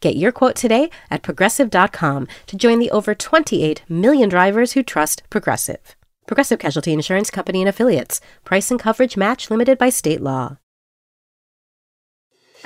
Get 0.00 0.16
your 0.16 0.32
quote 0.32 0.56
today 0.56 0.90
at 1.10 1.22
progressive.com 1.22 2.28
to 2.46 2.56
join 2.56 2.80
the 2.80 2.90
over 2.90 3.14
28 3.14 3.82
million 3.88 4.28
drivers 4.28 4.72
who 4.72 4.82
trust 4.82 5.22
Progressive. 5.30 5.96
Progressive 6.26 6.58
Casualty 6.58 6.92
Insurance 6.92 7.30
Company 7.30 7.60
and 7.62 7.68
Affiliates. 7.68 8.20
Price 8.44 8.70
and 8.70 8.80
coverage 8.80 9.16
match 9.16 9.50
limited 9.50 9.78
by 9.78 9.88
state 9.88 10.20
law. 10.20 10.58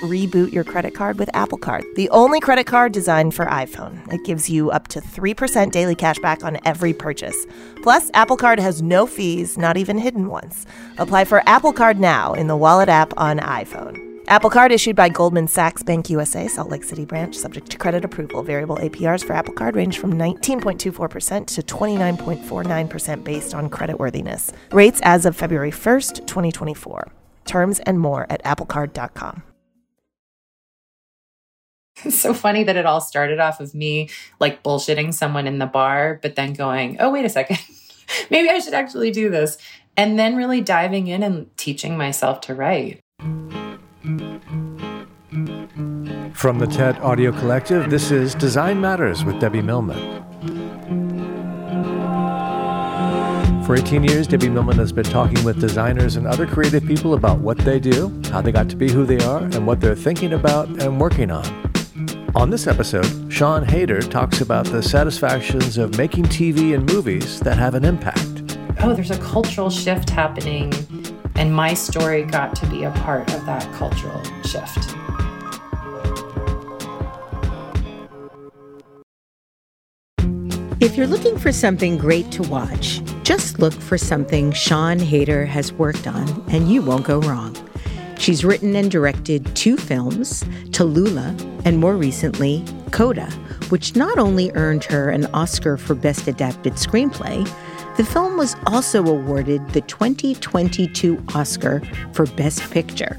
Reboot 0.01 0.53
your 0.53 0.65
credit 0.65 0.95
card 0.95 1.19
with 1.19 1.31
Apple 1.35 1.59
Card, 1.59 1.85
the 1.97 2.09
only 2.11 2.41
credit 2.41 2.67
card 2.67 2.93
designed 2.93 3.35
for 3.35 3.47
iPhone. 3.47 4.13
It 4.13 4.25
gives 4.25 4.51
you 4.51 4.71
up 4.71 4.89
to 4.89 5.01
3% 5.01 5.71
daily 5.71 5.95
cash 5.95 6.19
back 6.19 6.43
on 6.43 6.59
every 6.65 6.93
purchase. 6.93 7.47
Plus, 7.83 8.11
Apple 8.15 8.37
Card 8.37 8.59
has 8.59 8.83
no 8.83 9.07
fees, 9.07 9.57
not 9.57 9.77
even 9.77 9.99
hidden 9.99 10.29
ones. 10.29 10.67
Apply 10.99 11.25
for 11.25 11.43
Apple 11.47 11.73
Card 11.73 12.01
now 12.01 12.33
in 12.33 12.49
the 12.49 12.57
Wallet 12.57 12.89
app 12.89 13.13
on 13.17 13.39
iPhone. 13.39 14.12
Apple 14.33 14.49
Card 14.49 14.73
issued 14.73 14.97
by 14.97 15.11
Goldman 15.11 15.47
Sachs 15.47 15.83
Bank 15.83 16.09
USA, 16.09 16.49
Salt 16.49 16.71
Lake 16.71 16.85
City 16.85 17.05
branch, 17.05 17.35
subject 17.35 17.69
to 17.69 17.77
credit 17.77 18.03
approval. 18.03 18.43
Variable 18.43 18.79
APRs 18.79 19.23
for 19.23 19.35
Apple 19.35 19.53
Card 19.53 19.77
range 19.77 19.99
from 19.99 20.15
19.24% 20.15 21.47
to 21.49 21.61
29.49% 21.61 23.25
based 23.25 23.55
on 23.55 23.69
creditworthiness. 23.69 24.55
Rates 24.73 25.03
as 25.03 25.27
of 25.27 25.37
February 25.37 25.71
1st, 25.71 26.27
2024. 26.27 27.13
Terms 27.45 27.81
and 27.81 28.01
more 28.01 28.27
at 28.31 28.43
applecard.com. 28.43 29.43
It's 32.03 32.19
so 32.19 32.33
funny 32.33 32.65
that 32.65 32.77
it 32.77 32.87
all 32.87 33.03
started 33.03 33.39
off 33.39 33.61
of 33.61 33.75
me 33.75 34.09
like 34.41 34.63
bullshitting 34.63 35.13
someone 35.13 35.47
in 35.47 35.59
the 35.59 35.67
bar, 35.67 36.19
but 36.23 36.37
then 36.37 36.55
going, 36.55 36.97
oh, 37.01 37.11
wait 37.11 37.27
a 37.27 37.29
second, 37.29 37.59
maybe 38.31 38.49
I 38.49 38.61
should 38.61 38.73
actually 38.73 39.11
do 39.11 39.29
this. 39.29 39.59
And 39.95 40.19
then 40.19 40.37
really 40.37 40.63
diving 40.63 41.09
in 41.09 41.23
and 41.23 41.55
teaching 41.59 41.99
myself 41.99 42.41
to 42.43 42.55
write. 42.55 43.03
From 44.03 44.19
the 46.59 46.67
TED 46.69 46.99
Audio 46.99 47.31
Collective, 47.31 47.89
this 47.89 48.11
is 48.11 48.35
Design 48.35 48.81
Matters 48.81 49.25
with 49.25 49.39
Debbie 49.39 49.63
Millman. 49.63 50.25
For 53.65 53.77
18 53.77 54.03
years, 54.03 54.27
Debbie 54.27 54.49
Millman 54.49 54.77
has 54.79 54.91
been 54.91 55.05
talking 55.05 55.45
with 55.45 55.61
designers 55.61 56.17
and 56.17 56.27
other 56.27 56.49
creative 56.49 56.85
people 56.85 57.15
about 57.15 57.39
what 57.39 57.59
they 57.59 57.79
do, 57.79 58.21
how 58.33 58.41
they 58.41 58.51
got 58.51 58.69
to 58.71 58.77
be 58.77 58.91
who 58.91 59.07
they 59.07 59.19
are, 59.25 59.45
and 59.45 59.69
what 59.69 59.81
they're 59.81 59.95
thinking 59.95 60.33
about 60.33 60.69
and 60.83 61.01
working 61.01 61.31
on. 61.31 61.47
On 62.35 62.51
this 62.51 62.67
episode, 62.67 63.33
Sian 63.33 63.65
Heder 63.65 64.01
talks 64.01 64.41
about 64.41 64.67
the 64.67 64.83
satisfactions 64.83 65.79
of 65.79 65.97
making 65.97 66.25
TV 66.25 66.75
and 66.75 66.93
movies 66.93 67.39
that 67.39 67.57
have 67.57 67.77
an 67.77 67.85
impact. 67.85 68.57
Oh, 68.81 68.95
there's 68.95 69.13
a 69.13 69.19
cultural 69.19 69.71
shift 69.71 70.11
happening, 70.11 70.73
and 71.37 71.55
my 71.55 71.75
story 71.75 72.25
got 72.25 72.55
to 72.57 72.67
be 72.67 72.85
a 72.85 72.91
part 72.91 73.33
of 73.35 73.45
that 73.47 73.71
cultural 73.75 74.23
shift. 74.45 74.95
If 80.81 80.97
you're 80.97 81.07
looking 81.07 81.39
for 81.39 81.53
something 81.53 81.97
great 81.97 82.31
to 82.33 82.43
watch, 82.43 83.01
just 83.23 83.61
look 83.61 83.73
for 83.73 83.97
something 83.97 84.53
Sian 84.53 84.99
Heder 84.99 85.47
has 85.47 85.73
worked 85.73 86.09
on, 86.09 86.45
and 86.49 86.69
you 86.69 86.83
won't 86.83 87.05
go 87.05 87.21
wrong. 87.21 87.57
She's 88.19 88.45
written 88.45 88.75
and 88.75 88.91
directed 88.91 89.55
two 89.55 89.77
films, 89.77 90.43
Tallulah, 90.71 91.63
and 91.65 91.79
more 91.79 91.97
recently, 91.97 92.65
Coda, 92.91 93.31
which 93.69 93.97
not 93.97 94.19
only 94.19 94.51
earned 94.55 94.85
her 94.85 95.09
an 95.09 95.27
Oscar 95.27 95.77
for 95.77 95.95
Best 95.95 96.27
Adapted 96.27 96.75
Screenplay, 96.75 97.49
the 97.97 98.05
film 98.05 98.39
was 98.39 98.57
also 98.67 99.05
awarded 99.07 99.69
the 99.71 99.83
2022 99.83 101.23
Oscar 101.35 101.83
for 102.13 102.25
Best 102.25 102.71
Picture. 102.71 103.19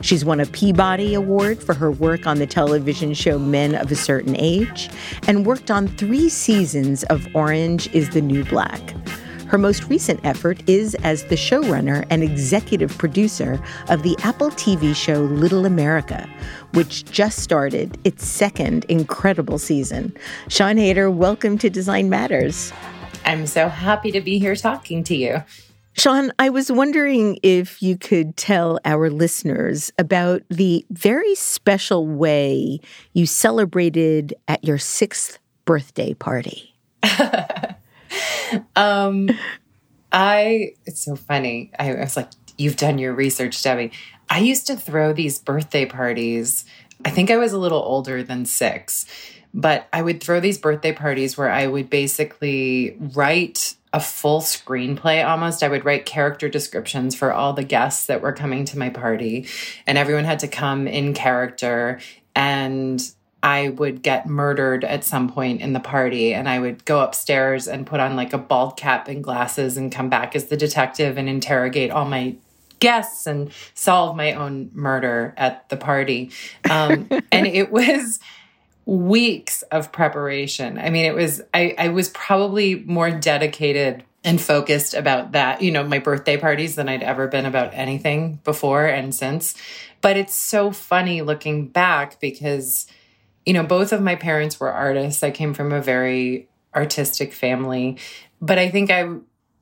She's 0.00 0.24
won 0.24 0.40
a 0.40 0.46
Peabody 0.46 1.14
Award 1.14 1.62
for 1.62 1.74
her 1.74 1.90
work 1.90 2.26
on 2.26 2.38
the 2.38 2.46
television 2.46 3.14
show 3.14 3.38
Men 3.38 3.76
of 3.76 3.92
a 3.92 3.96
Certain 3.96 4.34
Age 4.36 4.90
and 5.28 5.46
worked 5.46 5.70
on 5.70 5.86
three 5.86 6.28
seasons 6.28 7.04
of 7.04 7.28
Orange 7.34 7.92
is 7.94 8.10
the 8.10 8.20
New 8.20 8.44
Black. 8.44 8.80
Her 9.46 9.56
most 9.56 9.84
recent 9.88 10.20
effort 10.24 10.68
is 10.68 10.94
as 10.96 11.24
the 11.24 11.36
showrunner 11.36 12.04
and 12.10 12.22
executive 12.22 12.98
producer 12.98 13.62
of 13.88 14.02
the 14.02 14.16
Apple 14.22 14.50
TV 14.50 14.94
show 14.96 15.20
Little 15.20 15.64
America, 15.64 16.28
which 16.74 17.04
just 17.04 17.38
started 17.38 17.98
its 18.04 18.26
second 18.26 18.84
incredible 18.86 19.58
season. 19.58 20.14
Sian 20.48 20.76
Heder, 20.76 21.10
welcome 21.10 21.56
to 21.58 21.70
Design 21.70 22.10
Matters. 22.10 22.72
I'm 23.28 23.46
so 23.46 23.68
happy 23.68 24.10
to 24.12 24.22
be 24.22 24.38
here 24.38 24.56
talking 24.56 25.04
to 25.04 25.14
you. 25.14 25.44
Sian, 25.98 26.32
I 26.38 26.48
was 26.48 26.72
wondering 26.72 27.38
if 27.42 27.82
you 27.82 27.98
could 27.98 28.38
tell 28.38 28.80
our 28.86 29.10
listeners 29.10 29.92
about 29.98 30.42
the 30.48 30.86
very 30.88 31.34
special 31.34 32.06
way 32.06 32.80
you 33.12 33.26
celebrated 33.26 34.32
at 34.48 34.64
your 34.64 34.78
sixth 34.78 35.38
birthday 35.66 36.14
party. 36.14 36.74
um, 38.76 39.28
I, 40.10 40.72
it's 40.86 41.04
so 41.04 41.14
funny. 41.14 41.70
I, 41.78 41.96
I 41.96 42.00
was 42.00 42.16
like, 42.16 42.30
you've 42.56 42.76
done 42.76 42.96
your 42.96 43.12
research, 43.12 43.62
Debbie. 43.62 43.92
I 44.30 44.38
used 44.38 44.66
to 44.68 44.76
throw 44.76 45.12
these 45.12 45.38
birthday 45.38 45.84
parties. 45.84 46.64
I 47.04 47.10
think 47.10 47.30
I 47.30 47.36
was 47.36 47.52
a 47.52 47.58
little 47.58 47.82
older 47.82 48.22
than 48.22 48.46
six, 48.46 49.04
but 49.54 49.88
I 49.92 50.02
would 50.02 50.22
throw 50.22 50.40
these 50.40 50.58
birthday 50.58 50.92
parties 50.92 51.36
where 51.36 51.50
I 51.50 51.66
would 51.66 51.90
basically 51.90 52.96
write 52.98 53.74
a 53.92 54.00
full 54.00 54.40
screenplay 54.40 55.26
almost. 55.26 55.62
I 55.62 55.68
would 55.68 55.84
write 55.84 56.04
character 56.06 56.48
descriptions 56.48 57.14
for 57.14 57.32
all 57.32 57.52
the 57.54 57.64
guests 57.64 58.06
that 58.06 58.20
were 58.20 58.32
coming 58.32 58.64
to 58.66 58.78
my 58.78 58.90
party, 58.90 59.46
and 59.86 59.96
everyone 59.96 60.24
had 60.24 60.40
to 60.40 60.48
come 60.48 60.86
in 60.86 61.14
character. 61.14 62.00
And 62.34 63.02
I 63.42 63.68
would 63.68 64.02
get 64.02 64.26
murdered 64.26 64.84
at 64.84 65.04
some 65.04 65.28
point 65.28 65.60
in 65.60 65.72
the 65.72 65.80
party 65.80 66.34
and 66.34 66.48
I 66.48 66.58
would 66.58 66.84
go 66.84 67.00
upstairs 67.00 67.68
and 67.68 67.86
put 67.86 68.00
on 68.00 68.16
like 68.16 68.32
a 68.32 68.38
bald 68.38 68.76
cap 68.76 69.06
and 69.06 69.22
glasses 69.22 69.76
and 69.76 69.92
come 69.92 70.08
back 70.08 70.34
as 70.34 70.46
the 70.46 70.56
detective 70.56 71.16
and 71.16 71.28
interrogate 71.28 71.92
all 71.92 72.04
my 72.04 72.36
guests 72.80 73.26
and 73.26 73.50
solve 73.74 74.16
my 74.16 74.32
own 74.32 74.70
murder 74.72 75.34
at 75.36 75.68
the 75.68 75.76
party. 75.76 76.30
Um, 76.68 77.08
and 77.32 77.46
it 77.46 77.70
was 77.70 78.18
weeks 78.88 79.62
of 79.70 79.92
preparation. 79.92 80.78
I 80.78 80.90
mean, 80.90 81.04
it 81.04 81.14
was, 81.14 81.42
I, 81.52 81.74
I 81.78 81.88
was 81.88 82.08
probably 82.08 82.76
more 82.76 83.10
dedicated 83.10 84.02
and 84.24 84.40
focused 84.40 84.94
about 84.94 85.32
that, 85.32 85.62
you 85.62 85.70
know, 85.70 85.84
my 85.84 85.98
birthday 85.98 86.36
parties 86.36 86.74
than 86.74 86.88
I'd 86.88 87.02
ever 87.02 87.28
been 87.28 87.46
about 87.46 87.74
anything 87.74 88.40
before 88.44 88.86
and 88.86 89.14
since. 89.14 89.54
But 90.00 90.16
it's 90.16 90.34
so 90.34 90.72
funny 90.72 91.22
looking 91.22 91.68
back 91.68 92.18
because 92.18 92.86
you 93.48 93.54
know, 93.54 93.62
both 93.62 93.94
of 93.94 94.02
my 94.02 94.14
parents 94.14 94.60
were 94.60 94.70
artists. 94.70 95.22
I 95.22 95.30
came 95.30 95.54
from 95.54 95.72
a 95.72 95.80
very 95.80 96.50
artistic 96.76 97.32
family, 97.32 97.96
but 98.42 98.58
I 98.58 98.68
think 98.68 98.90
I 98.90 99.08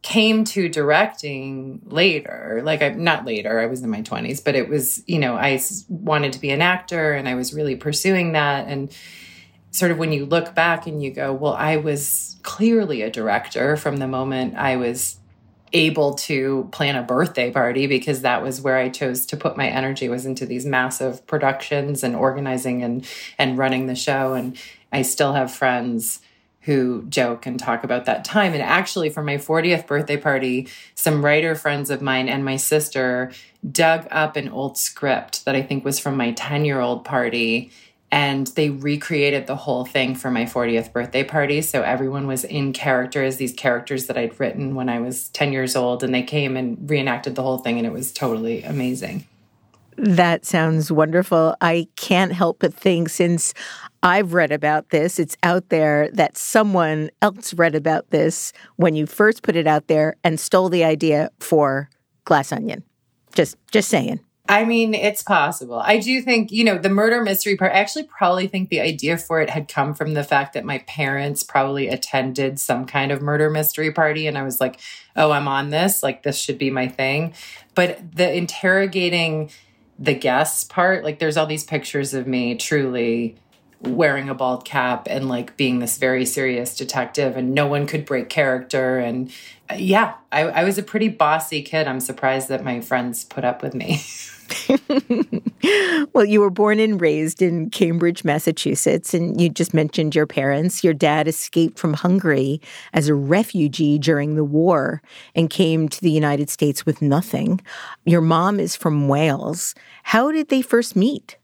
came 0.07 0.45
to 0.45 0.69
directing 0.69 1.81
later. 1.85 2.61
Like 2.63 2.81
i'm 2.81 3.03
not 3.03 3.25
later, 3.25 3.59
I 3.59 3.67
was 3.67 3.83
in 3.83 3.91
my 3.91 4.03
20s, 4.03 4.43
but 4.43 4.55
it 4.55 4.69
was, 4.69 5.03
you 5.09 5.19
know, 5.19 5.35
I 5.35 5.61
wanted 5.89 6.33
to 6.35 6.39
be 6.39 6.51
an 6.51 6.63
actor 6.63 7.13
and 7.13 7.29
I 7.29 7.35
was 7.35 7.53
really 7.53 7.75
pursuing 7.75 8.31
that 8.31 8.69
and 8.69 8.97
sort 9.73 9.91
of 9.91 9.99
when 9.99 10.13
you 10.13 10.25
look 10.25 10.55
back 10.55 10.87
and 10.87 11.03
you 11.03 11.11
go, 11.11 11.33
well, 11.33 11.55
I 11.55 11.79
was 11.79 12.37
clearly 12.45 13.03
a 13.03 13.11
director 13.11 13.77
from 13.77 13.97
the 13.97 14.07
moment 14.07 14.55
I 14.55 14.77
was 14.77 15.19
able 15.73 16.15
to 16.15 16.69
plan 16.71 16.95
a 16.95 17.03
birthday 17.03 17.51
party 17.51 17.89
because 17.89 18.23
that 18.23 18.45
was 18.45 18.61
where 18.61 18.77
I 18.77 18.91
chose 18.91 19.27
to 19.27 19.37
put 19.37 19.57
my 19.57 19.67
energy 19.67 20.09
was 20.09 20.25
into 20.25 20.47
these 20.47 20.65
massive 20.65 21.27
productions 21.27 22.05
and 22.05 22.15
organizing 22.15 22.85
and 22.85 23.05
and 23.39 23.59
running 23.59 23.87
the 23.87 23.97
show 23.97 24.35
and 24.35 24.57
I 24.93 25.03
still 25.03 25.33
have 25.33 25.53
friends 25.53 26.21
who 26.67 27.05
joke 27.09 27.47
and 27.47 27.59
talk 27.59 27.85
about 27.85 28.05
that 28.05 28.25
time. 28.25 28.53
And 28.53 28.63
actually 28.63 29.09
for 29.09 29.23
my 29.23 29.37
40th 29.37 29.87
birthday 29.87 30.17
party 30.17 30.69
some 30.97 31.25
writer 31.25 31.55
friends 31.55 31.91
of 31.91 32.03
mine 32.03 32.29
and 32.29 32.45
my 32.45 32.57
sister 32.57 33.33
dug 33.71 34.07
up 34.11 34.37
an 34.37 34.49
old 34.49 34.77
script 34.77 35.45
that 35.45 35.55
I 35.55 35.63
think 35.63 35.85
was 35.85 35.99
from 35.99 36.17
my 36.17 36.33
10 36.33 36.65
year 36.65 36.81
old 36.81 37.05
party 37.05 37.71
and 38.11 38.49
they 38.49 38.71
recreated 38.71 39.47
the 39.47 39.57
whole 39.57 39.85
thing 39.85 40.15
for 40.15 40.31
my 40.31 40.45
40th 40.45 40.93
birthday 40.93 41.25
party. 41.25 41.63
So 41.63 41.83
everyone 41.83 42.27
was 42.27 42.45
in 42.45 42.73
character 42.73 43.23
as 43.23 43.37
these 43.37 43.53
characters 43.53 44.07
that 44.07 44.19
i'd 44.19 44.39
written 44.39 44.75
when 44.75 44.89
i 44.89 44.99
was 44.99 45.29
10 45.31 45.53
years 45.53 45.77
old 45.77 46.03
and 46.03 46.13
they 46.13 46.23
came 46.23 46.57
and 46.57 46.91
reenacted 46.91 47.37
the 47.37 47.43
whole 47.43 47.59
thing 47.59 47.79
and 47.79 47.87
it 47.87 47.93
was 47.93 48.13
totally 48.13 48.63
amazing. 48.65 49.25
That 49.99 50.45
sounds 50.45 50.93
wonderful. 50.93 51.57
I 51.61 51.89
can't 51.97 52.33
help 52.33 52.59
but 52.59 52.75
think 52.75 53.09
since 53.09 53.55
I've 54.07 54.35
read 54.35 54.53
about 54.53 54.91
this. 54.91 55.19
It's 55.19 55.37
out 55.43 55.69
there 55.69 56.09
that 56.13 56.39
someone 56.39 57.11
else 57.23 57.53
read 57.53 57.75
about 57.75 58.11
this 58.11 58.53
when 58.77 58.95
you 58.95 59.05
first 59.05 59.43
put 59.43 59.57
it 59.57 59.67
out 59.67 59.89
there 59.89 60.15
and 60.23 60.39
stole 60.39 60.69
the 60.69 60.85
idea 60.85 61.31
for 61.41 61.91
Glass 62.25 62.53
Onion. 62.53 62.85
Just 63.35 63.57
just 63.73 63.89
saying. 63.89 64.21
I 64.49 64.65
mean, 64.65 64.95
it's 64.95 65.25
possible. 65.25 65.81
I 65.81 65.99
do 65.99 66.23
think, 66.23 66.53
you 66.53 66.63
know, 66.63 66.79
the 66.79 66.89
murder 66.89 67.21
mystery 67.21 67.57
part, 67.57 67.73
I 67.73 67.81
actually 67.81 68.05
probably 68.05 68.47
think 68.47 68.69
the 68.69 68.79
idea 68.79 69.19
for 69.19 69.41
it 69.41 69.51
had 69.51 69.67
come 69.67 69.93
from 69.93 70.15
the 70.15 70.23
fact 70.23 70.53
that 70.53 70.65
my 70.65 70.79
parents 70.87 71.43
probably 71.43 71.89
attended 71.89 72.61
some 72.61 72.87
kind 72.87 73.11
of 73.11 73.21
murder 73.21 73.51
mystery 73.51 73.93
party. 73.93 74.29
And 74.29 74.39
I 74.39 74.45
was 74.45 74.61
like, 74.61 74.79
oh, 75.17 75.33
I'm 75.33 75.49
on 75.49 75.71
this. 75.71 76.05
Like, 76.05 76.23
this 76.23 76.39
should 76.39 76.59
be 76.59 76.71
my 76.71 76.87
thing. 76.87 77.35
But 77.75 78.15
the 78.15 78.33
interrogating 78.33 79.51
the 79.99 80.15
guests 80.15 80.63
part, 80.63 81.03
like, 81.03 81.19
there's 81.19 81.37
all 81.37 81.47
these 81.47 81.65
pictures 81.65 82.15
of 82.15 82.29
me 82.29 82.55
truly 82.55 83.37
wearing 83.81 84.29
a 84.29 84.35
bald 84.35 84.65
cap 84.65 85.07
and 85.09 85.29
like 85.29 85.57
being 85.57 85.79
this 85.79 85.99
very 85.99 86.25
serious 86.25 86.77
detective 86.77 87.37
and 87.37 87.55
no 87.55 87.67
one 87.67 87.87
could 87.87 88.05
break 88.05 88.29
character 88.29 88.99
and 88.99 89.31
uh, 89.71 89.75
yeah 89.75 90.15
I, 90.33 90.43
I 90.43 90.65
was 90.65 90.79
a 90.79 90.83
pretty 90.83 91.09
bossy 91.09 91.63
kid 91.63 91.87
i'm 91.87 92.01
surprised 92.01 92.49
that 92.49 92.65
my 92.65 92.81
friends 92.81 93.25
put 93.25 93.45
up 93.45 93.63
with 93.63 93.75
me 93.75 94.03
well, 96.13 96.25
you 96.25 96.41
were 96.41 96.51
born 96.51 96.79
and 96.79 97.01
raised 97.01 97.43
in 97.43 97.71
Cambridge, 97.71 98.25
Massachusetts, 98.25 99.15
and 99.15 99.41
you 99.41 99.49
just 99.49 99.75
mentioned 99.75 100.15
your 100.15 100.27
parents. 100.27 100.85
Your 100.85 100.95
dad 100.95 101.29
escaped 101.29 101.79
from 101.79 101.95
Hungary 101.95 102.61
as 102.93 103.09
a 103.09 103.15
refugee 103.15 103.99
during 103.99 104.37
the 104.37 104.45
war 104.45 105.03
and 105.35 105.51
came 105.51 105.89
to 105.89 106.01
the 106.01 106.11
United 106.11 106.51
States 106.51 106.87
with 106.87 107.03
nothing. 107.03 107.61
Your 108.05 108.21
mom 108.21 108.61
is 108.61 108.77
from 108.77 109.09
Wales. 109.09 109.75
How 110.05 110.31
did 110.31 110.49
they 110.49 110.63
first 110.63 110.97
meet? 110.97 111.37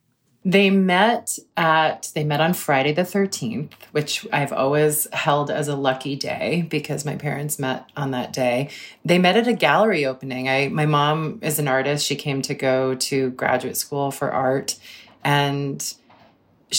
They 0.44 0.70
met 0.70 1.38
at 1.56 2.10
they 2.14 2.24
met 2.24 2.40
on 2.40 2.52
Friday 2.52 2.92
the 2.92 3.02
13th, 3.02 3.72
which 3.92 4.26
I've 4.32 4.52
always 4.52 5.06
held 5.12 5.50
as 5.50 5.68
a 5.68 5.76
lucky 5.76 6.16
day 6.16 6.66
because 6.68 7.04
my 7.04 7.14
parents 7.14 7.60
met 7.60 7.88
on 7.96 8.10
that 8.10 8.32
day. 8.32 8.70
They 9.04 9.18
met 9.18 9.36
at 9.36 9.46
a 9.46 9.52
gallery 9.52 10.04
opening. 10.04 10.48
I 10.48 10.68
my 10.68 10.86
mom 10.86 11.38
is 11.42 11.60
an 11.60 11.68
artist. 11.68 12.04
She 12.04 12.16
came 12.16 12.42
to 12.42 12.54
go 12.54 12.96
to 12.96 13.30
graduate 13.30 13.76
school 13.76 14.10
for 14.10 14.32
art 14.32 14.78
and 15.22 15.94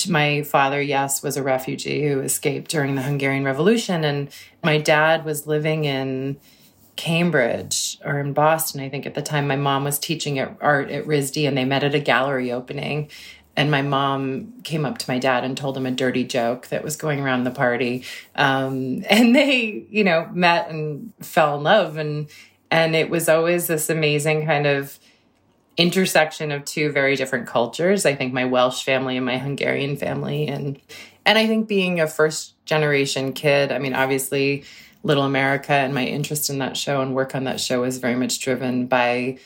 my 0.09 0.41
father, 0.41 0.81
yes, 0.81 1.21
was 1.21 1.37
a 1.37 1.43
refugee 1.43 2.07
who 2.07 2.19
escaped 2.21 2.71
during 2.71 2.95
the 2.95 3.03
Hungarian 3.03 3.43
Revolution 3.43 4.03
and 4.03 4.29
my 4.63 4.77
dad 4.77 5.23
was 5.23 5.47
living 5.47 5.85
in 5.85 6.37
Cambridge 6.95 7.99
or 8.03 8.19
in 8.19 8.33
Boston, 8.33 8.81
I 8.81 8.89
think 8.89 9.05
at 9.05 9.13
the 9.13 9.21
time. 9.21 9.47
My 9.47 9.55
mom 9.55 9.83
was 9.83 9.99
teaching 9.99 10.39
at 10.39 10.57
art 10.61 10.89
at 10.89 11.05
RISD 11.05 11.47
and 11.47 11.57
they 11.57 11.65
met 11.65 11.83
at 11.83 11.95
a 11.95 11.99
gallery 11.99 12.51
opening 12.51 13.09
and 13.55 13.69
my 13.69 13.81
mom 13.81 14.53
came 14.63 14.85
up 14.85 14.97
to 14.97 15.09
my 15.09 15.19
dad 15.19 15.43
and 15.43 15.55
told 15.55 15.77
him 15.77 15.85
a 15.85 15.91
dirty 15.91 16.23
joke 16.23 16.67
that 16.67 16.83
was 16.83 16.95
going 16.95 17.19
around 17.19 17.43
the 17.43 17.51
party. 17.51 18.03
Um, 18.35 19.03
and 19.09 19.35
they 19.35 19.85
you 19.89 20.03
know 20.03 20.29
met 20.33 20.69
and 20.69 21.13
fell 21.21 21.57
in 21.57 21.63
love. 21.63 21.97
And 21.97 22.29
and 22.71 22.95
it 22.95 23.09
was 23.09 23.29
always 23.29 23.67
this 23.67 23.89
amazing 23.89 24.45
kind 24.45 24.65
of 24.65 24.97
intersection 25.75 26.51
of 26.51 26.65
two 26.65 26.91
very 26.91 27.15
different 27.15 27.47
cultures. 27.47 28.05
I 28.05 28.15
think 28.15 28.33
my 28.33 28.45
welsh 28.45 28.83
family 28.83 29.17
and 29.17 29.25
my 29.25 29.37
hungarian 29.37 29.97
family. 29.97 30.47
And 30.47 30.79
and 31.25 31.37
i 31.37 31.47
think 31.47 31.67
being 31.67 31.99
a 31.99 32.07
first 32.07 32.53
generation 32.65 33.33
kid 33.33 33.71
i 33.71 33.79
mean 33.79 33.93
obviously 33.93 34.63
little 35.03 35.23
america 35.23 35.73
and 35.73 35.93
my 35.93 36.05
interest 36.05 36.49
in 36.49 36.59
that 36.59 36.77
show 36.77 37.01
and 37.01 37.15
work 37.15 37.35
on 37.35 37.43
that 37.43 37.59
show 37.59 37.81
was 37.81 37.97
very 37.97 38.15
much 38.15 38.39
driven 38.39 38.87
by 38.87 39.37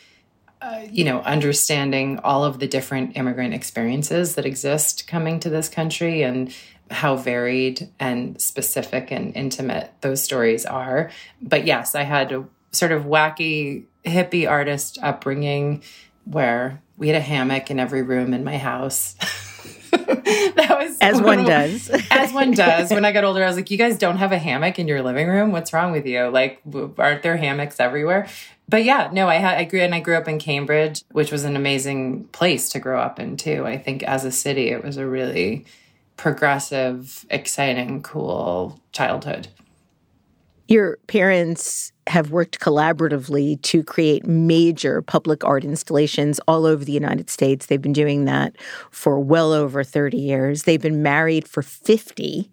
uh, 0.62 0.82
you 0.92 1.04
know, 1.04 1.22
understanding 1.22 2.20
all 2.24 2.44
of 2.44 2.60
the 2.60 2.68
different 2.68 3.16
immigrant 3.16 3.54
experiences 3.54 4.36
that 4.36 4.46
exist 4.46 5.08
coming 5.08 5.40
to 5.40 5.50
this 5.50 5.70
country 5.70 6.24
and 6.24 6.54
how 6.90 7.16
varied 7.16 7.90
and 8.00 8.42
specific 8.42 9.12
and 9.12 9.36
intimate 9.36 9.92
those 10.02 10.24
stories 10.24 10.66
are. 10.66 11.12
But 11.42 11.66
yes, 11.66 11.96
I 11.96 12.04
had 12.04 12.32
a 12.32 12.46
sort 12.72 12.92
of 12.92 13.04
wacky 13.04 13.86
hippie 14.06 14.50
artist 14.50 14.98
upbringing 15.02 15.84
where 16.26 16.82
we 16.98 17.08
had 17.08 17.18
a 17.18 17.22
hammock 17.22 17.70
in 17.70 17.80
every 17.80 18.02
room 18.02 18.34
in 18.34 18.44
my 18.44 18.58
house. 18.58 19.16
that 20.56 20.78
was 20.80 20.98
as 21.02 21.22
one 21.22 21.44
does. 21.44 21.90
as 22.10 22.32
one 22.32 22.52
does. 22.66 22.92
When 22.92 23.06
I 23.06 23.12
got 23.12 23.24
older, 23.24 23.44
I 23.44 23.48
was 23.48 23.56
like, 23.58 23.70
"You 23.70 23.78
guys 23.78 23.98
don't 23.98 24.18
have 24.18 24.32
a 24.32 24.38
hammock 24.38 24.80
in 24.80 24.88
your 24.88 25.02
living 25.02 25.28
room? 25.28 25.52
What's 25.52 25.74
wrong 25.74 25.92
with 25.92 26.06
you? 26.06 26.28
Like, 26.30 26.62
aren't 26.98 27.24
there 27.24 27.38
hammocks 27.38 27.80
everywhere?" 27.80 28.28
But 28.70 28.84
yeah, 28.84 29.10
no, 29.12 29.28
I 29.28 29.36
had 29.36 29.58
I 29.58 29.64
grew 29.66 29.82
and 29.82 29.94
I 29.94 30.00
grew 30.00 30.16
up 30.16 30.28
in 30.28 30.40
Cambridge, 30.40 31.04
which 31.12 31.32
was 31.32 31.44
an 31.44 31.56
amazing 31.56 32.26
place 32.26 32.70
to 32.70 32.80
grow 32.80 33.00
up 33.00 33.20
in 33.20 33.38
too. 33.38 33.66
I 33.66 33.78
think 33.78 34.04
as 34.04 34.26
a 34.26 34.32
city, 34.32 34.70
it 34.70 34.84
was 34.84 34.98
a 34.98 35.08
really 35.08 35.66
progressive, 36.18 37.26
exciting, 37.30 38.02
cool 38.02 38.80
childhood. 38.92 39.50
Your 40.68 40.98
parents 41.08 41.94
have 42.08 42.32
worked 42.32 42.60
collaboratively 42.60 43.62
to 43.62 43.84
create 43.84 44.26
major 44.26 45.02
public 45.02 45.44
art 45.44 45.64
installations 45.64 46.40
all 46.48 46.66
over 46.66 46.84
the 46.84 46.92
United 46.92 47.30
States. 47.30 47.66
They've 47.66 47.82
been 47.82 47.94
doing 47.94 48.26
that 48.26 48.56
for 48.92 49.20
well 49.20 49.54
over 49.54 49.84
30 49.84 50.18
years. 50.18 50.64
They've 50.64 50.82
been 50.82 51.04
married 51.04 51.48
for 51.48 51.62
50. 51.62 52.50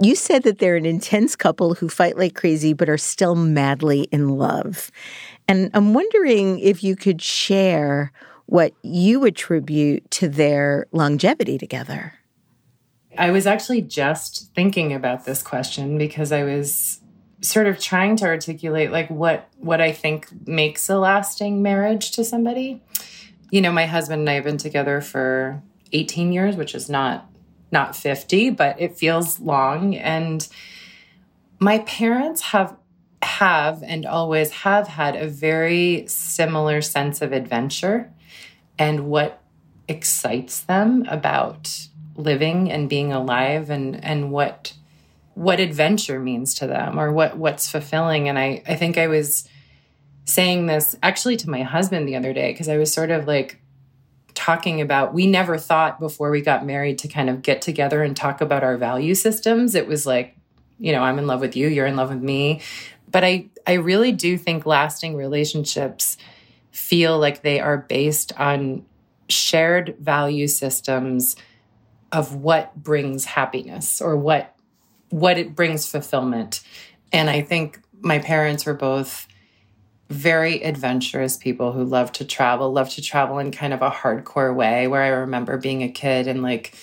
You 0.00 0.14
said 0.14 0.42
that 0.44 0.58
they're 0.58 0.76
an 0.76 0.86
intense 0.86 1.34
couple 1.36 1.74
who 1.74 1.88
fight 1.88 2.16
like 2.16 2.34
crazy 2.34 2.72
but 2.72 2.88
are 2.88 2.98
still 2.98 3.34
madly 3.34 4.02
in 4.12 4.28
love. 4.28 4.90
And 5.48 5.70
I'm 5.74 5.94
wondering 5.94 6.58
if 6.60 6.84
you 6.84 6.94
could 6.94 7.22
share 7.22 8.12
what 8.46 8.72
you 8.82 9.24
attribute 9.24 10.10
to 10.12 10.28
their 10.28 10.86
longevity 10.92 11.58
together. 11.58 12.14
I 13.16 13.30
was 13.30 13.46
actually 13.46 13.82
just 13.82 14.54
thinking 14.54 14.92
about 14.92 15.24
this 15.24 15.42
question 15.42 15.98
because 15.98 16.30
I 16.30 16.44
was 16.44 17.00
sort 17.40 17.66
of 17.66 17.78
trying 17.78 18.16
to 18.16 18.26
articulate 18.26 18.90
like 18.90 19.08
what 19.08 19.48
what 19.58 19.80
I 19.80 19.92
think 19.92 20.28
makes 20.46 20.88
a 20.88 20.98
lasting 20.98 21.62
marriage 21.62 22.10
to 22.12 22.24
somebody. 22.24 22.82
You 23.50 23.60
know, 23.60 23.72
my 23.72 23.86
husband 23.86 24.20
and 24.20 24.30
I 24.30 24.34
have 24.34 24.44
been 24.44 24.58
together 24.58 25.00
for 25.00 25.62
18 25.92 26.32
years, 26.32 26.56
which 26.56 26.74
is 26.74 26.88
not 26.88 27.30
not 27.70 27.94
50, 27.94 28.50
but 28.50 28.80
it 28.80 28.96
feels 28.96 29.40
long 29.40 29.94
and 29.94 30.48
my 31.60 31.78
parents 31.80 32.40
have 32.42 32.76
have 33.20 33.82
and 33.82 34.06
always 34.06 34.50
have 34.50 34.86
had 34.86 35.16
a 35.16 35.26
very 35.26 36.06
similar 36.06 36.80
sense 36.80 37.20
of 37.20 37.32
adventure 37.32 38.12
and 38.78 39.08
what 39.08 39.42
excites 39.88 40.60
them 40.60 41.04
about 41.08 41.88
living 42.14 42.70
and 42.70 42.88
being 42.88 43.12
alive 43.12 43.70
and 43.70 44.02
and 44.04 44.30
what 44.30 44.74
what 45.38 45.60
adventure 45.60 46.18
means 46.18 46.52
to 46.52 46.66
them 46.66 46.98
or 46.98 47.12
what 47.12 47.38
what's 47.38 47.70
fulfilling. 47.70 48.28
And 48.28 48.36
i 48.36 48.60
i 48.66 48.74
think 48.74 48.98
i 48.98 49.06
was 49.06 49.48
saying 50.24 50.66
this 50.66 50.96
actually 51.00 51.36
to 51.36 51.48
my 51.48 51.62
husband 51.62 52.08
the 52.08 52.16
other 52.16 52.32
day 52.32 52.52
because 52.52 52.68
i 52.68 52.76
was 52.76 52.92
sort 52.92 53.10
of 53.10 53.26
like 53.26 53.60
talking 54.34 54.80
about 54.80 55.14
we 55.14 55.26
never 55.26 55.56
thought 55.56 56.00
before 56.00 56.30
we 56.30 56.40
got 56.40 56.66
married 56.66 56.98
to 56.98 57.08
kind 57.08 57.30
of 57.30 57.42
get 57.42 57.62
together 57.62 58.02
and 58.02 58.16
talk 58.16 58.40
about 58.40 58.62
our 58.62 58.76
value 58.76 59.14
systems. 59.14 59.74
It 59.74 59.86
was 59.86 60.06
like 60.06 60.36
you 60.80 60.92
know 60.92 61.02
i'm 61.02 61.18
in 61.18 61.26
love 61.26 61.40
with 61.40 61.56
you 61.56 61.68
you're 61.68 61.86
in 61.86 61.96
love 61.96 62.10
with 62.10 62.22
me. 62.22 62.60
But 63.08 63.22
i 63.22 63.46
i 63.64 63.74
really 63.74 64.10
do 64.10 64.36
think 64.36 64.66
lasting 64.66 65.14
relationships 65.14 66.16
feel 66.72 67.16
like 67.16 67.42
they 67.42 67.60
are 67.60 67.78
based 67.78 68.32
on 68.36 68.84
shared 69.28 69.94
value 70.00 70.48
systems 70.48 71.36
of 72.10 72.34
what 72.34 72.74
brings 72.74 73.24
happiness 73.24 74.00
or 74.00 74.16
what 74.16 74.57
what 75.10 75.38
it 75.38 75.54
brings 75.54 75.86
fulfillment. 75.86 76.60
And 77.12 77.30
I 77.30 77.42
think 77.42 77.80
my 78.00 78.18
parents 78.18 78.66
were 78.66 78.74
both 78.74 79.26
very 80.08 80.62
adventurous 80.62 81.36
people 81.36 81.72
who 81.72 81.84
love 81.84 82.12
to 82.12 82.24
travel, 82.24 82.72
love 82.72 82.88
to 82.90 83.02
travel 83.02 83.38
in 83.38 83.50
kind 83.50 83.74
of 83.74 83.82
a 83.82 83.90
hardcore 83.90 84.54
way. 84.54 84.86
Where 84.86 85.02
I 85.02 85.08
remember 85.08 85.58
being 85.58 85.82
a 85.82 85.88
kid 85.88 86.26
and 86.26 86.42
like, 86.42 86.74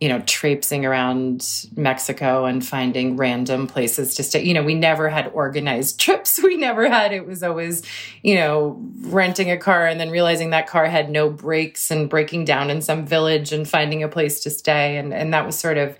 you 0.00 0.08
know, 0.08 0.20
traipsing 0.26 0.84
around 0.84 1.66
Mexico 1.76 2.46
and 2.46 2.66
finding 2.66 3.16
random 3.16 3.68
places 3.68 4.16
to 4.16 4.24
stay. 4.24 4.42
You 4.42 4.52
know, 4.52 4.62
we 4.62 4.74
never 4.74 5.08
had 5.08 5.30
organized 5.32 6.00
trips. 6.00 6.42
We 6.42 6.56
never 6.56 6.88
had, 6.88 7.12
it 7.12 7.26
was 7.26 7.42
always, 7.44 7.82
you 8.22 8.34
know, 8.34 8.82
renting 9.02 9.50
a 9.50 9.56
car 9.56 9.86
and 9.86 10.00
then 10.00 10.10
realizing 10.10 10.50
that 10.50 10.66
car 10.66 10.86
had 10.86 11.10
no 11.10 11.30
brakes 11.30 11.92
and 11.92 12.10
breaking 12.10 12.44
down 12.44 12.70
in 12.70 12.82
some 12.82 13.06
village 13.06 13.52
and 13.52 13.68
finding 13.68 14.02
a 14.02 14.08
place 14.08 14.40
to 14.40 14.50
stay. 14.50 14.96
And, 14.96 15.14
and 15.14 15.32
that 15.32 15.46
was 15.46 15.56
sort 15.56 15.78
of 15.78 15.96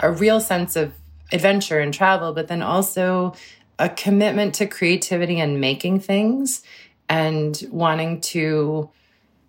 a 0.00 0.10
real 0.10 0.40
sense 0.40 0.74
of 0.74 0.92
adventure 1.32 1.78
and 1.78 1.92
travel, 1.92 2.32
but 2.32 2.48
then 2.48 2.62
also 2.62 3.34
a 3.78 3.88
commitment 3.88 4.54
to 4.54 4.66
creativity 4.66 5.38
and 5.38 5.60
making 5.60 6.00
things 6.00 6.62
and 7.08 7.62
wanting 7.70 8.20
to 8.20 8.90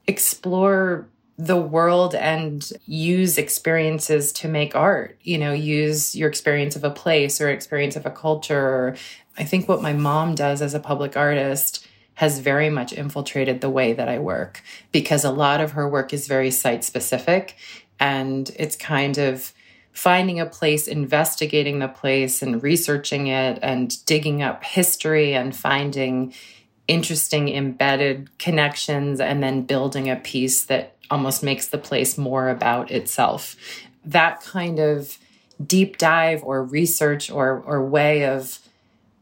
explore 0.07 1.07
the 1.37 1.57
world 1.57 2.13
and 2.15 2.73
use 2.85 3.37
experiences 3.37 4.33
to 4.33 4.49
make 4.49 4.75
art 4.75 5.17
you 5.21 5.37
know 5.37 5.53
use 5.53 6.13
your 6.13 6.27
experience 6.27 6.75
of 6.75 6.83
a 6.83 6.89
place 6.89 7.39
or 7.39 7.49
experience 7.49 7.95
of 7.95 8.05
a 8.05 8.11
culture. 8.11 8.95
I 9.37 9.45
think 9.45 9.69
what 9.69 9.81
my 9.81 9.93
mom 9.93 10.35
does 10.35 10.61
as 10.61 10.73
a 10.73 10.81
public 10.81 11.15
artist 11.15 11.87
has 12.15 12.39
very 12.39 12.69
much 12.69 12.91
infiltrated 12.91 13.61
the 13.61 13.69
way 13.69 13.93
that 13.93 14.09
i 14.09 14.19
work 14.19 14.61
because 14.91 15.23
a 15.23 15.31
lot 15.31 15.61
of 15.61 15.71
her 15.71 15.87
work 15.87 16.11
is 16.11 16.27
very 16.27 16.51
site 16.51 16.83
specific 16.83 17.55
and 18.01 18.51
it's 18.57 18.75
kind 18.75 19.17
of 19.17 19.53
finding 19.99 20.39
a 20.39 20.45
place, 20.45 20.87
investigating 20.87 21.79
the 21.79 21.87
place, 21.89 22.41
and 22.41 22.63
researching 22.63 23.27
it, 23.27 23.59
and 23.61 24.05
digging 24.05 24.41
up 24.41 24.63
history 24.63 25.33
and 25.33 25.53
finding 25.53 26.33
interesting 26.87 27.49
embedded 27.49 28.29
connections, 28.39 29.19
and 29.19 29.43
then 29.43 29.61
building 29.63 30.09
a 30.09 30.15
piece 30.15 30.63
that 30.63 30.95
almost 31.11 31.43
makes 31.43 31.67
the 31.67 31.77
place 31.77 32.17
more 32.17 32.47
about 32.47 32.89
itself. 32.91 33.57
That 34.05 34.41
kind 34.41 34.79
of 34.79 35.17
deep 35.65 35.97
dive 35.97 36.45
or 36.45 36.63
research 36.63 37.29
or, 37.29 37.61
or 37.65 37.85
way 37.85 38.25
of 38.25 38.59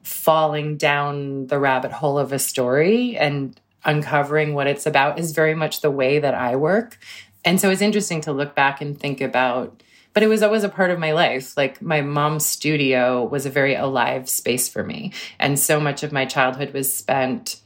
falling 0.04 0.78
down 0.78 1.48
the 1.48 1.58
rabbit 1.58 1.92
hole 1.92 2.20
of 2.20 2.32
a 2.32 2.38
story 2.38 3.18
and 3.18 3.60
uncovering 3.84 4.54
what 4.54 4.68
it's 4.68 4.86
about 4.86 5.18
is 5.18 5.32
very 5.32 5.56
much 5.56 5.82
the 5.82 5.90
way 5.90 6.20
that 6.20 6.36
I 6.36 6.56
work. 6.56 7.00
And 7.44 7.60
so 7.60 7.72
it's 7.72 7.82
interesting 7.82 8.22
to 8.22 8.32
look 8.32 8.54
back 8.54 8.80
and 8.80 9.00
think 9.00 9.22
about, 9.22 9.82
but 10.18 10.24
it 10.24 10.30
was 10.30 10.42
always 10.42 10.64
a 10.64 10.70
part 10.70 10.90
of 10.90 10.98
my 10.98 11.12
life. 11.12 11.56
Like 11.56 11.80
my 11.80 12.02
mom's 12.02 12.44
studio 12.44 13.24
was 13.24 13.46
a 13.46 13.52
very 13.52 13.76
alive 13.76 14.28
space 14.28 14.68
for 14.68 14.84
me. 14.84 15.14
And 15.38 15.60
so 15.60 15.80
much 15.80 16.02
of 16.02 16.12
my 16.12 16.26
childhood 16.26 16.74
was 16.74 16.92
spent 16.92 17.62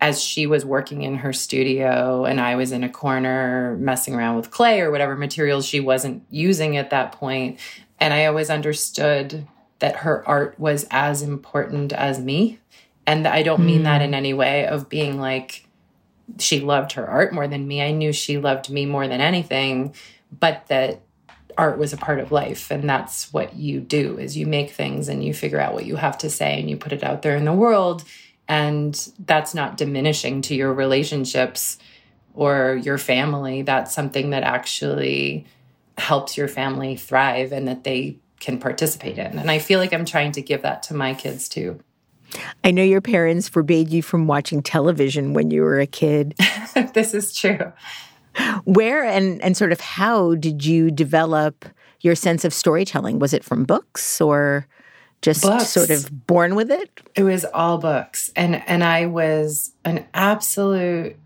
as 0.00 0.22
she 0.22 0.46
was 0.46 0.64
working 0.64 1.02
in 1.02 1.16
her 1.16 1.32
studio 1.32 2.26
and 2.26 2.40
I 2.40 2.54
was 2.54 2.70
in 2.70 2.84
a 2.84 2.88
corner 2.88 3.76
messing 3.80 4.14
around 4.14 4.36
with 4.36 4.52
clay 4.52 4.82
or 4.82 4.92
whatever 4.92 5.16
materials 5.16 5.66
she 5.66 5.80
wasn't 5.80 6.22
using 6.30 6.76
at 6.76 6.90
that 6.90 7.10
point. 7.10 7.58
And 7.98 8.14
I 8.14 8.26
always 8.26 8.50
understood 8.50 9.48
that 9.80 9.96
her 9.96 10.22
art 10.28 10.54
was 10.60 10.86
as 10.92 11.22
important 11.22 11.92
as 11.92 12.20
me. 12.20 12.60
And 13.04 13.26
I 13.26 13.42
don't 13.42 13.66
mean 13.66 13.80
mm. 13.80 13.84
that 13.86 14.00
hmm. 14.00 14.04
in 14.04 14.14
any 14.14 14.32
way 14.32 14.64
of 14.64 14.88
being 14.88 15.18
like 15.18 15.66
she 16.38 16.60
loved 16.60 16.92
her 16.92 17.08
art 17.08 17.34
more 17.34 17.48
than 17.48 17.66
me. 17.66 17.82
I 17.82 17.90
knew 17.90 18.12
she 18.12 18.38
loved 18.38 18.70
me 18.70 18.86
more 18.86 19.08
than 19.08 19.20
anything, 19.20 19.92
but 20.30 20.68
that 20.68 21.00
art 21.56 21.78
was 21.78 21.92
a 21.92 21.96
part 21.96 22.18
of 22.20 22.32
life 22.32 22.70
and 22.70 22.88
that's 22.88 23.32
what 23.32 23.54
you 23.54 23.80
do 23.80 24.18
is 24.18 24.36
you 24.36 24.46
make 24.46 24.70
things 24.70 25.08
and 25.08 25.24
you 25.24 25.32
figure 25.32 25.60
out 25.60 25.74
what 25.74 25.86
you 25.86 25.96
have 25.96 26.18
to 26.18 26.30
say 26.30 26.58
and 26.60 26.68
you 26.68 26.76
put 26.76 26.92
it 26.92 27.04
out 27.04 27.22
there 27.22 27.36
in 27.36 27.44
the 27.44 27.52
world 27.52 28.04
and 28.46 29.10
that's 29.20 29.54
not 29.54 29.76
diminishing 29.76 30.42
to 30.42 30.54
your 30.54 30.72
relationships 30.72 31.78
or 32.34 32.80
your 32.82 32.98
family 32.98 33.62
that's 33.62 33.94
something 33.94 34.30
that 34.30 34.42
actually 34.42 35.46
helps 35.98 36.36
your 36.36 36.48
family 36.48 36.96
thrive 36.96 37.52
and 37.52 37.68
that 37.68 37.84
they 37.84 38.16
can 38.40 38.58
participate 38.58 39.18
in. 39.18 39.38
And 39.38 39.50
I 39.50 39.58
feel 39.58 39.78
like 39.78 39.92
I'm 39.92 40.04
trying 40.04 40.32
to 40.32 40.42
give 40.42 40.62
that 40.62 40.82
to 40.84 40.94
my 40.94 41.14
kids 41.14 41.48
too. 41.48 41.80
I 42.64 42.72
know 42.72 42.82
your 42.82 43.00
parents 43.00 43.48
forbade 43.48 43.90
you 43.90 44.02
from 44.02 44.26
watching 44.26 44.62
television 44.62 45.34
when 45.34 45.50
you 45.50 45.62
were 45.62 45.80
a 45.80 45.86
kid. 45.86 46.34
this 46.94 47.14
is 47.14 47.34
true. 47.34 47.72
Where 48.64 49.04
and, 49.04 49.40
and 49.42 49.56
sort 49.56 49.72
of 49.72 49.80
how 49.80 50.34
did 50.34 50.64
you 50.64 50.90
develop 50.90 51.64
your 52.00 52.14
sense 52.14 52.44
of 52.44 52.52
storytelling? 52.52 53.18
Was 53.18 53.32
it 53.32 53.44
from 53.44 53.64
books 53.64 54.20
or 54.20 54.66
just 55.24 55.42
books. 55.42 55.68
sort 55.68 55.90
of 55.90 56.26
born 56.26 56.54
with 56.54 56.70
it? 56.70 57.00
It 57.14 57.22
was 57.22 57.44
all 57.46 57.78
books. 57.78 58.30
And 58.36 58.62
and 58.68 58.84
I 58.84 59.06
was 59.06 59.72
an 59.84 60.06
absolutely 60.12 61.16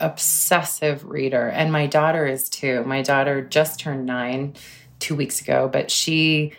obsessive 0.00 1.04
reader. 1.04 1.48
And 1.48 1.72
my 1.72 1.86
daughter 1.86 2.26
is 2.26 2.48
too. 2.48 2.84
My 2.84 3.02
daughter 3.02 3.42
just 3.42 3.80
turned 3.80 4.04
nine 4.06 4.54
two 4.98 5.14
weeks 5.14 5.40
ago, 5.40 5.68
but 5.72 5.90
she 5.90 6.52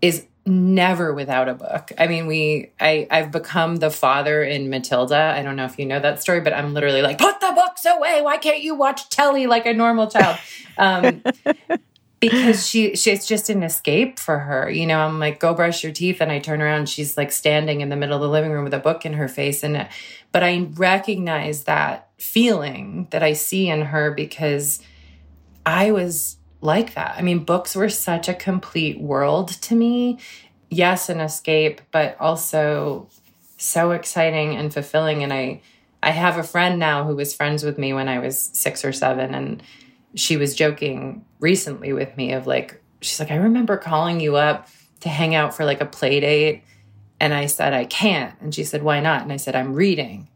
is 0.00 0.26
never 0.46 1.12
without 1.12 1.48
a 1.48 1.54
book. 1.54 1.90
I 1.98 2.06
mean, 2.06 2.26
we 2.26 2.70
I 2.80 3.06
I've 3.10 3.32
become 3.32 3.76
the 3.76 3.90
father 3.90 4.42
in 4.42 4.70
Matilda. 4.70 5.34
I 5.36 5.42
don't 5.42 5.56
know 5.56 5.64
if 5.64 5.78
you 5.78 5.86
know 5.86 6.00
that 6.00 6.22
story, 6.22 6.40
but 6.40 6.52
I'm 6.52 6.72
literally 6.72 7.02
like, 7.02 7.18
put 7.18 7.40
the 7.40 7.52
books 7.54 7.84
away. 7.84 8.22
Why 8.22 8.36
can't 8.36 8.62
you 8.62 8.74
watch 8.74 9.08
telly 9.08 9.46
like 9.46 9.66
a 9.66 9.74
normal 9.74 10.08
child? 10.08 10.38
Um, 10.78 11.22
because 12.20 12.66
she 12.66 12.94
she's 12.96 13.26
just 13.26 13.50
an 13.50 13.62
escape 13.62 14.18
for 14.18 14.38
her. 14.38 14.70
You 14.70 14.86
know, 14.86 15.00
I'm 15.00 15.18
like, 15.18 15.40
go 15.40 15.52
brush 15.52 15.82
your 15.82 15.92
teeth, 15.92 16.20
and 16.20 16.30
I 16.30 16.38
turn 16.38 16.62
around, 16.62 16.88
she's 16.88 17.16
like 17.16 17.32
standing 17.32 17.80
in 17.80 17.88
the 17.88 17.96
middle 17.96 18.16
of 18.16 18.22
the 18.22 18.28
living 18.28 18.52
room 18.52 18.64
with 18.64 18.74
a 18.74 18.78
book 18.78 19.04
in 19.04 19.14
her 19.14 19.28
face, 19.28 19.62
and 19.64 19.88
but 20.32 20.42
I 20.42 20.68
recognize 20.74 21.64
that 21.64 22.08
feeling 22.18 23.08
that 23.10 23.22
I 23.22 23.32
see 23.32 23.68
in 23.68 23.82
her 23.82 24.10
because 24.10 24.80
I 25.64 25.90
was 25.90 26.35
like 26.60 26.94
that. 26.94 27.16
I 27.16 27.22
mean, 27.22 27.44
books 27.44 27.74
were 27.74 27.88
such 27.88 28.28
a 28.28 28.34
complete 28.34 29.00
world 29.00 29.48
to 29.62 29.74
me. 29.74 30.18
Yes, 30.70 31.08
an 31.08 31.20
escape, 31.20 31.80
but 31.92 32.16
also 32.20 33.08
so 33.56 33.92
exciting 33.92 34.56
and 34.56 34.72
fulfilling. 34.72 35.22
And 35.22 35.32
I, 35.32 35.60
I 36.02 36.10
have 36.10 36.38
a 36.38 36.42
friend 36.42 36.78
now 36.78 37.04
who 37.04 37.16
was 37.16 37.34
friends 37.34 37.62
with 37.62 37.78
me 37.78 37.92
when 37.92 38.08
I 38.08 38.18
was 38.18 38.38
six 38.38 38.84
or 38.84 38.92
seven, 38.92 39.34
and 39.34 39.62
she 40.14 40.36
was 40.36 40.54
joking 40.54 41.24
recently 41.40 41.92
with 41.92 42.16
me 42.16 42.32
of 42.32 42.46
like, 42.46 42.82
she's 43.00 43.20
like, 43.20 43.30
I 43.30 43.36
remember 43.36 43.76
calling 43.76 44.20
you 44.20 44.36
up 44.36 44.68
to 45.00 45.08
hang 45.08 45.34
out 45.34 45.54
for 45.54 45.64
like 45.64 45.80
a 45.80 45.86
play 45.86 46.20
date. 46.20 46.62
And 47.20 47.32
I 47.32 47.46
said, 47.46 47.72
I 47.72 47.84
can't. 47.84 48.34
And 48.40 48.54
she 48.54 48.64
said, 48.64 48.82
Why 48.82 49.00
not? 49.00 49.22
And 49.22 49.32
I 49.32 49.36
said, 49.36 49.56
I'm 49.56 49.74
reading. 49.74 50.28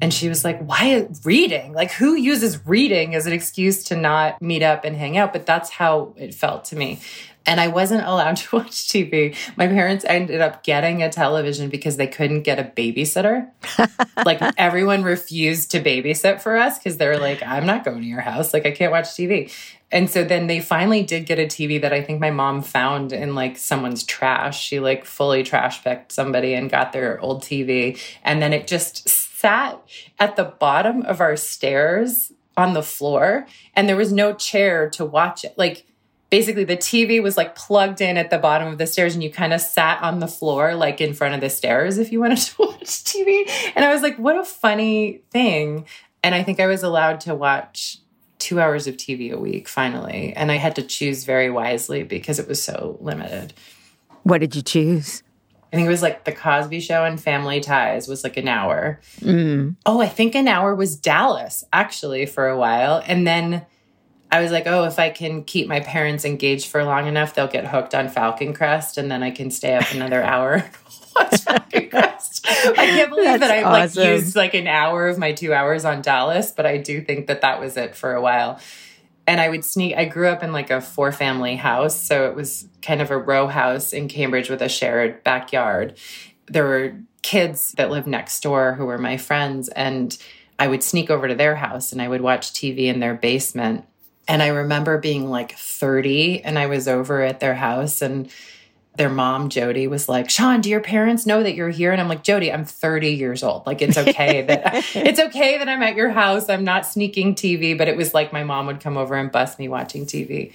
And 0.00 0.12
she 0.12 0.28
was 0.28 0.44
like, 0.44 0.60
why 0.60 1.08
reading? 1.24 1.72
Like, 1.72 1.92
who 1.92 2.14
uses 2.14 2.66
reading 2.66 3.14
as 3.14 3.26
an 3.26 3.32
excuse 3.32 3.84
to 3.84 3.96
not 3.96 4.40
meet 4.40 4.62
up 4.62 4.84
and 4.84 4.96
hang 4.96 5.18
out? 5.18 5.32
But 5.32 5.46
that's 5.46 5.70
how 5.70 6.14
it 6.16 6.34
felt 6.34 6.64
to 6.66 6.76
me. 6.76 7.00
And 7.46 7.60
I 7.60 7.68
wasn't 7.68 8.06
allowed 8.06 8.36
to 8.38 8.56
watch 8.56 8.70
TV. 8.70 9.36
My 9.56 9.66
parents 9.66 10.04
ended 10.06 10.40
up 10.40 10.62
getting 10.62 11.02
a 11.02 11.10
television 11.10 11.68
because 11.68 11.96
they 11.96 12.06
couldn't 12.06 12.42
get 12.42 12.58
a 12.58 12.64
babysitter. 12.64 13.50
like, 14.24 14.40
everyone 14.56 15.02
refused 15.02 15.70
to 15.72 15.80
babysit 15.80 16.40
for 16.40 16.56
us 16.56 16.78
because 16.78 16.96
they're 16.96 17.18
like, 17.18 17.42
I'm 17.42 17.66
not 17.66 17.84
going 17.84 18.00
to 18.00 18.06
your 18.06 18.20
house. 18.20 18.54
Like, 18.54 18.66
I 18.66 18.70
can't 18.70 18.92
watch 18.92 19.06
TV. 19.06 19.52
And 19.92 20.08
so 20.08 20.22
then 20.22 20.46
they 20.46 20.60
finally 20.60 21.02
did 21.02 21.26
get 21.26 21.38
a 21.38 21.46
TV 21.46 21.80
that 21.80 21.92
I 21.92 22.00
think 22.00 22.20
my 22.20 22.30
mom 22.30 22.62
found 22.62 23.12
in 23.12 23.34
like 23.34 23.58
someone's 23.58 24.04
trash. 24.04 24.62
She 24.62 24.78
like 24.78 25.04
fully 25.04 25.42
trash 25.42 25.82
picked 25.82 26.12
somebody 26.12 26.54
and 26.54 26.70
got 26.70 26.92
their 26.92 27.20
old 27.20 27.42
TV. 27.42 27.98
And 28.22 28.40
then 28.40 28.52
it 28.52 28.68
just 28.68 29.08
sat 29.40 29.82
at 30.18 30.36
the 30.36 30.44
bottom 30.44 31.02
of 31.02 31.20
our 31.20 31.36
stairs 31.36 32.32
on 32.56 32.74
the 32.74 32.82
floor 32.82 33.46
and 33.74 33.88
there 33.88 33.96
was 33.96 34.12
no 34.12 34.34
chair 34.34 34.90
to 34.90 35.04
watch 35.04 35.44
it. 35.44 35.54
Like 35.56 35.86
basically 36.28 36.64
the 36.64 36.76
TV 36.76 37.22
was 37.22 37.36
like 37.36 37.54
plugged 37.54 38.00
in 38.00 38.16
at 38.18 38.30
the 38.30 38.38
bottom 38.38 38.68
of 38.68 38.78
the 38.78 38.86
stairs 38.86 39.14
and 39.14 39.22
you 39.22 39.30
kind 39.30 39.54
of 39.54 39.60
sat 39.60 40.02
on 40.02 40.18
the 40.18 40.28
floor 40.28 40.74
like 40.74 41.00
in 41.00 41.14
front 41.14 41.34
of 41.34 41.40
the 41.40 41.48
stairs 41.48 41.96
if 41.96 42.12
you 42.12 42.20
wanted 42.20 42.38
to 42.48 42.54
watch 42.58 43.04
TV. 43.04 43.50
And 43.74 43.84
I 43.84 43.92
was 43.92 44.02
like, 44.02 44.16
what 44.18 44.38
a 44.38 44.44
funny 44.44 45.22
thing. 45.30 45.86
And 46.22 46.34
I 46.34 46.42
think 46.42 46.60
I 46.60 46.66
was 46.66 46.82
allowed 46.82 47.20
to 47.20 47.34
watch 47.34 47.98
two 48.38 48.60
hours 48.60 48.86
of 48.86 48.96
TV 48.96 49.32
a 49.32 49.38
week 49.38 49.68
finally. 49.68 50.34
And 50.34 50.52
I 50.52 50.56
had 50.56 50.76
to 50.76 50.82
choose 50.82 51.24
very 51.24 51.50
wisely 51.50 52.02
because 52.02 52.38
it 52.38 52.46
was 52.46 52.62
so 52.62 52.98
limited. 53.00 53.54
What 54.22 54.42
did 54.42 54.54
you 54.54 54.62
choose? 54.62 55.22
I 55.72 55.76
think 55.76 55.86
it 55.86 55.90
was 55.90 56.02
like 56.02 56.24
The 56.24 56.32
Cosby 56.32 56.80
Show 56.80 57.04
and 57.04 57.20
Family 57.20 57.60
Ties 57.60 58.08
was 58.08 58.24
like 58.24 58.36
an 58.36 58.48
hour. 58.48 59.00
Mm. 59.20 59.76
Oh, 59.86 60.00
I 60.00 60.08
think 60.08 60.34
an 60.34 60.48
hour 60.48 60.74
was 60.74 60.96
Dallas 60.96 61.62
actually 61.72 62.26
for 62.26 62.48
a 62.48 62.58
while. 62.58 63.02
And 63.06 63.24
then 63.24 63.64
I 64.32 64.42
was 64.42 64.50
like, 64.50 64.66
oh, 64.66 64.84
if 64.84 64.98
I 64.98 65.10
can 65.10 65.44
keep 65.44 65.68
my 65.68 65.80
parents 65.80 66.24
engaged 66.24 66.68
for 66.68 66.84
long 66.84 67.06
enough, 67.06 67.34
they'll 67.34 67.46
get 67.46 67.66
hooked 67.66 67.94
on 67.94 68.08
Falcon 68.08 68.52
Crest 68.52 68.98
and 68.98 69.10
then 69.10 69.22
I 69.22 69.30
can 69.30 69.50
stay 69.50 69.74
up 69.76 69.90
another 69.92 70.22
hour. 70.24 70.64
Watch 71.14 71.40
Falcon 71.42 71.88
Crest. 71.88 72.46
I 72.48 72.74
can't 72.74 73.10
believe 73.10 73.24
That's 73.26 73.40
that 73.40 73.50
I 73.50 73.62
awesome. 73.62 74.02
like 74.02 74.10
used 74.12 74.34
like 74.36 74.54
an 74.54 74.66
hour 74.66 75.06
of 75.06 75.18
my 75.18 75.32
two 75.32 75.54
hours 75.54 75.84
on 75.84 76.02
Dallas, 76.02 76.50
but 76.50 76.66
I 76.66 76.78
do 76.78 77.00
think 77.00 77.28
that 77.28 77.42
that 77.42 77.60
was 77.60 77.76
it 77.76 77.94
for 77.94 78.12
a 78.14 78.20
while 78.20 78.58
and 79.30 79.40
I 79.40 79.48
would 79.48 79.64
sneak. 79.64 79.96
I 79.96 80.06
grew 80.06 80.26
up 80.26 80.42
in 80.42 80.52
like 80.52 80.72
a 80.72 80.80
four 80.80 81.12
family 81.12 81.54
house, 81.54 81.94
so 81.94 82.26
it 82.26 82.34
was 82.34 82.66
kind 82.82 83.00
of 83.00 83.12
a 83.12 83.16
row 83.16 83.46
house 83.46 83.92
in 83.92 84.08
Cambridge 84.08 84.50
with 84.50 84.60
a 84.60 84.68
shared 84.68 85.22
backyard. 85.22 85.96
There 86.46 86.64
were 86.64 86.98
kids 87.22 87.70
that 87.76 87.92
lived 87.92 88.08
next 88.08 88.42
door 88.42 88.74
who 88.74 88.86
were 88.86 88.98
my 88.98 89.16
friends, 89.16 89.68
and 89.68 90.18
I 90.58 90.66
would 90.66 90.82
sneak 90.82 91.10
over 91.10 91.28
to 91.28 91.36
their 91.36 91.54
house 91.54 91.92
and 91.92 92.02
I 92.02 92.08
would 92.08 92.22
watch 92.22 92.52
TV 92.52 92.86
in 92.86 92.98
their 92.98 93.14
basement. 93.14 93.84
And 94.26 94.42
I 94.42 94.48
remember 94.48 94.98
being 94.98 95.30
like 95.30 95.56
30 95.56 96.42
and 96.42 96.58
I 96.58 96.66
was 96.66 96.88
over 96.88 97.22
at 97.22 97.38
their 97.38 97.54
house 97.54 98.02
and 98.02 98.32
their 99.00 99.08
mom, 99.08 99.48
Jody, 99.48 99.86
was 99.86 100.10
like, 100.10 100.28
Sian, 100.28 100.60
do 100.60 100.68
your 100.68 100.82
parents 100.82 101.24
know 101.24 101.42
that 101.42 101.54
you're 101.54 101.70
here? 101.70 101.90
And 101.90 102.02
I'm 102.02 102.08
like, 102.08 102.22
Jody, 102.22 102.52
I'm 102.52 102.66
30 102.66 103.08
years 103.08 103.42
old. 103.42 103.66
Like, 103.66 103.80
it's 103.80 103.96
okay 103.96 104.42
that 104.46 104.84
it's 104.94 105.18
okay 105.18 105.56
that 105.56 105.70
I'm 105.70 105.82
at 105.82 105.96
your 105.96 106.10
house. 106.10 106.50
I'm 106.50 106.64
not 106.64 106.84
sneaking 106.84 107.34
TV, 107.34 107.76
but 107.76 107.88
it 107.88 107.96
was 107.96 108.12
like 108.12 108.30
my 108.30 108.44
mom 108.44 108.66
would 108.66 108.78
come 108.78 108.98
over 108.98 109.14
and 109.14 109.32
bust 109.32 109.58
me 109.58 109.68
watching 109.68 110.04
TV. 110.04 110.52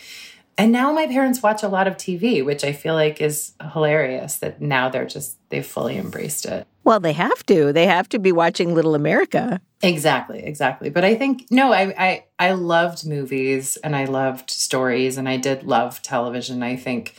And 0.60 0.72
now 0.72 0.94
my 0.94 1.08
parents 1.08 1.42
watch 1.42 1.64
a 1.64 1.68
lot 1.68 1.88
of 1.88 1.98
TV, 1.98 2.46
which 2.46 2.64
I 2.64 2.72
feel 2.72 2.94
like 2.94 3.20
is 3.20 3.54
hilarious 3.74 4.36
that 4.38 4.62
now 4.62 4.90
they're 4.90 5.08
just, 5.08 5.38
they've 5.50 5.66
fully 5.66 5.98
embraced 5.98 6.46
it. 6.46 6.68
Well, 6.84 7.00
they 7.00 7.14
have 7.14 7.44
to. 7.48 7.74
They 7.74 7.88
have 7.88 8.08
to 8.10 8.20
be 8.20 8.32
watching 8.32 8.76
Little 8.76 8.94
America. 8.94 9.60
Exactly, 9.82 10.44
exactly. 10.44 10.92
But 10.92 11.04
I 11.04 11.16
think 11.16 11.48
no, 11.50 11.74
I 11.74 11.94
I 11.98 12.26
I 12.38 12.52
loved 12.52 13.08
movies 13.08 13.78
and 13.78 13.96
I 13.96 14.06
loved 14.06 14.52
stories 14.52 15.18
and 15.18 15.28
I 15.28 15.38
did 15.38 15.64
love 15.64 16.04
television. 16.04 16.62
I 16.62 16.76
think 16.76 17.16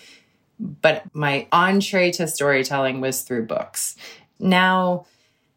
but 0.58 1.04
my 1.14 1.46
entree 1.52 2.10
to 2.12 2.26
storytelling 2.26 3.00
was 3.00 3.22
through 3.22 3.46
books. 3.46 3.96
Now, 4.38 5.06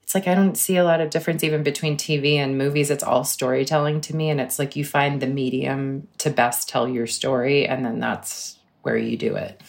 it's 0.04 0.16
like 0.16 0.28
I 0.28 0.34
don't 0.34 0.58
see 0.58 0.78
a 0.78 0.84
lot 0.84 1.02
of 1.02 1.12
difference 1.12 1.44
even 1.44 1.62
between 1.62 1.96
TV 1.96 2.38
and 2.38 2.58
movies. 2.58 2.90
It's 2.90 3.04
all 3.04 3.24
storytelling 3.24 4.02
to 4.02 4.16
me. 4.16 4.32
And 4.32 4.42
it's 4.42 4.58
like 4.58 4.76
you 4.76 4.84
find 4.84 5.22
the 5.22 5.28
medium 5.28 6.08
to 6.18 6.32
best 6.32 6.68
tell 6.68 6.88
your 6.88 7.06
story, 7.06 7.68
and 7.68 7.86
then 7.86 8.00
that's 8.00 8.58
where 8.82 8.98
you 8.98 9.18
do 9.18 9.36
it. 9.36 9.62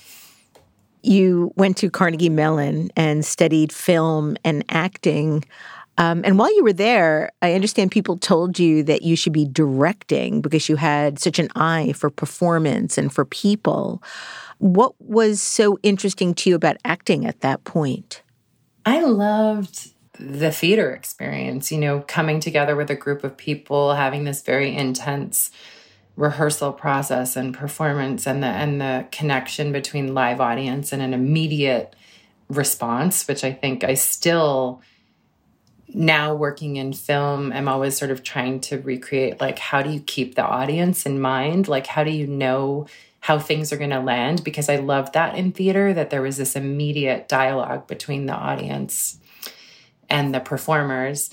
You 1.03 1.53
went 1.57 1.77
to 1.79 1.91
Carnegie 1.91 2.31
Mellon 2.31 2.91
and 2.97 3.25
studied 3.25 3.73
film 3.73 4.37
and 4.43 4.65
acting. 4.71 5.45
Um, 5.99 6.23
and 6.25 6.39
while 6.39 6.55
you 6.55 6.65
were 6.65 6.73
there, 6.73 7.31
I 7.43 7.53
understand 7.53 7.91
people 7.91 8.17
told 8.17 8.59
you 8.59 8.83
that 8.85 9.03
you 9.03 9.17
should 9.17 9.35
be 9.35 9.45
directing 9.45 10.41
because 10.41 10.71
you 10.71 10.77
had 10.77 11.19
such 11.19 11.39
an 11.39 11.51
eye 11.55 11.93
for 11.93 12.09
performance 12.09 12.97
and 12.97 13.13
for 13.13 13.27
people. 13.27 14.03
What 14.61 14.93
was 15.01 15.41
so 15.41 15.79
interesting 15.83 16.35
to 16.35 16.51
you 16.51 16.57
about 16.57 16.77
acting 16.85 17.25
at 17.25 17.41
that 17.41 17.65
point? 17.65 18.23
I 18.85 19.01
loved 19.01 19.93
the 20.19 20.53
theater 20.53 20.91
experience, 20.91 21.73
you 21.73 21.79
know, 21.79 22.05
coming 22.07 22.41
together 22.41 22.77
with 22.77 22.91
a 22.91 22.95
group 22.95 23.25
of 23.25 23.39
people, 23.39 23.95
having 23.95 24.25
this 24.25 24.43
very 24.43 24.77
intense 24.77 25.51
rehearsal 26.15 26.75
process 26.75 27.37
and 27.37 27.55
performance 27.55 28.27
and 28.27 28.43
the 28.43 28.49
and 28.49 28.83
the 28.83 29.07
connection 29.11 29.73
between 29.73 30.13
live 30.13 30.43
audience 30.43 30.93
and 30.93 31.01
an 31.01 31.15
immediate 31.15 31.97
response, 32.51 33.27
which 33.27 33.43
I 33.43 33.53
think 33.55 33.83
I 33.83 33.95
still 33.95 34.83
now 35.89 36.35
working 36.35 36.77
in 36.77 36.93
film, 36.93 37.51
I'm 37.51 37.67
always 37.67 37.97
sort 37.97 38.11
of 38.11 38.23
trying 38.23 38.61
to 38.61 38.79
recreate 38.79 39.41
like 39.41 39.59
how 39.59 39.81
do 39.81 39.91
you 39.91 40.01
keep 40.01 40.35
the 40.35 40.45
audience 40.45 41.07
in 41.07 41.19
mind? 41.19 41.67
Like 41.67 41.87
how 41.87 42.05
do 42.05 42.11
you 42.11 42.27
know 42.27 42.87
how 43.21 43.39
things 43.39 43.73
are 43.73 43.77
going 43.77 43.91
to 43.91 44.01
land 44.01 44.43
because 44.43 44.69
I 44.69 44.77
loved 44.77 45.13
that 45.13 45.37
in 45.37 45.53
theater 45.53 45.93
that 45.93 46.11
there 46.11 46.23
was 46.23 46.39
this 46.39 46.57
immediate 46.57 47.29
dialogue 47.29 47.87
between 47.87 48.27
the 48.27 48.35
audience 48.35 49.19
and 50.09 50.35
the 50.35 50.41
performers. 50.41 51.31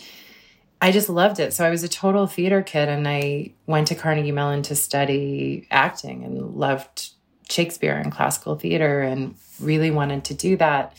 I 0.82 0.91
just 0.91 1.10
loved 1.10 1.39
it. 1.39 1.53
So 1.53 1.65
I 1.65 1.70
was 1.70 1.84
a 1.84 1.89
total 1.89 2.27
theater 2.27 2.62
kid 2.62 2.89
and 2.89 3.08
I 3.08 3.53
went 3.65 3.88
to 3.88 3.96
Carnegie 3.96 4.32
Mellon 4.32 4.62
to 4.63 4.75
study 4.75 5.67
acting 5.72 6.24
and 6.24 6.56
loved 6.56 7.10
Shakespeare 7.50 7.96
and 7.96 8.12
classical 8.12 8.56
theater 8.56 9.01
and 9.01 9.36
really 9.60 9.89
wanted 9.89 10.25
to 10.25 10.34
do 10.34 10.58
that. 10.58 10.96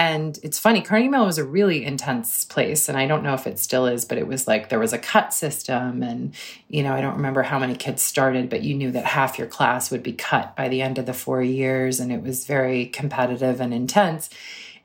And 0.00 0.38
it's 0.42 0.58
funny, 0.58 0.80
Carnegie 0.80 1.10
Mellon 1.10 1.26
was 1.26 1.36
a 1.36 1.44
really 1.44 1.84
intense 1.84 2.42
place. 2.46 2.88
And 2.88 2.96
I 2.96 3.06
don't 3.06 3.22
know 3.22 3.34
if 3.34 3.46
it 3.46 3.58
still 3.58 3.84
is, 3.84 4.06
but 4.06 4.16
it 4.16 4.26
was 4.26 4.48
like 4.48 4.70
there 4.70 4.78
was 4.78 4.94
a 4.94 4.98
cut 4.98 5.34
system. 5.34 6.02
And, 6.02 6.34
you 6.68 6.82
know, 6.82 6.94
I 6.94 7.02
don't 7.02 7.16
remember 7.16 7.42
how 7.42 7.58
many 7.58 7.74
kids 7.74 8.00
started, 8.00 8.48
but 8.48 8.62
you 8.62 8.74
knew 8.74 8.90
that 8.92 9.04
half 9.04 9.36
your 9.36 9.46
class 9.46 9.90
would 9.90 10.02
be 10.02 10.14
cut 10.14 10.56
by 10.56 10.70
the 10.70 10.80
end 10.80 10.96
of 10.96 11.04
the 11.04 11.12
four 11.12 11.42
years. 11.42 12.00
And 12.00 12.10
it 12.10 12.22
was 12.22 12.46
very 12.46 12.86
competitive 12.86 13.60
and 13.60 13.74
intense. 13.74 14.30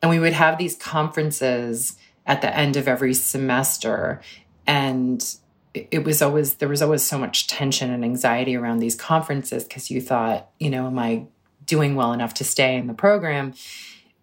And 0.02 0.12
we 0.12 0.20
would 0.20 0.34
have 0.34 0.58
these 0.58 0.76
conferences 0.76 1.98
at 2.26 2.42
the 2.42 2.54
end 2.54 2.76
of 2.76 2.86
every 2.86 3.14
semester. 3.14 4.20
And 4.68 5.26
it 5.74 6.04
was 6.04 6.22
always, 6.22 6.56
there 6.56 6.68
was 6.68 6.82
always 6.82 7.04
so 7.04 7.18
much 7.18 7.48
tension 7.48 7.90
and 7.90 8.04
anxiety 8.04 8.58
around 8.58 8.80
these 8.80 8.96
conferences 8.96 9.64
because 9.64 9.90
you 9.90 10.02
thought, 10.02 10.50
you 10.60 10.70
know, 10.70 10.88
am 10.88 11.00
I 11.00 11.28
doing 11.66 11.96
well 11.96 12.12
enough 12.12 12.34
to 12.34 12.44
stay 12.44 12.76
in 12.76 12.88
the 12.88 12.94
program? 12.94 13.54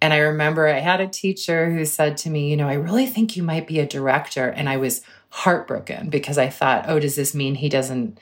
And 0.02 0.12
I 0.12 0.18
remember 0.18 0.66
I 0.66 0.80
had 0.80 1.00
a 1.00 1.06
teacher 1.06 1.70
who 1.70 1.84
said 1.84 2.16
to 2.18 2.30
me, 2.30 2.50
you 2.50 2.56
know, 2.56 2.68
I 2.68 2.74
really 2.74 3.06
think 3.06 3.36
you 3.36 3.44
might 3.44 3.68
be 3.68 3.78
a 3.78 3.86
director. 3.86 4.48
And 4.48 4.68
I 4.68 4.76
was 4.76 5.00
heartbroken 5.28 6.10
because 6.10 6.38
I 6.38 6.48
thought, 6.48 6.86
oh, 6.88 6.98
does 6.98 7.14
this 7.14 7.36
mean 7.36 7.54
he 7.54 7.68
doesn't 7.68 8.18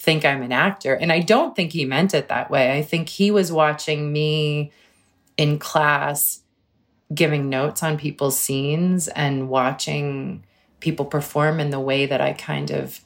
think 0.00 0.24
I'm 0.24 0.42
an 0.42 0.50
actor? 0.50 0.94
And 0.94 1.12
I 1.12 1.20
don't 1.20 1.54
think 1.54 1.72
he 1.72 1.84
meant 1.84 2.12
it 2.12 2.26
that 2.26 2.50
way. 2.50 2.76
I 2.76 2.82
think 2.82 3.08
he 3.08 3.30
was 3.30 3.52
watching 3.52 4.12
me 4.12 4.72
in 5.36 5.60
class 5.60 6.40
giving 7.14 7.48
notes 7.48 7.84
on 7.84 7.98
people's 7.98 8.38
scenes 8.38 9.06
and 9.06 9.48
watching 9.48 10.44
people 10.80 11.04
perform 11.04 11.60
in 11.60 11.70
the 11.70 11.78
way 11.78 12.06
that 12.06 12.20
I 12.20 12.32
kind 12.32 12.72
of 12.72 13.00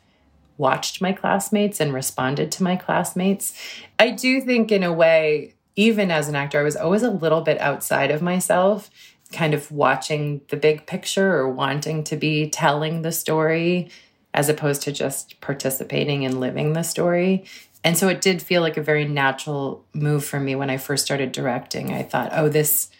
watched 0.56 1.02
my 1.02 1.12
classmates 1.12 1.80
and 1.80 1.92
responded 1.92 2.50
to 2.52 2.62
my 2.62 2.76
classmates. 2.76 3.52
I 3.98 4.10
do 4.10 4.40
think, 4.40 4.72
in 4.72 4.82
a 4.82 4.92
way, 4.92 5.54
even 5.80 6.10
as 6.10 6.28
an 6.28 6.34
actor, 6.34 6.60
I 6.60 6.62
was 6.62 6.76
always 6.76 7.02
a 7.02 7.10
little 7.10 7.40
bit 7.40 7.58
outside 7.58 8.10
of 8.10 8.20
myself, 8.20 8.90
kind 9.32 9.54
of 9.54 9.72
watching 9.72 10.42
the 10.50 10.56
big 10.58 10.86
picture 10.86 11.32
or 11.32 11.48
wanting 11.48 12.04
to 12.04 12.16
be 12.16 12.50
telling 12.50 13.00
the 13.00 13.10
story 13.10 13.90
as 14.34 14.50
opposed 14.50 14.82
to 14.82 14.92
just 14.92 15.40
participating 15.40 16.26
and 16.26 16.38
living 16.38 16.74
the 16.74 16.82
story. 16.82 17.46
And 17.82 17.96
so 17.96 18.08
it 18.08 18.20
did 18.20 18.42
feel 18.42 18.60
like 18.60 18.76
a 18.76 18.82
very 18.82 19.06
natural 19.06 19.86
move 19.94 20.22
for 20.22 20.38
me 20.38 20.54
when 20.54 20.68
I 20.68 20.76
first 20.76 21.02
started 21.02 21.32
directing. 21.32 21.94
I 21.94 22.02
thought, 22.02 22.32
oh, 22.34 22.50
this 22.50 22.90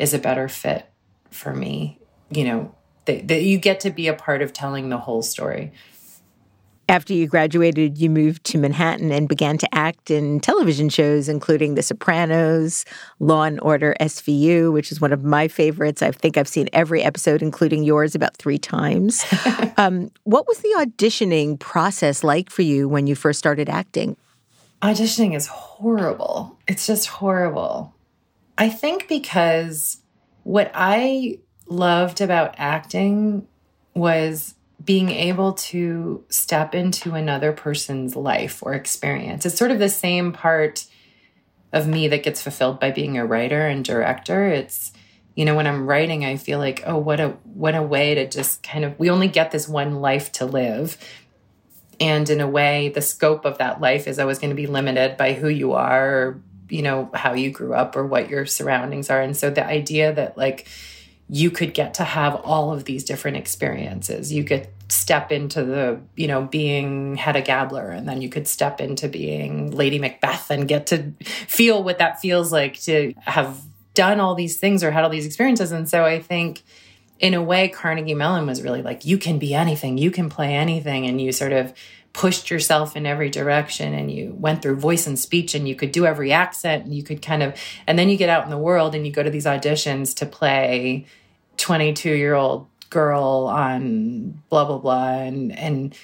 is 0.00 0.12
a 0.12 0.18
better 0.18 0.48
fit 0.48 0.90
for 1.30 1.54
me. 1.54 2.00
You 2.30 2.46
know, 2.46 2.74
that, 3.04 3.42
you 3.42 3.58
get 3.58 3.78
to 3.80 3.90
be 3.90 4.08
a 4.08 4.12
part 4.12 4.42
of 4.42 4.52
telling 4.52 4.88
the 4.88 4.98
whole 4.98 5.22
story. 5.22 5.70
After 6.90 7.12
you 7.12 7.26
graduated, 7.26 7.98
you 7.98 8.08
moved 8.08 8.44
to 8.44 8.56
Manhattan 8.56 9.12
and 9.12 9.28
began 9.28 9.58
to 9.58 9.74
act 9.74 10.10
in 10.10 10.40
television 10.40 10.88
shows, 10.88 11.28
including 11.28 11.74
The 11.74 11.82
Sopranos, 11.82 12.86
Law 13.20 13.42
and 13.42 13.60
Order 13.60 13.94
SVU, 14.00 14.72
which 14.72 14.90
is 14.90 14.98
one 14.98 15.12
of 15.12 15.22
my 15.22 15.48
favorites. 15.48 16.00
I 16.00 16.12
think 16.12 16.38
I've 16.38 16.48
seen 16.48 16.70
every 16.72 17.02
episode, 17.02 17.42
including 17.42 17.84
yours, 17.84 18.14
about 18.14 18.38
three 18.38 18.56
times. 18.56 19.26
um, 19.76 20.10
what 20.24 20.48
was 20.48 20.60
the 20.60 20.74
auditioning 20.78 21.58
process 21.58 22.24
like 22.24 22.48
for 22.48 22.62
you 22.62 22.88
when 22.88 23.06
you 23.06 23.14
first 23.14 23.38
started 23.38 23.68
acting? 23.68 24.16
Auditioning 24.80 25.36
is 25.36 25.46
horrible. 25.46 26.58
It's 26.66 26.86
just 26.86 27.08
horrible. 27.08 27.94
I 28.56 28.70
think 28.70 29.08
because 29.08 29.98
what 30.44 30.70
I 30.72 31.38
loved 31.66 32.22
about 32.22 32.54
acting 32.56 33.46
was 33.94 34.54
being 34.82 35.10
able 35.10 35.54
to 35.54 36.24
step 36.28 36.74
into 36.74 37.14
another 37.14 37.52
person's 37.52 38.14
life 38.14 38.62
or 38.62 38.74
experience. 38.74 39.44
It's 39.44 39.58
sort 39.58 39.70
of 39.70 39.78
the 39.78 39.88
same 39.88 40.32
part 40.32 40.86
of 41.72 41.86
me 41.86 42.08
that 42.08 42.22
gets 42.22 42.40
fulfilled 42.40 42.80
by 42.80 42.90
being 42.90 43.18
a 43.18 43.26
writer 43.26 43.66
and 43.66 43.84
director. 43.84 44.46
It's 44.48 44.92
you 45.34 45.44
know 45.44 45.54
when 45.54 45.66
I'm 45.66 45.86
writing 45.86 46.24
I 46.24 46.36
feel 46.36 46.58
like 46.58 46.82
oh 46.86 46.98
what 46.98 47.20
a 47.20 47.30
what 47.44 47.74
a 47.74 47.82
way 47.82 48.14
to 48.14 48.28
just 48.28 48.62
kind 48.62 48.84
of 48.84 48.98
we 48.98 49.10
only 49.10 49.28
get 49.28 49.50
this 49.50 49.68
one 49.68 49.96
life 49.96 50.32
to 50.32 50.46
live. 50.46 50.96
And 52.00 52.30
in 52.30 52.40
a 52.40 52.48
way 52.48 52.90
the 52.90 53.02
scope 53.02 53.44
of 53.44 53.58
that 53.58 53.80
life 53.80 54.06
is 54.06 54.18
always 54.18 54.38
going 54.38 54.50
to 54.50 54.56
be 54.56 54.68
limited 54.68 55.16
by 55.16 55.32
who 55.32 55.48
you 55.48 55.72
are 55.72 56.40
you 56.70 56.82
know 56.82 57.10
how 57.14 57.32
you 57.32 57.50
grew 57.50 57.72
up 57.72 57.96
or 57.96 58.06
what 58.06 58.28
your 58.28 58.44
surroundings 58.46 59.10
are 59.10 59.22
and 59.22 59.36
so 59.36 59.48
the 59.48 59.64
idea 59.64 60.12
that 60.12 60.36
like 60.36 60.68
you 61.30 61.50
could 61.50 61.74
get 61.74 61.94
to 61.94 62.04
have 62.04 62.34
all 62.36 62.72
of 62.72 62.84
these 62.84 63.04
different 63.04 63.36
experiences. 63.36 64.32
You 64.32 64.44
could 64.44 64.68
step 64.88 65.30
into 65.30 65.62
the 65.62 66.00
you 66.16 66.26
know 66.26 66.42
being 66.44 67.14
hedda 67.16 67.42
gabler 67.42 67.90
and 67.90 68.08
then 68.08 68.22
you 68.22 68.28
could 68.30 68.48
step 68.48 68.80
into 68.80 69.06
being 69.06 69.70
lady 69.70 69.98
macbeth 69.98 70.50
and 70.50 70.66
get 70.66 70.86
to 70.86 71.12
feel 71.46 71.82
what 71.82 71.98
that 71.98 72.18
feels 72.20 72.50
like 72.50 72.80
to 72.80 73.12
have 73.18 73.60
done 73.92 74.18
all 74.18 74.34
these 74.34 74.56
things 74.56 74.82
or 74.82 74.90
had 74.90 75.04
all 75.04 75.10
these 75.10 75.26
experiences. 75.26 75.72
And 75.72 75.88
so 75.88 76.04
i 76.04 76.18
think 76.18 76.62
in 77.18 77.34
a 77.34 77.42
way 77.42 77.68
carnegie 77.68 78.14
mellon 78.14 78.46
was 78.46 78.62
really 78.62 78.82
like 78.82 79.04
you 79.04 79.18
can 79.18 79.38
be 79.38 79.54
anything. 79.54 79.98
You 79.98 80.10
can 80.10 80.28
play 80.30 80.54
anything. 80.54 81.06
And 81.06 81.20
you 81.20 81.32
sort 81.32 81.52
of 81.52 81.74
pushed 82.18 82.50
yourself 82.50 82.96
in 82.96 83.06
every 83.06 83.30
direction 83.30 83.94
and 83.94 84.10
you 84.10 84.34
went 84.40 84.60
through 84.60 84.74
voice 84.74 85.06
and 85.06 85.16
speech 85.16 85.54
and 85.54 85.68
you 85.68 85.76
could 85.76 85.92
do 85.92 86.04
every 86.04 86.32
accent 86.32 86.84
and 86.84 86.92
you 86.92 87.04
could 87.04 87.22
kind 87.22 87.44
of 87.44 87.54
and 87.86 87.96
then 87.96 88.08
you 88.08 88.16
get 88.16 88.28
out 88.28 88.42
in 88.42 88.50
the 88.50 88.58
world 88.58 88.92
and 88.92 89.06
you 89.06 89.12
go 89.12 89.22
to 89.22 89.30
these 89.30 89.46
auditions 89.46 90.16
to 90.16 90.26
play 90.26 91.06
22 91.58 92.10
year 92.10 92.34
old 92.34 92.66
girl 92.90 93.48
on 93.48 94.42
blah 94.48 94.64
blah 94.64 94.78
blah. 94.78 95.10
And 95.10 95.56
and 95.56 95.94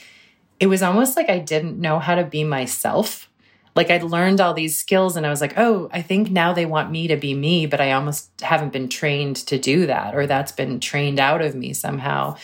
it 0.61 0.69
was 0.69 0.85
almost 0.85 1.17
like 1.17 1.29
I 1.29 1.41
didn't 1.41 1.81
know 1.81 1.99
how 1.99 2.15
to 2.15 2.25
be 2.25 2.45
myself. 2.45 3.29
Like 3.75 3.91
I'd 3.91 4.05
learned 4.05 4.41
all 4.41 4.55
these 4.55 4.79
skills 4.79 5.17
and 5.17 5.27
I 5.27 5.31
was 5.31 5.41
like, 5.41 5.55
oh, 5.59 5.89
I 5.93 6.01
think 6.01 6.31
now 6.31 6.53
they 6.53 6.65
want 6.65 6.93
me 6.93 7.09
to 7.09 7.17
be 7.17 7.35
me, 7.35 7.67
but 7.67 7.81
I 7.81 7.91
almost 7.91 8.41
haven't 8.41 8.73
been 8.73 8.89
trained 8.89 9.35
to 9.49 9.59
do 9.59 9.87
that, 9.87 10.15
or 10.15 10.29
that's 10.29 10.53
been 10.53 10.79
trained 10.79 11.19
out 11.19 11.43
of 11.43 11.57
me 11.57 11.73
somehow 11.73 12.37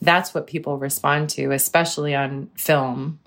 that's 0.00 0.34
what 0.34 0.46
people 0.46 0.78
respond 0.78 1.30
to, 1.30 1.52
especially 1.52 2.14
on 2.14 2.50
film, 2.56 3.18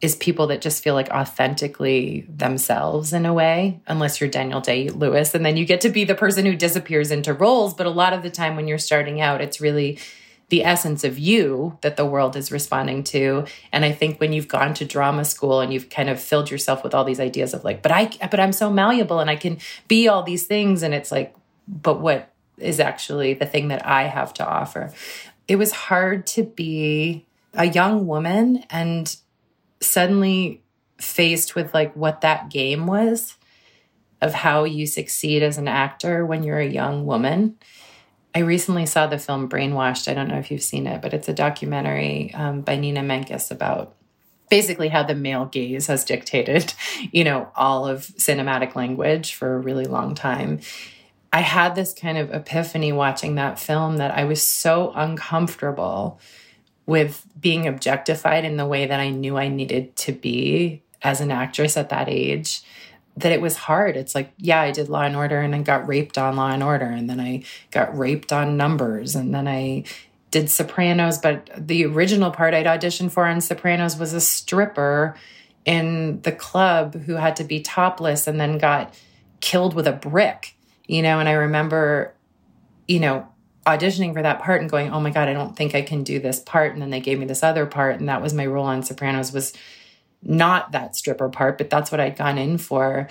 is 0.00 0.14
people 0.16 0.48
that 0.48 0.60
just 0.60 0.82
feel 0.82 0.94
like 0.94 1.08
authentically 1.10 2.26
themselves 2.28 3.12
in 3.12 3.24
a 3.24 3.32
way, 3.32 3.80
unless 3.86 4.20
you're 4.20 4.28
Daniel 4.28 4.60
Day 4.60 4.88
Lewis. 4.88 5.34
And 5.34 5.44
then 5.44 5.56
you 5.56 5.64
get 5.64 5.80
to 5.82 5.88
be 5.88 6.04
the 6.04 6.14
person 6.14 6.44
who 6.44 6.54
disappears 6.54 7.10
into 7.10 7.32
roles. 7.32 7.74
But 7.74 7.86
a 7.86 7.90
lot 7.90 8.12
of 8.12 8.22
the 8.22 8.30
time 8.30 8.56
when 8.56 8.68
you're 8.68 8.78
starting 8.78 9.20
out, 9.20 9.40
it's 9.40 9.60
really 9.60 9.98
the 10.48 10.64
essence 10.64 11.02
of 11.02 11.18
you 11.18 11.76
that 11.80 11.96
the 11.96 12.06
world 12.06 12.36
is 12.36 12.52
responding 12.52 13.02
to 13.02 13.44
and 13.72 13.84
i 13.84 13.92
think 13.92 14.20
when 14.20 14.32
you've 14.32 14.48
gone 14.48 14.74
to 14.74 14.84
drama 14.84 15.24
school 15.24 15.60
and 15.60 15.72
you've 15.72 15.90
kind 15.90 16.08
of 16.08 16.20
filled 16.20 16.50
yourself 16.50 16.84
with 16.84 16.94
all 16.94 17.04
these 17.04 17.20
ideas 17.20 17.52
of 17.52 17.64
like 17.64 17.82
but 17.82 17.90
i 17.90 18.08
but 18.30 18.38
i'm 18.38 18.52
so 18.52 18.70
malleable 18.70 19.18
and 19.18 19.30
i 19.30 19.36
can 19.36 19.58
be 19.88 20.08
all 20.08 20.22
these 20.22 20.46
things 20.46 20.82
and 20.82 20.94
it's 20.94 21.10
like 21.10 21.34
but 21.66 22.00
what 22.00 22.32
is 22.58 22.78
actually 22.78 23.34
the 23.34 23.46
thing 23.46 23.68
that 23.68 23.84
i 23.84 24.04
have 24.04 24.32
to 24.32 24.46
offer 24.46 24.92
it 25.48 25.56
was 25.56 25.72
hard 25.72 26.26
to 26.26 26.42
be 26.42 27.26
a 27.54 27.66
young 27.66 28.06
woman 28.06 28.64
and 28.70 29.16
suddenly 29.80 30.62
faced 30.98 31.54
with 31.54 31.72
like 31.74 31.94
what 31.94 32.22
that 32.22 32.50
game 32.50 32.86
was 32.86 33.36
of 34.22 34.32
how 34.32 34.64
you 34.64 34.86
succeed 34.86 35.42
as 35.42 35.58
an 35.58 35.68
actor 35.68 36.24
when 36.24 36.42
you're 36.42 36.58
a 36.58 36.66
young 36.66 37.04
woman 37.04 37.56
I 38.36 38.40
recently 38.40 38.84
saw 38.84 39.06
the 39.06 39.18
film 39.18 39.48
Brainwashed. 39.48 40.08
I 40.08 40.12
don't 40.12 40.28
know 40.28 40.36
if 40.36 40.50
you've 40.50 40.62
seen 40.62 40.86
it, 40.86 41.00
but 41.00 41.14
it's 41.14 41.26
a 41.26 41.32
documentary 41.32 42.34
um, 42.34 42.60
by 42.60 42.76
Nina 42.76 43.00
Menkes 43.00 43.50
about 43.50 43.94
basically 44.50 44.88
how 44.88 45.04
the 45.04 45.14
male 45.14 45.46
gaze 45.46 45.86
has 45.86 46.04
dictated, 46.04 46.74
you 47.12 47.24
know, 47.24 47.50
all 47.56 47.88
of 47.88 48.02
cinematic 48.18 48.74
language 48.74 49.32
for 49.32 49.54
a 49.54 49.58
really 49.58 49.86
long 49.86 50.14
time. 50.14 50.60
I 51.32 51.40
had 51.40 51.74
this 51.74 51.92
kind 51.92 52.18
of 52.18 52.32
epiphany 52.32 52.92
watching 52.92 53.34
that 53.34 53.58
film 53.58 53.98
that 53.98 54.16
I 54.16 54.24
was 54.24 54.40
so 54.42 54.92
uncomfortable 54.94 56.20
with 56.86 57.26
being 57.38 57.66
objectified 57.66 58.44
in 58.44 58.56
the 58.56 58.66
way 58.66 58.86
that 58.86 59.00
I 59.00 59.10
knew 59.10 59.36
I 59.36 59.48
needed 59.48 59.96
to 59.96 60.12
be 60.12 60.82
as 61.02 61.20
an 61.20 61.30
actress 61.30 61.76
at 61.76 61.90
that 61.90 62.08
age 62.08 62.62
that 63.16 63.32
it 63.32 63.40
was 63.40 63.56
hard. 63.56 63.96
It's 63.96 64.14
like, 64.14 64.32
yeah, 64.36 64.60
I 64.60 64.70
did 64.70 64.88
Law 64.88 65.02
and 65.02 65.16
Order 65.16 65.40
and 65.40 65.54
I 65.54 65.62
got 65.62 65.88
raped 65.88 66.18
on 66.18 66.36
Law 66.36 66.50
and 66.50 66.62
Order 66.62 66.86
and 66.86 67.08
then 67.08 67.18
I 67.18 67.44
got 67.70 67.96
raped 67.96 68.32
on 68.32 68.56
Numbers 68.56 69.14
and 69.14 69.34
then 69.34 69.48
I 69.48 69.84
did 70.30 70.50
Sopranos, 70.50 71.18
but 71.18 71.48
the 71.56 71.86
original 71.86 72.30
part 72.30 72.52
I'd 72.52 72.66
auditioned 72.66 73.12
for 73.12 73.24
on 73.24 73.40
Sopranos 73.40 73.96
was 73.96 74.12
a 74.12 74.20
stripper 74.20 75.16
in 75.64 76.20
the 76.22 76.32
club 76.32 76.94
who 77.02 77.14
had 77.14 77.36
to 77.36 77.44
be 77.44 77.60
topless 77.60 78.26
and 78.26 78.38
then 78.38 78.58
got 78.58 78.94
killed 79.40 79.74
with 79.74 79.86
a 79.86 79.92
brick, 79.92 80.55
you 80.86 81.02
know, 81.02 81.18
and 81.20 81.28
I 81.28 81.32
remember, 81.32 82.14
you 82.86 83.00
know, 83.00 83.28
auditioning 83.66 84.12
for 84.12 84.22
that 84.22 84.40
part 84.40 84.60
and 84.60 84.70
going, 84.70 84.90
"Oh 84.92 85.00
my 85.00 85.10
god, 85.10 85.28
I 85.28 85.32
don't 85.32 85.56
think 85.56 85.74
I 85.74 85.82
can 85.82 86.04
do 86.04 86.18
this 86.18 86.40
part." 86.40 86.72
And 86.72 86.82
then 86.82 86.90
they 86.90 87.00
gave 87.00 87.18
me 87.18 87.26
this 87.26 87.42
other 87.42 87.66
part 87.66 87.98
and 87.98 88.08
that 88.08 88.22
was 88.22 88.32
my 88.32 88.46
role 88.46 88.66
on 88.66 88.82
Sopranos 88.82 89.32
was 89.32 89.52
not 90.22 90.72
that 90.72 90.96
stripper 90.96 91.28
part, 91.28 91.58
but 91.58 91.70
that's 91.70 91.90
what 91.90 92.00
I'd 92.00 92.16
gone 92.16 92.38
in 92.38 92.58
for. 92.58 93.08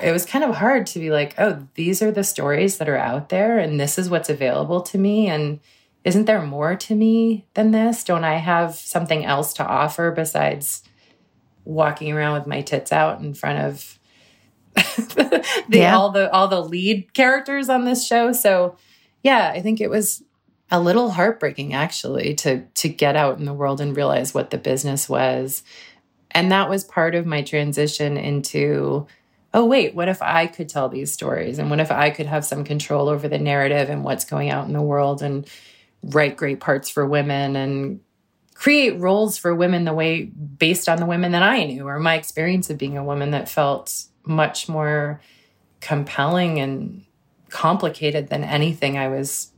It 0.00 0.12
was 0.12 0.26
kind 0.26 0.44
of 0.44 0.56
hard 0.56 0.86
to 0.88 0.98
be 0.98 1.10
like, 1.10 1.34
"Oh, 1.38 1.66
these 1.74 2.02
are 2.02 2.12
the 2.12 2.24
stories 2.24 2.78
that 2.78 2.88
are 2.88 2.98
out 2.98 3.30
there 3.30 3.58
and 3.58 3.80
this 3.80 3.98
is 3.98 4.10
what's 4.10 4.30
available 4.30 4.82
to 4.82 4.98
me 4.98 5.28
and 5.28 5.60
isn't 6.04 6.26
there 6.26 6.42
more 6.42 6.76
to 6.76 6.94
me 6.94 7.46
than 7.54 7.70
this? 7.70 8.04
Don't 8.04 8.24
I 8.24 8.36
have 8.36 8.74
something 8.74 9.24
else 9.24 9.54
to 9.54 9.66
offer 9.66 10.10
besides 10.10 10.82
walking 11.64 12.12
around 12.12 12.34
with 12.34 12.46
my 12.46 12.60
tits 12.60 12.92
out 12.92 13.20
in 13.20 13.32
front 13.32 13.58
of 13.58 13.98
the 14.74 15.44
yeah. 15.70 15.96
all 15.96 16.10
the 16.10 16.30
all 16.32 16.48
the 16.48 16.62
lead 16.62 17.12
characters 17.14 17.68
on 17.68 17.84
this 17.84 18.06
show?" 18.06 18.32
So, 18.32 18.76
yeah, 19.22 19.52
I 19.54 19.60
think 19.60 19.80
it 19.80 19.90
was 19.90 20.22
a 20.70 20.80
little 20.80 21.10
heartbreaking 21.10 21.74
actually 21.74 22.34
to 22.34 22.64
to 22.74 22.88
get 22.88 23.16
out 23.16 23.38
in 23.38 23.44
the 23.44 23.52
world 23.52 23.80
and 23.80 23.96
realize 23.96 24.34
what 24.34 24.50
the 24.50 24.58
business 24.58 25.08
was. 25.08 25.62
And 26.30 26.50
that 26.50 26.68
was 26.68 26.82
part 26.82 27.14
of 27.14 27.26
my 27.26 27.42
transition 27.42 28.16
into 28.16 29.06
oh 29.54 29.64
wait, 29.64 29.94
what 29.94 30.08
if 30.08 30.20
I 30.20 30.48
could 30.48 30.68
tell 30.68 30.88
these 30.88 31.12
stories 31.12 31.60
and 31.60 31.70
what 31.70 31.78
if 31.78 31.92
I 31.92 32.10
could 32.10 32.26
have 32.26 32.44
some 32.44 32.64
control 32.64 33.08
over 33.08 33.28
the 33.28 33.38
narrative 33.38 33.88
and 33.88 34.02
what's 34.02 34.24
going 34.24 34.50
out 34.50 34.66
in 34.66 34.72
the 34.72 34.82
world 34.82 35.22
and 35.22 35.48
write 36.02 36.36
great 36.36 36.58
parts 36.58 36.90
for 36.90 37.06
women 37.06 37.54
and 37.54 38.00
create 38.54 38.98
roles 38.98 39.38
for 39.38 39.54
women 39.54 39.84
the 39.84 39.94
way 39.94 40.24
based 40.24 40.88
on 40.88 40.98
the 40.98 41.06
women 41.06 41.32
that 41.32 41.42
I 41.42 41.64
knew 41.64 41.86
or 41.86 41.98
my 42.00 42.16
experience 42.16 42.68
of 42.68 42.78
being 42.78 42.98
a 42.98 43.04
woman 43.04 43.30
that 43.30 43.48
felt 43.48 44.04
much 44.26 44.68
more 44.68 45.20
compelling 45.80 46.58
and 46.58 47.04
complicated 47.50 48.28
than 48.28 48.42
anything 48.42 48.98
I 48.98 49.08
was 49.08 49.52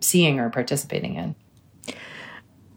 seeing 0.00 0.38
or 0.38 0.50
participating 0.50 1.16
in. 1.16 1.34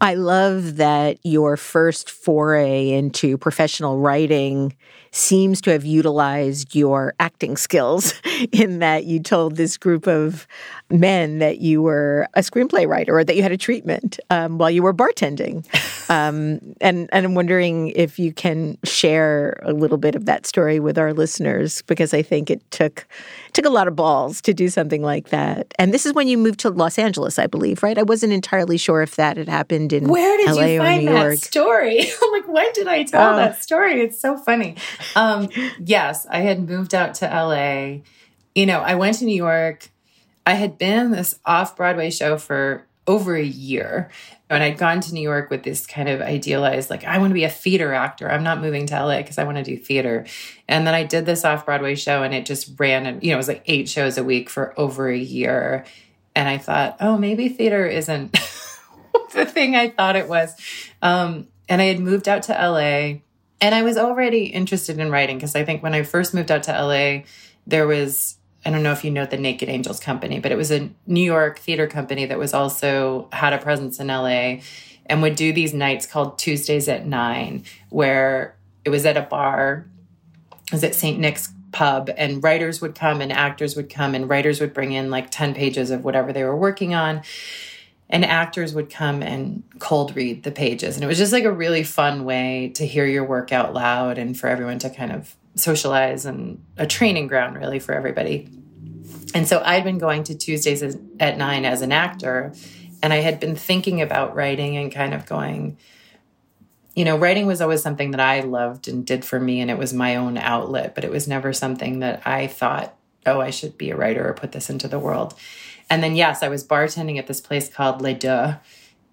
I 0.00 0.14
love 0.14 0.76
that 0.76 1.18
your 1.22 1.56
first 1.56 2.10
foray 2.10 2.90
into 2.90 3.38
professional 3.38 3.98
writing 3.98 4.74
seems 5.14 5.60
to 5.60 5.70
have 5.70 5.84
utilized 5.84 6.74
your 6.74 7.14
acting 7.20 7.56
skills 7.56 8.14
in 8.52 8.80
that 8.80 9.04
you 9.04 9.20
told 9.20 9.56
this 9.56 9.76
group 9.76 10.08
of 10.08 10.46
men 10.90 11.38
that 11.38 11.58
you 11.58 11.80
were 11.80 12.26
a 12.34 12.40
screenplay 12.40 12.86
writer 12.86 13.16
or 13.16 13.22
that 13.22 13.36
you 13.36 13.42
had 13.42 13.52
a 13.52 13.56
treatment 13.56 14.18
um, 14.30 14.58
while 14.58 14.70
you 14.70 14.82
were 14.82 14.94
bartending. 14.94 15.64
Um, 16.10 16.60
and, 16.82 17.08
and 17.12 17.24
I'm 17.24 17.34
wondering 17.34 17.88
if 17.88 18.18
you 18.18 18.30
can 18.30 18.76
share 18.84 19.58
a 19.62 19.72
little 19.72 19.96
bit 19.96 20.14
of 20.14 20.26
that 20.26 20.44
story 20.44 20.78
with 20.78 20.98
our 20.98 21.14
listeners 21.14 21.80
because 21.80 22.12
I 22.12 22.20
think 22.20 22.50
it 22.50 22.70
took 22.70 23.06
took 23.54 23.64
a 23.64 23.70
lot 23.70 23.88
of 23.88 23.96
balls 23.96 24.42
to 24.42 24.52
do 24.52 24.68
something 24.68 25.00
like 25.00 25.30
that. 25.30 25.72
And 25.78 25.94
this 25.94 26.04
is 26.04 26.12
when 26.12 26.28
you 26.28 26.36
moved 26.36 26.60
to 26.60 26.68
Los 26.68 26.98
Angeles, 26.98 27.38
I 27.38 27.46
believe, 27.46 27.82
right? 27.82 27.96
I 27.96 28.02
wasn't 28.02 28.34
entirely 28.34 28.76
sure 28.76 29.00
if 29.00 29.16
that 29.16 29.38
had 29.38 29.48
happened 29.48 29.93
in 29.94 30.08
Where 30.08 30.36
did 30.36 30.54
LA 30.54 30.64
you 30.64 30.78
find 30.78 31.08
that 31.08 31.38
story? 31.38 32.00
I'm 32.22 32.32
like, 32.32 32.48
when 32.48 32.72
did 32.72 32.88
I 32.88 33.04
tell 33.04 33.34
oh. 33.34 33.36
that 33.36 33.62
story? 33.62 34.00
It's 34.00 34.20
so 34.20 34.36
funny. 34.36 34.76
Um, 35.16 35.48
yes, 35.84 36.26
I 36.28 36.38
had 36.40 36.68
moved 36.68 36.94
out 36.94 37.14
to 37.16 37.26
LA. 37.26 38.00
You 38.54 38.66
know, 38.66 38.80
I 38.80 38.94
went 38.94 39.18
to 39.18 39.24
New 39.24 39.36
York. 39.36 39.90
I 40.46 40.54
had 40.54 40.76
been 40.76 41.10
this 41.10 41.38
off 41.46 41.76
Broadway 41.76 42.10
show 42.10 42.36
for 42.36 42.86
over 43.06 43.34
a 43.36 43.44
year. 43.44 44.10
And 44.50 44.62
I'd 44.62 44.78
gone 44.78 45.00
to 45.00 45.14
New 45.14 45.22
York 45.22 45.50
with 45.50 45.62
this 45.62 45.86
kind 45.86 46.08
of 46.08 46.20
idealized, 46.20 46.90
like, 46.90 47.02
I 47.04 47.18
want 47.18 47.30
to 47.30 47.34
be 47.34 47.44
a 47.44 47.50
theater 47.50 47.92
actor. 47.92 48.30
I'm 48.30 48.44
not 48.44 48.60
moving 48.60 48.86
to 48.86 48.94
LA 48.94 49.18
because 49.18 49.38
I 49.38 49.44
want 49.44 49.56
to 49.56 49.64
do 49.64 49.76
theater. 49.76 50.26
And 50.68 50.86
then 50.86 50.94
I 50.94 51.02
did 51.02 51.26
this 51.26 51.44
off 51.44 51.64
Broadway 51.64 51.94
show 51.94 52.22
and 52.22 52.34
it 52.34 52.46
just 52.46 52.78
ran, 52.78 53.06
and, 53.06 53.22
you 53.22 53.30
know, 53.30 53.36
it 53.36 53.38
was 53.38 53.48
like 53.48 53.62
eight 53.66 53.88
shows 53.88 54.18
a 54.18 54.22
week 54.22 54.50
for 54.50 54.78
over 54.78 55.08
a 55.08 55.18
year. 55.18 55.84
And 56.36 56.48
I 56.48 56.58
thought, 56.58 56.96
oh, 57.00 57.16
maybe 57.16 57.48
theater 57.48 57.86
isn't 57.86 58.38
the 59.34 59.46
thing 59.46 59.76
I 59.76 59.90
thought 59.90 60.16
it 60.16 60.28
was. 60.28 60.54
Um, 61.02 61.48
and 61.68 61.80
I 61.80 61.86
had 61.86 62.00
moved 62.00 62.28
out 62.28 62.44
to 62.44 62.52
LA 62.52 63.20
and 63.60 63.74
I 63.74 63.82
was 63.82 63.96
already 63.96 64.46
interested 64.46 64.98
in 64.98 65.10
writing 65.10 65.38
because 65.38 65.56
I 65.56 65.64
think 65.64 65.82
when 65.82 65.94
I 65.94 66.02
first 66.02 66.34
moved 66.34 66.50
out 66.50 66.64
to 66.64 66.72
LA, 66.72 67.24
there 67.66 67.86
was 67.86 68.36
I 68.66 68.70
don't 68.70 68.82
know 68.82 68.92
if 68.92 69.04
you 69.04 69.10
know 69.10 69.26
the 69.26 69.36
Naked 69.36 69.68
Angels 69.68 70.00
company, 70.00 70.40
but 70.40 70.50
it 70.50 70.56
was 70.56 70.70
a 70.70 70.90
New 71.06 71.22
York 71.22 71.58
theater 71.58 71.86
company 71.86 72.24
that 72.26 72.38
was 72.38 72.54
also 72.54 73.28
had 73.30 73.52
a 73.52 73.58
presence 73.58 74.00
in 74.00 74.06
LA 74.06 74.60
and 75.06 75.20
would 75.20 75.34
do 75.34 75.52
these 75.52 75.74
nights 75.74 76.06
called 76.06 76.38
Tuesdays 76.38 76.88
at 76.88 77.06
Nine, 77.06 77.64
where 77.90 78.56
it 78.84 78.90
was 78.90 79.04
at 79.04 79.18
a 79.18 79.22
bar. 79.22 79.86
It 80.68 80.72
was 80.72 80.84
at 80.84 80.94
St. 80.94 81.18
Nick's 81.18 81.52
pub, 81.72 82.10
and 82.16 82.42
writers 82.42 82.80
would 82.80 82.94
come 82.94 83.20
and 83.20 83.30
actors 83.30 83.76
would 83.76 83.90
come, 83.90 84.14
and 84.14 84.30
writers 84.30 84.60
would 84.60 84.72
bring 84.72 84.92
in 84.92 85.10
like 85.10 85.30
10 85.30 85.54
pages 85.54 85.90
of 85.90 86.02
whatever 86.04 86.32
they 86.32 86.44
were 86.44 86.56
working 86.56 86.94
on. 86.94 87.20
And 88.10 88.24
actors 88.24 88.74
would 88.74 88.90
come 88.90 89.22
and 89.22 89.62
cold 89.78 90.14
read 90.14 90.42
the 90.42 90.50
pages. 90.52 90.94
And 90.94 91.04
it 91.04 91.06
was 91.06 91.18
just 91.18 91.32
like 91.32 91.44
a 91.44 91.52
really 91.52 91.82
fun 91.82 92.24
way 92.24 92.70
to 92.74 92.86
hear 92.86 93.06
your 93.06 93.24
work 93.24 93.50
out 93.50 93.72
loud 93.72 94.18
and 94.18 94.38
for 94.38 94.46
everyone 94.46 94.78
to 94.80 94.90
kind 94.90 95.10
of 95.10 95.34
socialize 95.56 96.26
and 96.26 96.62
a 96.76 96.86
training 96.86 97.28
ground 97.28 97.56
really 97.56 97.78
for 97.78 97.94
everybody. 97.94 98.48
And 99.34 99.48
so 99.48 99.62
I'd 99.64 99.84
been 99.84 99.98
going 99.98 100.24
to 100.24 100.34
Tuesdays 100.36 100.82
at 101.18 101.38
nine 101.38 101.64
as 101.64 101.82
an 101.82 101.90
actor, 101.90 102.52
and 103.02 103.12
I 103.12 103.16
had 103.16 103.40
been 103.40 103.56
thinking 103.56 104.00
about 104.00 104.36
writing 104.36 104.76
and 104.76 104.92
kind 104.92 105.12
of 105.12 105.26
going, 105.26 105.76
you 106.94 107.04
know, 107.04 107.18
writing 107.18 107.46
was 107.46 107.60
always 107.60 107.82
something 107.82 108.12
that 108.12 108.20
I 108.20 108.40
loved 108.40 108.86
and 108.86 109.04
did 109.04 109.24
for 109.24 109.40
me, 109.40 109.60
and 109.60 109.70
it 109.70 109.78
was 109.78 109.92
my 109.92 110.14
own 110.14 110.38
outlet, 110.38 110.94
but 110.94 111.04
it 111.04 111.10
was 111.10 111.26
never 111.26 111.52
something 111.52 111.98
that 111.98 112.22
I 112.24 112.46
thought, 112.46 112.96
oh, 113.26 113.40
I 113.40 113.50
should 113.50 113.76
be 113.76 113.90
a 113.90 113.96
writer 113.96 114.28
or 114.28 114.34
put 114.34 114.52
this 114.52 114.70
into 114.70 114.86
the 114.86 115.00
world. 115.00 115.34
And 115.94 116.02
then, 116.02 116.16
yes, 116.16 116.42
I 116.42 116.48
was 116.48 116.66
bartending 116.66 117.20
at 117.20 117.28
this 117.28 117.40
place 117.40 117.68
called 117.68 118.02
Les 118.02 118.14
Deux, 118.14 118.54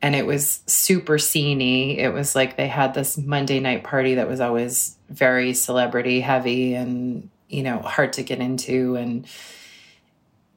and 0.01 0.15
it 0.15 0.25
was 0.25 0.61
super 0.65 1.19
sceney. 1.19 1.99
It 1.99 2.11
was 2.11 2.33
like 2.33 2.57
they 2.57 2.67
had 2.67 2.95
this 2.95 3.19
Monday 3.19 3.59
night 3.59 3.83
party 3.83 4.15
that 4.15 4.27
was 4.27 4.41
always 4.41 4.97
very 5.07 5.53
celebrity 5.53 6.21
heavy 6.21 6.73
and 6.73 7.29
you 7.49 7.61
know 7.61 7.77
hard 7.77 8.13
to 8.13 8.23
get 8.23 8.39
into 8.39 8.95
and 8.95 9.27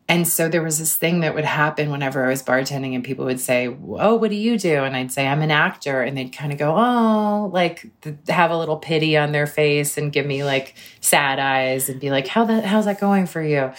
and 0.08 0.26
so 0.26 0.48
there 0.48 0.62
was 0.62 0.78
this 0.78 0.96
thing 0.96 1.20
that 1.20 1.34
would 1.34 1.44
happen 1.44 1.90
whenever 1.90 2.24
I 2.24 2.28
was 2.28 2.42
bartending 2.42 2.94
and 2.94 3.04
people 3.04 3.26
would 3.26 3.40
say, 3.40 3.66
"Oh, 3.66 4.14
what 4.14 4.30
do 4.30 4.36
you 4.36 4.58
do?" 4.58 4.82
and 4.84 4.96
I'd 4.96 5.12
say, 5.12 5.26
"I'm 5.26 5.42
an 5.42 5.50
actor." 5.50 6.00
And 6.00 6.16
they'd 6.16 6.32
kind 6.32 6.52
of 6.52 6.58
go, 6.58 6.74
"Oh," 6.74 7.50
like 7.52 7.86
have 8.28 8.50
a 8.50 8.56
little 8.56 8.78
pity 8.78 9.18
on 9.18 9.32
their 9.32 9.46
face 9.46 9.98
and 9.98 10.10
give 10.10 10.24
me 10.24 10.42
like 10.42 10.74
sad 11.02 11.38
eyes 11.38 11.90
and 11.90 12.00
be 12.00 12.10
like, 12.10 12.28
"How 12.28 12.46
that 12.46 12.64
how's 12.64 12.86
that 12.86 12.98
going 12.98 13.26
for 13.26 13.42
you?" 13.42 13.74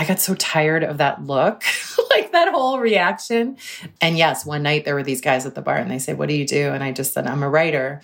I 0.00 0.06
got 0.06 0.18
so 0.18 0.34
tired 0.34 0.82
of 0.82 0.96
that 0.96 1.22
look, 1.22 1.62
like 2.10 2.32
that 2.32 2.48
whole 2.48 2.78
reaction. 2.78 3.58
And 4.00 4.16
yes, 4.16 4.46
one 4.46 4.62
night 4.62 4.86
there 4.86 4.94
were 4.94 5.02
these 5.02 5.20
guys 5.20 5.44
at 5.44 5.54
the 5.54 5.60
bar 5.60 5.76
and 5.76 5.90
they 5.90 5.98
said, 5.98 6.16
What 6.16 6.30
do 6.30 6.34
you 6.34 6.46
do? 6.46 6.70
And 6.70 6.82
I 6.82 6.90
just 6.90 7.12
said, 7.12 7.26
I'm 7.26 7.42
a 7.42 7.50
writer. 7.50 8.00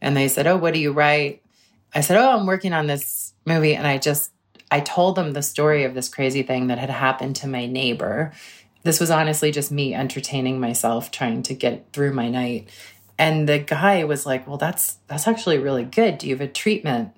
And 0.00 0.16
they 0.16 0.28
said, 0.28 0.46
Oh, 0.46 0.56
what 0.56 0.72
do 0.72 0.80
you 0.80 0.92
write? 0.92 1.42
I 1.94 2.00
said, 2.00 2.16
Oh, 2.16 2.30
I'm 2.30 2.46
working 2.46 2.72
on 2.72 2.86
this 2.86 3.34
movie. 3.44 3.74
And 3.74 3.86
I 3.86 3.98
just, 3.98 4.32
I 4.70 4.80
told 4.80 5.16
them 5.16 5.32
the 5.32 5.42
story 5.42 5.84
of 5.84 5.92
this 5.92 6.08
crazy 6.08 6.42
thing 6.42 6.68
that 6.68 6.78
had 6.78 6.88
happened 6.88 7.36
to 7.36 7.46
my 7.46 7.66
neighbor. 7.66 8.32
This 8.82 8.98
was 8.98 9.10
honestly 9.10 9.50
just 9.50 9.70
me 9.70 9.92
entertaining 9.92 10.60
myself, 10.60 11.10
trying 11.10 11.42
to 11.42 11.54
get 11.54 11.92
through 11.92 12.14
my 12.14 12.30
night. 12.30 12.70
And 13.18 13.46
the 13.46 13.58
guy 13.58 14.04
was 14.04 14.24
like, 14.24 14.46
Well, 14.46 14.56
that's 14.56 14.96
that's 15.08 15.28
actually 15.28 15.58
really 15.58 15.84
good. 15.84 16.16
Do 16.16 16.26
you 16.26 16.34
have 16.36 16.40
a 16.40 16.50
treatment 16.50 17.14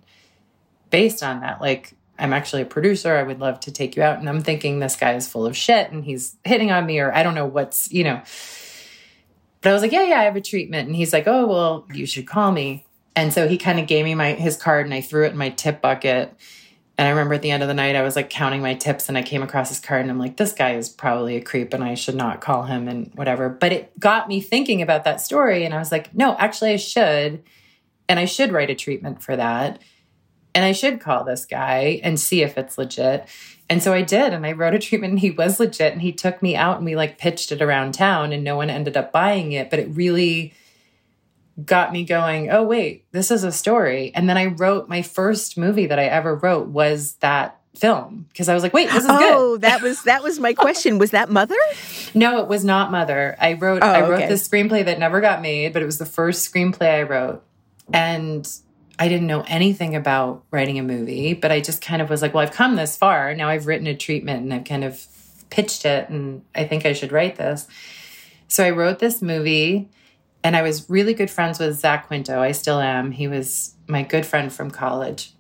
based 0.91 1.23
on 1.23 1.43
that? 1.43 1.61
Like, 1.61 1.96
I'm 2.19 2.33
actually 2.33 2.63
a 2.63 2.67
producer. 2.67 3.15
I 3.15 3.23
would 3.23 3.41
love 3.41 3.61
to 3.61 3.73
take 3.73 3.97
you 3.97 4.03
out. 4.03 4.19
And 4.19 4.29
I'm 4.29 4.43
thinking 4.43 4.79
this 4.79 4.97
guy 4.97 5.15
is 5.15 5.29
full 5.29 5.47
of 5.47 5.57
shit 5.57 5.91
and 5.91 6.05
he's 6.05 6.37
hitting 6.45 6.71
on 6.71 6.87
me, 6.87 6.99
or 6.99 7.13
I 7.15 7.23
don't 7.23 7.35
know 7.35 7.47
what's, 7.47 7.91
you 7.93 8.05
know. 8.05 8.23
But 9.61 9.71
I 9.71 9.73
was 9.73 9.83
like, 9.83 9.93
yeah, 9.93 10.05
yeah, 10.05 10.21
I 10.21 10.25
have 10.25 10.37
a 10.37 10.41
treatment. 10.41 10.87
And 10.87 10.97
he's 10.97 11.13
like, 11.13 11.27
oh, 11.27 11.47
well, 11.47 11.87
you 11.93 12.07
should 12.07 12.27
call 12.27 12.53
me. 12.53 12.87
And 13.15 13.33
so 13.33 13.49
he 13.49 13.59
kind 13.59 13.81
of 13.81 13.87
gave 13.87 14.05
me 14.05 14.15
my 14.15 14.35
his 14.35 14.57
card 14.57 14.85
and 14.85 14.95
I 14.95 15.01
threw 15.01 15.25
it 15.25 15.33
in 15.33 15.39
my 15.39 15.49
tip 15.49 15.81
bucket. 15.81 16.35
And 16.99 17.07
I 17.07 17.11
remember 17.11 17.35
at 17.35 17.43
the 17.43 17.51
end 17.51 17.63
of 17.63 17.69
the 17.69 17.75
night, 17.75 17.97
I 17.97 18.03
was 18.03 18.17
like 18.17 18.31
counting 18.31 18.63
my 18.63 18.75
tips 18.75 19.09
and 19.09 19.19
I 19.19 19.23
came 19.23 19.43
across 19.43 19.69
his 19.69 19.81
card 19.81 20.03
and 20.03 20.11
I'm 20.11 20.19
like, 20.19 20.37
this 20.37 20.53
guy 20.53 20.77
is 20.77 20.89
probably 20.89 21.37
a 21.37 21.43
creep 21.43 21.75
and 21.75 21.85
I 21.85 21.95
should 21.95 22.15
not 22.15 22.41
call 22.41 22.63
him 22.63 22.89
and 22.89 23.13
whatever. 23.15 23.49
But 23.51 23.73
it 23.73 23.99
got 24.01 24.29
me 24.29 24.41
thinking 24.41 24.81
about 24.81 25.05
that 25.05 25.21
story. 25.21 25.65
And 25.65 25.75
I 25.75 25.79
was 25.79 25.93
like, 25.93 26.15
no, 26.15 26.37
actually, 26.39 26.71
I 26.71 26.77
should. 26.77 27.43
And 28.09 28.19
I 28.19 28.25
should 28.25 28.53
write 28.53 28.71
a 28.71 28.75
treatment 28.75 29.23
for 29.23 29.37
that. 29.37 29.81
And 30.57 30.65
I 30.65 30.73
should 30.73 31.01
call 31.01 31.23
this 31.23 31.45
guy 31.45 32.01
and 32.03 32.19
see 32.19 32.43
if 32.43 32.59
it's 32.59 32.79
legit. 32.79 33.29
And 33.69 33.81
so 33.83 33.93
I 33.93 34.03
did. 34.03 34.33
And 34.33 34.45
I 34.45 34.53
wrote 34.53 34.75
a 34.75 34.79
treatment 34.81 35.13
and 35.13 35.21
he 35.21 35.31
was 35.31 35.61
legit. 35.61 35.93
And 35.93 36.03
he 36.03 36.13
took 36.13 36.43
me 36.43 36.57
out 36.57 36.79
and 36.79 36.85
we 36.85 36.97
like 36.97 37.19
pitched 37.19 37.53
it 37.53 37.63
around 37.63 37.93
town 37.93 38.33
and 38.33 38.43
no 38.43 38.57
one 38.57 38.71
ended 38.71 38.97
up 38.97 39.13
buying 39.13 39.53
it. 39.53 39.71
But 39.71 39.79
it 39.79 39.89
really, 39.91 40.55
got 41.65 41.93
me 41.93 42.05
going, 42.05 42.51
oh, 42.51 42.63
wait, 42.63 43.11
this 43.13 43.31
is 43.31 43.45
a 43.45 43.53
story. 43.53 44.13
And 44.15 44.29
then 44.29 44.37
I 44.37 44.47
wrote 44.47 44.89
my 44.89 45.03
first 45.03 45.57
movie 45.57 45.87
that 45.87 45.99
I 45.99 46.05
ever 46.05 46.35
wrote 46.35 46.69
was 46.69 47.15
that 47.17 47.59
film 47.75 48.27
because 48.29 48.49
I 48.49 48.55
was 48.55 48.63
like, 48.63 48.73
wait, 48.73 48.91
this 48.91 49.05
is 49.05 49.11
oh, 49.11 49.19
good. 49.19 49.35
Oh, 49.35 49.57
that 49.59 49.83
was 49.83 50.03
that 50.05 50.23
was 50.23 50.39
my 50.39 50.55
question. 50.55 50.99
was 50.99 51.11
that 51.13 51.31
Mother? 51.31 51.57
No, 52.15 52.41
it 52.41 52.49
was 52.49 52.65
not 52.65 52.91
Mother. 52.91 53.37
I 53.41 53.55
wrote 53.55 53.83
oh, 53.83 53.87
I 53.87 54.01
wrote 54.03 54.15
okay. 54.15 54.29
this 54.29 54.47
screenplay 54.47 54.85
that 54.85 54.99
never 54.99 55.21
got 55.21 55.43
made, 55.43 55.73
but 55.73 55.83
it 55.83 55.87
was 55.87 55.99
the 55.99 56.07
first 56.07 56.53
screenplay 56.53 56.95
I 56.95 57.03
wrote. 57.03 57.43
And 57.93 58.49
I 58.99 59.09
didn't 59.09 59.27
know 59.27 59.45
anything 59.47 59.95
about 59.95 60.45
writing 60.51 60.79
a 60.79 60.83
movie, 60.83 61.35
but 61.35 61.53
I 61.53 61.61
just 61.61 61.83
kind 61.83 62.01
of 62.01 62.09
was 62.09 62.23
like, 62.23 62.33
well, 62.33 62.43
I've 62.43 62.53
come 62.53 62.77
this 62.77 62.97
far. 62.97 63.35
Now 63.35 63.49
I've 63.49 63.67
written 63.67 63.87
a 63.87 63.95
treatment 63.95 64.43
and 64.43 64.55
I've 64.55 64.65
kind 64.65 64.85
of 64.85 65.07
pitched 65.51 65.85
it 65.85 66.09
and 66.09 66.43
I 66.55 66.65
think 66.65 66.87
I 66.87 66.93
should 66.93 67.13
write 67.13 67.37
this. 67.37 67.69
So 68.49 68.65
I 68.65 68.71
wrote 68.71 68.99
this 68.99 69.21
movie 69.21 69.91
and 70.43 70.57
I 70.57 70.63
was 70.63 70.89
really 70.89 71.13
good 71.13 71.31
friends 71.31 71.59
with 71.59 71.79
Zach 71.79 72.07
Quinto. 72.07 72.41
I 72.41 72.53
still 72.53 72.81
am. 72.81 73.11
He 73.11 73.29
was 73.29 73.75
my 73.87 74.03
good 74.03 74.25
friend 74.25 74.53
from 74.53 74.71
college. 74.71 75.33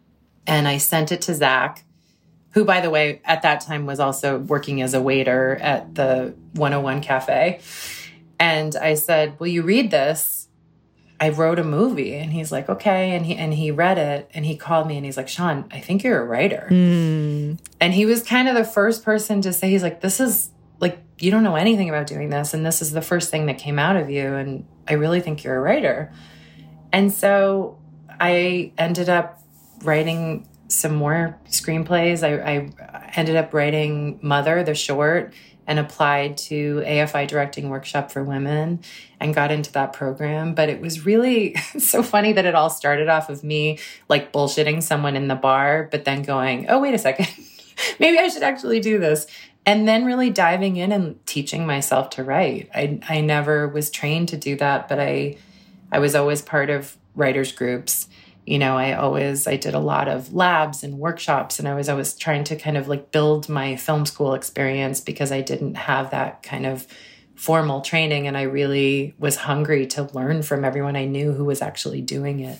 And 0.47 0.69
I 0.69 0.79
sent 0.79 1.11
it 1.11 1.23
to 1.23 1.35
Zach, 1.35 1.85
who, 2.51 2.65
by 2.65 2.81
the 2.81 2.91
way, 2.91 3.21
at 3.25 3.43
that 3.43 3.61
time 3.61 3.87
was 3.87 4.01
also 4.01 4.39
working 4.39 4.83
as 4.83 4.95
a 4.95 5.01
waiter 5.01 5.57
at 5.57 5.95
the 5.95 6.35
101 6.55 7.01
Cafe. 7.03 7.61
And 8.39 8.77
I 8.77 8.95
said, 8.95 9.39
Will 9.41 9.49
you 9.49 9.63
read 9.63 9.91
this? 9.91 10.46
I 11.19 11.31
wrote 11.31 11.59
a 11.59 11.65
movie. 11.65 12.15
And 12.15 12.33
he's 12.33 12.53
like, 12.53 12.69
Okay. 12.69 13.15
And 13.17 13.27
he 13.27 13.37
and 13.37 13.55
he 13.55 13.71
read 13.71 13.99
it 13.99 14.31
and 14.35 14.45
he 14.45 14.57
called 14.57 14.87
me 14.87 14.97
and 14.97 15.05
he's 15.05 15.17
like, 15.17 15.29
Sian, 15.29 15.65
I 15.71 15.81
think 15.81 16.05
you're 16.05 16.21
a 16.21 16.25
writer. 16.25 16.69
Mm. 16.71 17.59
And 17.81 17.95
he 17.95 18.07
was 18.07 18.23
kind 18.23 18.49
of 18.49 18.55
the 18.55 18.65
first 18.65 19.05
person 19.05 19.41
to 19.43 19.53
say, 19.53 19.71
he's 19.71 19.83
like, 19.83 20.01
This 20.01 20.21
is 20.21 20.51
like 20.81 21.03
you 21.19 21.31
don't 21.31 21.43
know 21.43 21.57
anything 21.57 21.89
about 21.89 22.07
doing 22.07 22.29
this 22.29 22.53
and 22.53 22.65
this 22.65 22.83
is 22.83 22.93
the 22.93 23.03
first 23.03 23.31
thing 23.31 23.47
that 23.47 23.59
came 23.59 23.79
out 23.79 23.97
of 23.97 24.11
you 24.11 24.35
and 24.35 24.67
I 24.87 24.95
really 24.95 25.21
think 25.21 25.45
you're 25.45 25.57
a 25.57 25.61
writer. 25.61 26.13
And 26.93 27.13
so 27.13 27.79
I 28.09 28.73
ended 28.79 29.09
up 29.09 29.43
writing 29.83 30.49
some 30.69 30.95
more 30.95 31.39
screenplays. 31.49 32.23
I, 32.23 32.53
I, 32.53 32.71
ended 33.15 33.37
up 33.37 33.55
writing 33.55 34.19
Mother, 34.21 34.63
the 34.63 34.75
short, 34.75 35.33
and 35.67 35.79
applied 35.79 36.37
to 36.37 36.83
AFI 36.87 37.27
Directing 37.27 37.69
Workshop 37.69 38.11
for 38.11 38.23
Women 38.23 38.81
and 39.19 39.35
got 39.35 39.51
into 39.51 39.73
that 39.73 39.93
program. 39.93 40.55
But 40.55 40.69
it 40.69 40.81
was 40.81 41.05
really 41.05 41.55
so 41.79 42.03
funny 42.03 42.33
that 42.33 42.47
it 42.47 42.55
all 42.55 42.71
started 42.71 43.09
off 43.09 43.29
of 43.29 43.43
me 43.43 43.79
like 44.09 44.33
bullshitting 44.33 44.83
someone 44.83 45.17
in 45.17 45.29
the 45.29 45.35
bar, 45.35 45.89
but 45.91 46.05
then 46.05 46.23
going, 46.23 46.67
oh, 46.69 46.81
wait 46.81 46.95
a 46.95 46.99
second. 46.99 47.29
Maybe 47.99 48.19
I 48.19 48.29
should 48.29 48.43
actually 48.43 48.81
do 48.81 48.99
this 48.99 49.27
and 49.67 49.89
then 49.89 50.05
really 50.05 50.31
diving 50.31 50.77
in 50.77 50.93
and 50.93 51.25
teaching 51.27 51.67
myself 51.67 52.09
to 52.11 52.25
write. 52.25 52.71
I 52.75 53.01
I 53.09 53.21
never 53.21 53.67
was 53.69 53.91
trained 53.91 54.29
to 54.31 54.37
do 54.37 54.57
that, 54.57 54.89
but 54.89 55.01
I 55.01 55.37
I 55.91 55.99
was 55.99 56.15
always 56.15 56.41
part 56.41 56.71
of 56.71 56.97
writers 57.17 57.53
groups. 57.53 58.09
You 58.47 58.59
know, 58.59 58.77
I 58.77 58.95
always 58.95 59.47
I 59.47 59.57
did 59.57 59.75
a 59.75 59.81
lot 59.81 60.09
of 60.09 60.33
labs 60.33 60.85
and 60.85 60.99
workshops 60.99 61.59
and 61.59 61.67
I 61.67 61.75
was 61.75 61.89
always 61.89 62.15
trying 62.15 62.45
to 62.45 62.57
kind 62.57 62.77
of 62.77 62.87
like 62.89 63.11
build 63.11 63.49
my 63.49 63.77
film 63.77 64.07
school 64.07 64.35
experience 64.35 65.01
because 65.01 65.33
I 65.33 65.41
didn't 65.41 65.75
have 65.75 66.13
that 66.13 66.43
kind 66.43 66.65
of 66.65 66.87
formal 67.35 67.81
training 67.81 68.27
and 68.27 68.37
I 68.37 68.43
really 68.43 69.15
was 69.19 69.37
hungry 69.37 69.87
to 69.89 70.05
learn 70.15 70.43
from 70.43 70.65
everyone 70.65 70.97
I 70.97 71.05
knew 71.05 71.33
who 71.33 71.45
was 71.45 71.61
actually 71.61 72.01
doing 72.01 72.41
it. 72.41 72.59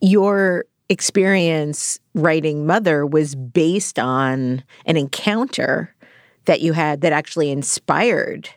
Your 0.00 0.64
experience 0.88 2.00
writing 2.14 2.66
Mother 2.66 3.06
was 3.06 3.34
based 3.34 3.98
on 3.98 4.64
an 4.86 4.96
encounter 4.96 5.94
that 6.46 6.62
you 6.62 6.72
had 6.72 7.02
that 7.02 7.12
actually 7.12 7.50
inspired 7.50 8.48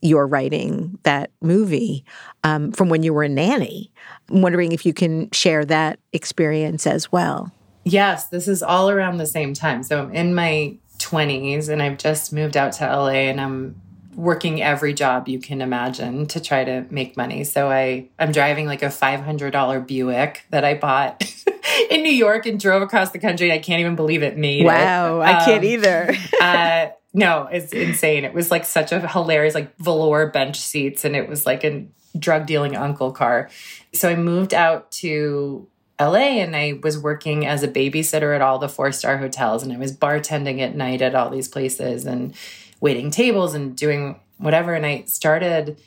your 0.00 0.26
writing 0.26 0.98
that 1.04 1.30
movie 1.40 2.04
um, 2.42 2.72
from 2.72 2.90
when 2.90 3.02
you 3.02 3.14
were 3.14 3.22
a 3.22 3.28
nanny. 3.28 3.90
I'm 4.30 4.42
wondering 4.42 4.72
if 4.72 4.86
you 4.86 4.92
can 4.92 5.30
share 5.30 5.64
that 5.66 5.98
experience 6.12 6.86
as 6.86 7.10
well. 7.12 7.52
Yes, 7.84 8.28
this 8.28 8.48
is 8.48 8.62
all 8.62 8.88
around 8.90 9.18
the 9.18 9.26
same 9.26 9.52
time. 9.52 9.82
So 9.82 10.02
I'm 10.02 10.14
in 10.14 10.34
my 10.34 10.76
20s 10.98 11.68
and 11.68 11.82
I've 11.82 11.98
just 11.98 12.32
moved 12.32 12.56
out 12.56 12.72
to 12.74 12.84
LA 12.86 13.28
and 13.28 13.40
I'm 13.40 13.80
working 14.14 14.62
every 14.62 14.94
job 14.94 15.28
you 15.28 15.38
can 15.38 15.60
imagine 15.60 16.26
to 16.26 16.40
try 16.40 16.64
to 16.64 16.86
make 16.90 17.16
money. 17.16 17.44
So 17.44 17.70
I 17.70 18.08
I'm 18.18 18.32
driving 18.32 18.66
like 18.66 18.82
a 18.82 18.86
$500 18.86 19.86
Buick 19.86 20.46
that 20.50 20.64
I 20.64 20.74
bought 20.74 21.24
in 21.90 22.02
New 22.02 22.12
York 22.12 22.46
and 22.46 22.58
drove 22.58 22.82
across 22.82 23.10
the 23.10 23.18
country. 23.18 23.52
I 23.52 23.58
can't 23.58 23.80
even 23.80 23.96
believe 23.96 24.22
it 24.22 24.38
made 24.38 24.64
wow, 24.64 25.20
it. 25.20 25.24
I 25.24 25.38
um, 25.38 25.44
can't 25.44 25.64
either. 25.64 26.14
uh, 26.40 26.88
no, 27.12 27.48
it's 27.50 27.72
insane. 27.72 28.24
It 28.24 28.34
was 28.34 28.50
like 28.50 28.64
such 28.64 28.92
a 28.92 29.06
hilarious, 29.06 29.54
like 29.54 29.76
velour 29.78 30.30
bench 30.30 30.58
seats, 30.60 31.04
and 31.04 31.14
it 31.14 31.28
was 31.28 31.46
like 31.46 31.62
a 31.64 31.86
drug 32.18 32.46
dealing 32.46 32.76
uncle 32.76 33.12
car. 33.12 33.50
So 33.92 34.08
I 34.08 34.16
moved 34.16 34.54
out 34.54 34.90
to 34.92 35.66
LA 36.00 36.40
and 36.40 36.56
I 36.56 36.78
was 36.82 36.98
working 36.98 37.46
as 37.46 37.62
a 37.62 37.68
babysitter 37.68 38.34
at 38.34 38.42
all 38.42 38.58
the 38.58 38.68
four 38.68 38.92
star 38.92 39.18
hotels, 39.18 39.62
and 39.62 39.72
I 39.72 39.78
was 39.78 39.96
bartending 39.96 40.60
at 40.60 40.74
night 40.74 41.02
at 41.02 41.14
all 41.14 41.30
these 41.30 41.48
places 41.48 42.04
and 42.04 42.34
waiting 42.80 43.10
tables 43.10 43.54
and 43.54 43.76
doing 43.76 44.20
whatever. 44.38 44.74
And 44.74 44.84
I 44.84 45.04
started, 45.04 45.80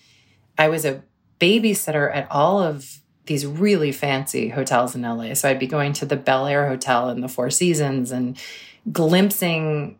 I 0.58 0.70
was 0.70 0.86
a 0.86 1.04
babysitter 1.40 2.14
at 2.16 2.30
all 2.32 2.60
of 2.60 3.00
these 3.26 3.46
really 3.46 3.92
fancy 3.92 4.50
hotels 4.50 4.96
in 4.96 5.02
LA. 5.02 5.34
So 5.34 5.50
I'd 5.50 5.60
be 5.60 5.68
going 5.68 5.94
to 5.94 6.06
the 6.06 6.16
Bel 6.16 6.48
Air 6.48 6.68
Hotel 6.68 7.10
and 7.10 7.22
the 7.22 7.28
Four 7.28 7.50
Seasons 7.50 8.12
and 8.12 8.38
glimpsing 8.92 10.00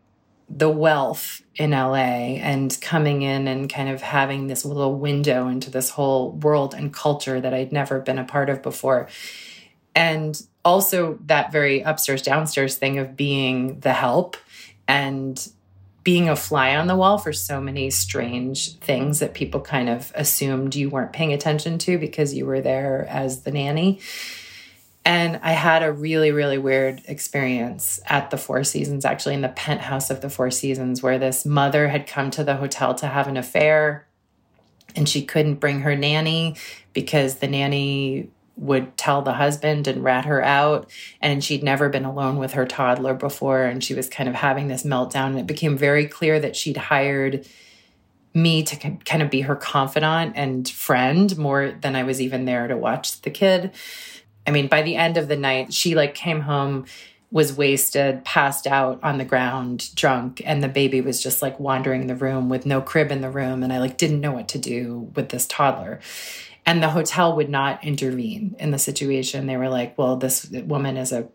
the 0.50 0.70
wealth 0.70 1.42
in 1.56 1.72
LA 1.72 2.36
and 2.40 2.76
coming 2.80 3.22
in 3.22 3.46
and 3.48 3.70
kind 3.70 3.88
of 3.88 4.00
having 4.00 4.46
this 4.46 4.64
little 4.64 4.94
window 4.94 5.48
into 5.48 5.70
this 5.70 5.90
whole 5.90 6.32
world 6.32 6.74
and 6.74 6.92
culture 6.92 7.40
that 7.40 7.52
I'd 7.52 7.72
never 7.72 8.00
been 8.00 8.18
a 8.18 8.24
part 8.24 8.48
of 8.48 8.62
before. 8.62 9.08
And 9.94 10.40
also 10.64 11.18
that 11.26 11.52
very 11.52 11.80
upstairs 11.80 12.22
downstairs 12.22 12.76
thing 12.76 12.98
of 12.98 13.16
being 13.16 13.80
the 13.80 13.92
help 13.92 14.36
and 14.86 15.48
being 16.04 16.28
a 16.30 16.36
fly 16.36 16.76
on 16.76 16.86
the 16.86 16.96
wall 16.96 17.18
for 17.18 17.32
so 17.34 17.60
many 17.60 17.90
strange 17.90 18.76
things 18.78 19.18
that 19.18 19.34
people 19.34 19.60
kind 19.60 19.90
of 19.90 20.10
assumed 20.14 20.74
you 20.74 20.88
weren't 20.88 21.12
paying 21.12 21.34
attention 21.34 21.76
to 21.76 21.98
because 21.98 22.32
you 22.32 22.46
were 22.46 22.62
there 22.62 23.06
as 23.10 23.42
the 23.42 23.50
nanny. 23.50 24.00
And 25.08 25.40
I 25.42 25.52
had 25.52 25.82
a 25.82 25.90
really, 25.90 26.32
really 26.32 26.58
weird 26.58 27.00
experience 27.06 27.98
at 28.04 28.28
the 28.28 28.36
Four 28.36 28.62
Seasons, 28.62 29.06
actually, 29.06 29.32
in 29.32 29.40
the 29.40 29.48
penthouse 29.48 30.10
of 30.10 30.20
the 30.20 30.28
Four 30.28 30.50
Seasons, 30.50 31.02
where 31.02 31.18
this 31.18 31.46
mother 31.46 31.88
had 31.88 32.06
come 32.06 32.30
to 32.32 32.44
the 32.44 32.56
hotel 32.56 32.94
to 32.96 33.06
have 33.06 33.26
an 33.26 33.38
affair 33.38 34.06
and 34.94 35.08
she 35.08 35.24
couldn't 35.24 35.54
bring 35.54 35.80
her 35.80 35.96
nanny 35.96 36.56
because 36.92 37.36
the 37.36 37.48
nanny 37.48 38.28
would 38.56 38.98
tell 38.98 39.22
the 39.22 39.32
husband 39.32 39.88
and 39.88 40.04
rat 40.04 40.26
her 40.26 40.44
out. 40.44 40.90
And 41.22 41.42
she'd 41.42 41.62
never 41.62 41.88
been 41.88 42.04
alone 42.04 42.36
with 42.36 42.52
her 42.52 42.66
toddler 42.66 43.14
before. 43.14 43.62
And 43.62 43.82
she 43.82 43.94
was 43.94 44.10
kind 44.10 44.28
of 44.28 44.34
having 44.34 44.68
this 44.68 44.82
meltdown. 44.82 45.28
And 45.28 45.38
it 45.38 45.46
became 45.46 45.78
very 45.78 46.06
clear 46.06 46.38
that 46.38 46.54
she'd 46.54 46.76
hired 46.76 47.48
me 48.34 48.62
to 48.62 48.76
kind 48.76 49.22
of 49.22 49.30
be 49.30 49.40
her 49.40 49.56
confidant 49.56 50.34
and 50.36 50.68
friend 50.68 51.38
more 51.38 51.72
than 51.80 51.96
I 51.96 52.02
was 52.02 52.20
even 52.20 52.44
there 52.44 52.68
to 52.68 52.76
watch 52.76 53.22
the 53.22 53.30
kid. 53.30 53.72
I 54.48 54.50
mean, 54.50 54.66
by 54.66 54.80
the 54.80 54.96
end 54.96 55.18
of 55.18 55.28
the 55.28 55.36
night, 55.36 55.74
she 55.74 55.94
like 55.94 56.14
came 56.14 56.40
home 56.40 56.86
was 57.30 57.52
wasted, 57.52 58.24
passed 58.24 58.66
out 58.66 58.98
on 59.02 59.18
the 59.18 59.24
ground, 59.26 59.94
drunk, 59.94 60.40
and 60.46 60.62
the 60.62 60.68
baby 60.68 61.02
was 61.02 61.22
just 61.22 61.42
like 61.42 61.60
wandering 61.60 62.06
the 62.06 62.14
room 62.14 62.48
with 62.48 62.64
no 62.64 62.80
crib 62.80 63.12
in 63.12 63.20
the 63.20 63.28
room 63.28 63.62
and 63.62 63.70
I 63.70 63.78
like 63.78 63.98
didn't 63.98 64.22
know 64.22 64.32
what 64.32 64.48
to 64.48 64.58
do 64.58 65.10
with 65.14 65.28
this 65.28 65.46
toddler. 65.46 66.00
And 66.64 66.82
the 66.82 66.88
hotel 66.88 67.36
would 67.36 67.50
not 67.50 67.84
intervene 67.84 68.56
in 68.58 68.70
the 68.70 68.78
situation. 68.78 69.46
They 69.46 69.58
were 69.58 69.68
like, 69.68 69.98
"Well, 69.98 70.16
this 70.16 70.48
woman 70.48 70.96
is 70.96 71.12
a 71.12 71.28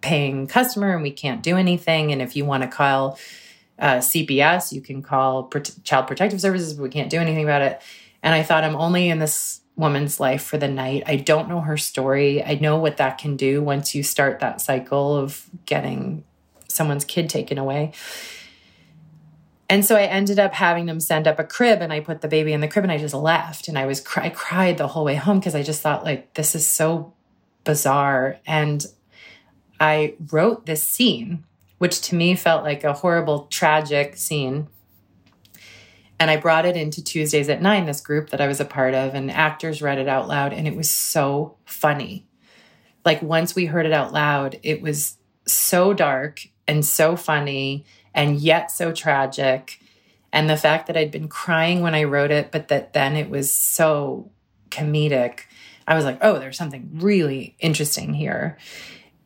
paying 0.00 0.46
customer 0.46 0.94
and 0.94 1.02
we 1.02 1.10
can't 1.10 1.42
do 1.42 1.56
anything 1.56 2.12
and 2.12 2.22
if 2.22 2.36
you 2.36 2.44
want 2.44 2.62
to 2.62 2.68
call 2.68 3.18
uh, 3.80 3.96
CPS, 3.96 4.70
you 4.70 4.80
can 4.80 5.02
call 5.02 5.50
Child 5.82 6.06
Protective 6.06 6.40
Services, 6.40 6.74
but 6.74 6.84
we 6.84 6.90
can't 6.90 7.10
do 7.10 7.18
anything 7.18 7.42
about 7.42 7.62
it." 7.62 7.82
And 8.22 8.32
I 8.32 8.44
thought 8.44 8.62
I'm 8.62 8.76
only 8.76 9.08
in 9.08 9.18
this 9.18 9.60
woman's 9.76 10.20
life 10.20 10.42
for 10.42 10.56
the 10.56 10.68
night. 10.68 11.02
I 11.06 11.16
don't 11.16 11.48
know 11.48 11.60
her 11.60 11.76
story. 11.76 12.42
I 12.42 12.54
know 12.54 12.78
what 12.78 12.96
that 12.98 13.18
can 13.18 13.36
do 13.36 13.62
once 13.62 13.94
you 13.94 14.02
start 14.02 14.40
that 14.40 14.60
cycle 14.60 15.16
of 15.16 15.48
getting 15.66 16.24
someone's 16.68 17.04
kid 17.04 17.28
taken 17.28 17.58
away. 17.58 17.92
And 19.68 19.84
so 19.84 19.96
I 19.96 20.02
ended 20.02 20.38
up 20.38 20.54
having 20.54 20.86
them 20.86 21.00
send 21.00 21.26
up 21.26 21.38
a 21.38 21.44
crib 21.44 21.80
and 21.80 21.92
I 21.92 22.00
put 22.00 22.20
the 22.20 22.28
baby 22.28 22.52
in 22.52 22.60
the 22.60 22.68
crib 22.68 22.84
and 22.84 22.92
I 22.92 22.98
just 22.98 23.14
left 23.14 23.66
and 23.66 23.78
I 23.78 23.86
was 23.86 24.04
I 24.16 24.28
cried 24.28 24.78
the 24.78 24.88
whole 24.88 25.04
way 25.04 25.14
home 25.14 25.40
because 25.40 25.54
I 25.54 25.62
just 25.62 25.80
thought 25.80 26.04
like 26.04 26.34
this 26.34 26.54
is 26.54 26.66
so 26.66 27.12
bizarre 27.64 28.38
and 28.46 28.84
I 29.80 30.14
wrote 30.30 30.66
this 30.66 30.82
scene, 30.82 31.44
which 31.78 32.00
to 32.02 32.14
me 32.14 32.34
felt 32.34 32.62
like 32.62 32.84
a 32.84 32.92
horrible, 32.92 33.46
tragic 33.50 34.16
scene. 34.16 34.68
And 36.18 36.30
I 36.30 36.36
brought 36.36 36.66
it 36.66 36.76
into 36.76 37.02
Tuesdays 37.02 37.48
at 37.48 37.60
Nine, 37.60 37.86
this 37.86 38.00
group 38.00 38.30
that 38.30 38.40
I 38.40 38.46
was 38.46 38.60
a 38.60 38.64
part 38.64 38.94
of, 38.94 39.14
and 39.14 39.30
actors 39.30 39.82
read 39.82 39.98
it 39.98 40.08
out 40.08 40.28
loud. 40.28 40.52
And 40.52 40.66
it 40.68 40.76
was 40.76 40.88
so 40.88 41.56
funny. 41.64 42.26
Like 43.04 43.20
once 43.20 43.54
we 43.54 43.66
heard 43.66 43.86
it 43.86 43.92
out 43.92 44.12
loud, 44.12 44.58
it 44.62 44.80
was 44.80 45.18
so 45.46 45.92
dark 45.92 46.46
and 46.66 46.84
so 46.84 47.16
funny 47.16 47.84
and 48.14 48.38
yet 48.38 48.70
so 48.70 48.92
tragic. 48.92 49.80
And 50.32 50.48
the 50.48 50.56
fact 50.56 50.86
that 50.86 50.96
I'd 50.96 51.10
been 51.10 51.28
crying 51.28 51.80
when 51.80 51.94
I 51.94 52.04
wrote 52.04 52.30
it, 52.30 52.50
but 52.50 52.68
that 52.68 52.92
then 52.92 53.16
it 53.16 53.28
was 53.28 53.52
so 53.52 54.30
comedic, 54.70 55.40
I 55.86 55.94
was 55.94 56.04
like, 56.04 56.18
oh, 56.22 56.38
there's 56.38 56.56
something 56.56 56.90
really 56.94 57.56
interesting 57.58 58.14
here. 58.14 58.56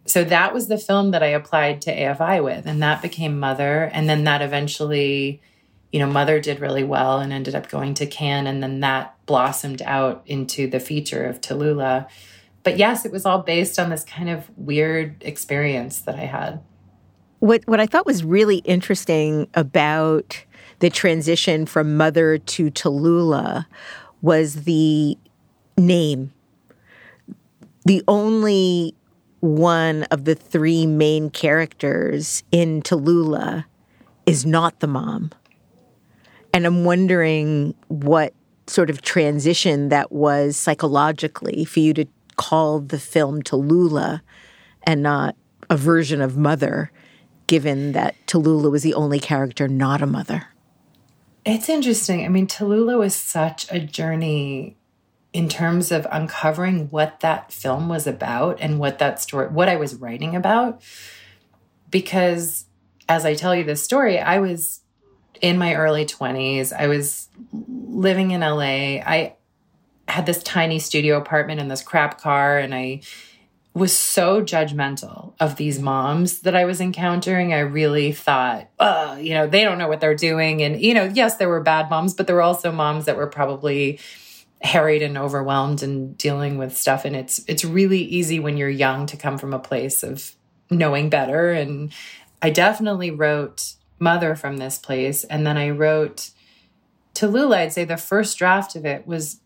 So 0.06 0.24
that 0.24 0.54
was 0.54 0.68
the 0.68 0.78
film 0.78 1.10
that 1.10 1.22
I 1.22 1.28
applied 1.28 1.82
to 1.82 1.94
AFI 1.94 2.42
with, 2.42 2.66
and 2.66 2.82
that 2.82 3.02
became 3.02 3.38
Mother. 3.38 3.90
And 3.92 4.08
then 4.08 4.24
that 4.24 4.42
eventually, 4.42 5.42
you 5.92 5.98
know, 6.00 6.06
Mother 6.06 6.40
did 6.40 6.60
really 6.60 6.84
well 6.84 7.18
and 7.18 7.32
ended 7.32 7.54
up 7.54 7.68
going 7.68 7.94
to 7.94 8.06
Cannes, 8.06 8.46
and 8.46 8.62
then 8.62 8.80
that 8.80 9.14
blossomed 9.26 9.82
out 9.82 10.22
into 10.26 10.68
the 10.68 10.80
feature 10.80 11.24
of 11.24 11.40
Tallulah. 11.40 12.08
But 12.62 12.76
yes, 12.76 13.06
it 13.06 13.12
was 13.12 13.24
all 13.24 13.40
based 13.40 13.78
on 13.78 13.88
this 13.88 14.04
kind 14.04 14.28
of 14.28 14.50
weird 14.56 15.22
experience 15.22 16.00
that 16.00 16.16
I 16.16 16.26
had. 16.26 16.60
What 17.38 17.62
what 17.66 17.80
I 17.80 17.86
thought 17.86 18.04
was 18.04 18.24
really 18.24 18.58
interesting 18.58 19.48
about 19.54 20.44
the 20.80 20.90
transition 20.90 21.66
from 21.66 21.96
Mother 21.96 22.38
to 22.38 22.70
Tallulah 22.70 23.66
was 24.22 24.64
the 24.64 25.16
name. 25.76 26.32
The 27.84 28.02
only 28.06 28.94
one 29.40 30.02
of 30.04 30.24
the 30.24 30.34
three 30.34 30.84
main 30.84 31.30
characters 31.30 32.42
in 32.50 32.82
Tallulah 32.82 33.64
is 34.26 34.44
not 34.44 34.80
the 34.80 34.86
mom. 34.88 35.30
And 36.52 36.66
I'm 36.66 36.84
wondering 36.84 37.74
what 37.88 38.34
sort 38.66 38.90
of 38.90 39.02
transition 39.02 39.88
that 39.88 40.12
was 40.12 40.56
psychologically 40.56 41.64
for 41.64 41.80
you 41.80 41.94
to 41.94 42.06
call 42.36 42.80
the 42.80 42.98
film 42.98 43.42
Tallulah 43.42 44.20
and 44.84 45.02
not 45.02 45.36
a 45.70 45.76
version 45.76 46.20
of 46.20 46.36
Mother 46.36 46.90
given 47.46 47.92
that 47.92 48.14
Tallulah 48.26 48.70
was 48.70 48.82
the 48.82 48.94
only 48.94 49.18
character 49.18 49.68
not 49.68 50.02
a 50.02 50.06
mother? 50.06 50.48
It's 51.44 51.68
interesting. 51.68 52.24
I 52.24 52.28
mean, 52.28 52.46
Tallulah 52.46 52.98
was 52.98 53.14
such 53.14 53.70
a 53.72 53.80
journey 53.80 54.76
in 55.32 55.48
terms 55.48 55.90
of 55.90 56.06
uncovering 56.10 56.88
what 56.88 57.20
that 57.20 57.52
film 57.52 57.88
was 57.88 58.06
about 58.06 58.58
and 58.60 58.78
what 58.78 58.98
that 58.98 59.20
story, 59.20 59.48
what 59.48 59.68
I 59.68 59.76
was 59.76 59.94
writing 59.94 60.36
about. 60.36 60.82
Because 61.90 62.66
as 63.08 63.24
I 63.24 63.34
tell 63.34 63.54
you 63.54 63.64
this 63.64 63.82
story, 63.82 64.18
I 64.18 64.38
was 64.38 64.80
in 65.40 65.58
my 65.58 65.74
early 65.74 66.04
20s. 66.04 66.72
I 66.72 66.86
was 66.86 67.28
living 67.52 68.30
in 68.30 68.40
LA. 68.40 69.00
I 69.00 69.34
had 70.06 70.26
this 70.26 70.42
tiny 70.42 70.78
studio 70.78 71.16
apartment 71.18 71.60
in 71.60 71.68
this 71.68 71.82
crap 71.82 72.20
car, 72.20 72.58
and 72.58 72.74
I 72.74 73.02
was 73.74 73.96
so 73.96 74.42
judgmental 74.42 75.34
of 75.38 75.56
these 75.56 75.78
moms 75.78 76.40
that 76.40 76.56
I 76.56 76.64
was 76.64 76.80
encountering. 76.80 77.54
I 77.54 77.60
really 77.60 78.12
thought, 78.12 78.68
oh, 78.80 79.16
you 79.16 79.34
know, 79.34 79.46
they 79.46 79.62
don't 79.62 79.78
know 79.78 79.88
what 79.88 80.00
they're 80.00 80.14
doing. 80.14 80.62
And, 80.62 80.80
you 80.80 80.94
know, 80.94 81.04
yes, 81.04 81.36
there 81.36 81.48
were 81.48 81.60
bad 81.60 81.88
moms, 81.88 82.14
but 82.14 82.26
there 82.26 82.36
were 82.36 82.42
also 82.42 82.72
moms 82.72 83.04
that 83.04 83.16
were 83.16 83.28
probably 83.28 84.00
harried 84.60 85.02
and 85.02 85.16
overwhelmed 85.16 85.82
and 85.82 86.18
dealing 86.18 86.58
with 86.58 86.76
stuff. 86.76 87.04
And 87.04 87.14
it's 87.14 87.44
it's 87.46 87.64
really 87.64 88.00
easy 88.00 88.40
when 88.40 88.56
you're 88.56 88.68
young 88.68 89.06
to 89.06 89.16
come 89.16 89.38
from 89.38 89.54
a 89.54 89.58
place 89.58 90.02
of 90.02 90.32
knowing 90.70 91.08
better. 91.08 91.52
And 91.52 91.92
I 92.42 92.50
definitely 92.50 93.10
wrote 93.10 93.74
Mother 93.98 94.34
from 94.34 94.56
this 94.56 94.78
place. 94.78 95.24
And 95.24 95.46
then 95.46 95.56
I 95.56 95.70
wrote 95.70 96.30
Tallulah, 97.14 97.56
I'd 97.56 97.72
say 97.72 97.84
the 97.84 97.96
first 97.96 98.38
draft 98.38 98.76
of 98.76 98.86
it 98.86 99.06
was 99.06 99.40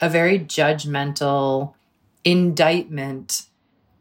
a 0.00 0.08
very 0.08 0.38
judgmental 0.38 1.74
indictment 2.24 3.46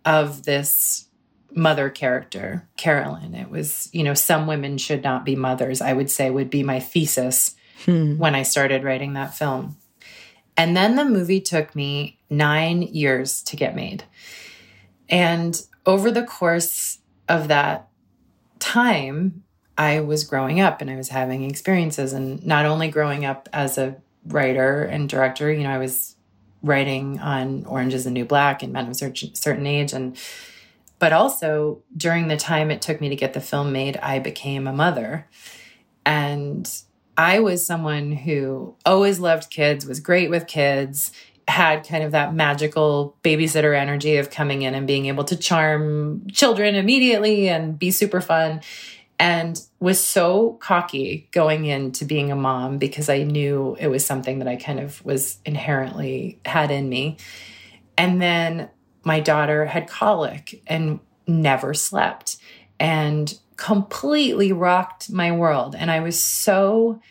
of 0.06 0.44
this 0.44 1.08
mother 1.54 1.90
character, 1.90 2.68
Carolyn. 2.78 3.34
It 3.34 3.50
was, 3.50 3.90
you 3.92 4.04
know, 4.04 4.14
some 4.14 4.48
women 4.48 4.78
should 4.78 5.04
not 5.04 5.26
be 5.26 5.36
mothers, 5.36 5.82
I 5.82 5.94
would 5.94 6.10
say 6.10 6.30
would 6.30 6.50
be 6.50 6.64
my 6.64 6.80
thesis 6.80 7.56
hmm. 7.86 8.18
when 8.18 8.36
I 8.36 8.44
started 8.44 8.84
writing 8.84 9.14
that 9.14 9.36
film. 9.36 9.78
And 10.56 10.76
then 10.76 10.96
the 10.96 11.06
movie 11.06 11.42
took 11.42 11.76
me 11.76 12.20
nine 12.30 12.82
years 12.82 13.42
to 13.44 13.56
get 13.56 13.76
made. 13.76 14.04
And 15.10 15.62
over 15.86 16.12
the 16.12 16.24
course 16.24 17.00
of 17.30 17.48
that 17.48 17.88
time, 18.60 19.44
I 19.78 20.00
was 20.00 20.24
growing 20.24 20.60
up 20.60 20.82
and 20.82 20.90
I 20.90 20.96
was 20.96 21.10
having 21.10 21.44
experiences, 21.44 22.14
and 22.14 22.46
not 22.46 22.66
only 22.66 22.88
growing 22.88 23.26
up 23.26 23.48
as 23.54 23.78
a 23.78 23.98
writer 24.26 24.84
and 24.84 25.08
director, 25.08 25.52
you 25.52 25.64
know, 25.64 25.70
I 25.70 25.78
was 25.78 26.16
writing 26.64 27.20
on 27.20 27.66
Orange 27.66 27.94
is 27.94 28.04
the 28.06 28.12
New 28.12 28.26
Black 28.26 28.64
and 28.64 28.74
Men 28.74 28.86
of 28.86 28.92
a 28.92 29.16
Certain 29.36 29.68
Age. 29.68 29.94
And, 29.94 30.18
but 31.00 31.14
also 31.14 31.84
during 31.96 32.28
the 32.28 32.38
time 32.38 32.72
it 32.72 32.82
took 32.82 33.00
me 33.00 33.10
to 33.10 33.16
get 33.16 33.34
the 33.34 33.42
film 33.42 33.72
made, 33.72 33.98
I 33.98 34.20
became 34.20 34.68
a 34.68 34.74
mother. 34.74 35.28
And 36.06 36.70
I 37.16 37.40
was 37.40 37.66
someone 37.66 38.12
who 38.12 38.76
always 38.86 39.20
loved 39.20 39.50
kids, 39.50 39.86
was 39.86 40.00
great 40.00 40.30
with 40.30 40.48
kids, 40.48 41.12
had 41.48 41.88
kind 41.88 42.04
of 42.04 42.12
that 42.12 42.34
magical 42.34 43.16
babysitter 43.24 43.78
energy 43.78 44.18
of 44.18 44.30
coming 44.30 44.64
in 44.64 44.76
and 44.76 44.86
being 44.86 45.06
able 45.06 45.24
to 45.24 45.38
charm 45.38 46.28
children 46.30 46.76
immediately 46.76 47.48
and 47.48 47.80
be 47.80 47.92
super 47.92 48.20
fun 48.20 48.62
and 49.20 49.60
was 49.80 50.00
so 50.00 50.54
cocky 50.62 51.28
going 51.32 51.66
into 51.66 52.06
being 52.06 52.32
a 52.32 52.36
mom 52.36 52.78
because 52.78 53.10
I 53.10 53.24
knew 53.24 53.76
it 53.80 53.88
was 53.88 54.06
something 54.06 54.40
that 54.40 54.48
I 54.48 54.56
kind 54.56 54.80
of 54.80 55.04
was 55.04 55.40
inherently 55.46 56.40
had 56.46 56.70
in 56.70 56.88
me. 56.88 57.18
And 57.98 58.22
then 58.22 58.70
my 59.04 59.20
daughter 59.20 59.66
had 59.66 59.88
colic 59.88 60.62
and 60.68 61.00
never 61.26 61.74
slept 61.74 62.38
and 62.80 63.38
completely 63.56 64.52
rocked 64.52 65.12
my 65.12 65.32
world. 65.32 65.76
And 65.76 65.90
I 65.90 66.02
was 66.02 66.22
so 66.22 67.02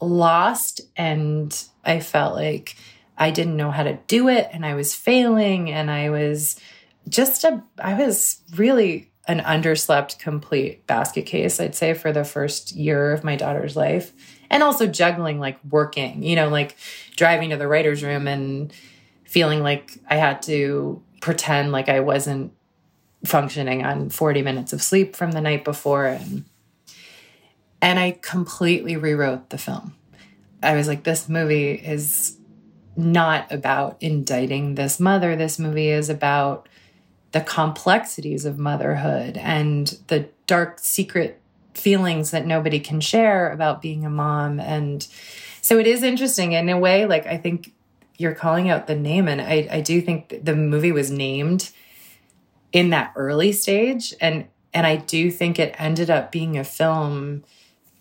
lost 0.00 0.80
and 0.96 1.64
I 1.84 2.00
felt 2.00 2.34
like 2.34 2.74
I 3.16 3.30
didn't 3.30 3.56
know 3.56 3.70
how 3.70 3.84
to 3.84 3.98
do 4.08 4.28
it 4.28 4.48
and 4.52 4.66
I 4.66 4.74
was 4.74 4.94
failing 4.94 5.70
and 5.70 5.90
I 5.90 6.10
was 6.10 6.60
just 7.08 7.44
a 7.44 7.62
I 7.78 7.94
was 7.94 8.40
really 8.56 9.12
an 9.26 9.40
underslept 9.40 10.18
complete 10.18 10.86
basket 10.86 11.24
case, 11.26 11.58
I'd 11.58 11.74
say, 11.74 11.94
for 11.94 12.12
the 12.12 12.24
first 12.24 12.72
year 12.72 13.12
of 13.12 13.24
my 13.24 13.36
daughter's 13.36 13.76
life. 13.76 14.12
And 14.50 14.62
also 14.62 14.86
juggling 14.86 15.40
like 15.40 15.58
working, 15.68 16.22
you 16.22 16.36
know, 16.36 16.48
like 16.48 16.76
driving 17.16 17.50
to 17.50 17.56
the 17.56 17.66
writer's 17.66 18.02
room 18.02 18.28
and 18.28 18.72
feeling 19.24 19.62
like 19.62 19.98
I 20.08 20.16
had 20.16 20.42
to 20.42 21.02
pretend 21.20 21.72
like 21.72 21.88
I 21.88 22.00
wasn't 22.00 22.52
functioning 23.24 23.84
on 23.84 24.10
40 24.10 24.42
minutes 24.42 24.72
of 24.72 24.82
sleep 24.82 25.16
from 25.16 25.32
the 25.32 25.40
night 25.40 25.64
before. 25.64 26.06
And, 26.06 26.44
and 27.80 27.98
I 27.98 28.18
completely 28.20 28.96
rewrote 28.96 29.50
the 29.50 29.58
film. 29.58 29.94
I 30.62 30.74
was 30.74 30.86
like, 30.86 31.04
this 31.04 31.28
movie 31.28 31.72
is 31.72 32.36
not 32.96 33.50
about 33.50 33.96
indicting 34.00 34.74
this 34.74 35.00
mother. 35.00 35.34
This 35.34 35.58
movie 35.58 35.88
is 35.88 36.08
about 36.10 36.68
the 37.34 37.42
complexities 37.42 38.46
of 38.46 38.58
motherhood 38.58 39.36
and 39.36 39.98
the 40.06 40.28
dark 40.46 40.78
secret 40.78 41.40
feelings 41.74 42.30
that 42.30 42.46
nobody 42.46 42.78
can 42.80 43.00
share 43.00 43.50
about 43.50 43.82
being 43.82 44.06
a 44.06 44.10
mom. 44.10 44.60
And 44.60 45.06
so 45.64 45.78
it 45.78 45.86
is 45.86 46.02
interesting 46.02 46.52
in 46.52 46.68
a 46.68 46.78
way 46.78 47.06
like 47.06 47.26
i 47.26 47.38
think 47.38 47.72
you're 48.18 48.34
calling 48.34 48.68
out 48.68 48.86
the 48.86 48.94
name 48.94 49.26
and 49.26 49.40
i, 49.40 49.66
I 49.70 49.80
do 49.80 50.00
think 50.02 50.44
the 50.44 50.54
movie 50.54 50.92
was 50.92 51.10
named 51.10 51.70
in 52.70 52.90
that 52.90 53.12
early 53.16 53.50
stage 53.52 54.12
and 54.20 54.46
and 54.74 54.86
i 54.86 54.96
do 54.96 55.30
think 55.30 55.58
it 55.58 55.74
ended 55.78 56.10
up 56.10 56.30
being 56.30 56.58
a 56.58 56.64
film 56.64 57.44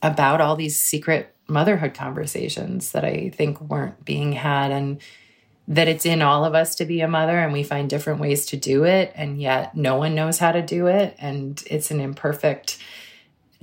about 0.02 0.42
all 0.42 0.58
these 0.58 0.84
secret 0.84 1.34
motherhood 1.48 1.94
conversations 1.94 2.92
that 2.92 3.06
i 3.06 3.30
think 3.30 3.62
weren't 3.62 4.04
being 4.04 4.34
had. 4.34 4.72
And 4.72 5.00
that 5.68 5.88
it's 5.88 6.06
in 6.06 6.22
all 6.22 6.44
of 6.44 6.56
us 6.56 6.76
to 6.76 6.86
be 6.86 7.02
a 7.02 7.08
mother 7.08 7.40
and 7.40 7.54
we 7.54 7.64
find 7.64 7.90
different 7.90 8.20
ways 8.20 8.46
to 8.48 8.58
do 8.58 8.84
it. 8.84 9.12
And 9.16 9.40
yet 9.40 9.76
no 9.76 9.96
one 9.96 10.14
knows 10.14 10.40
how 10.40 10.52
to 10.52 10.62
do 10.62 10.88
it. 10.88 11.16
And 11.20 11.64
it's 11.68 11.90
an 11.90 12.02
imperfect 12.02 12.78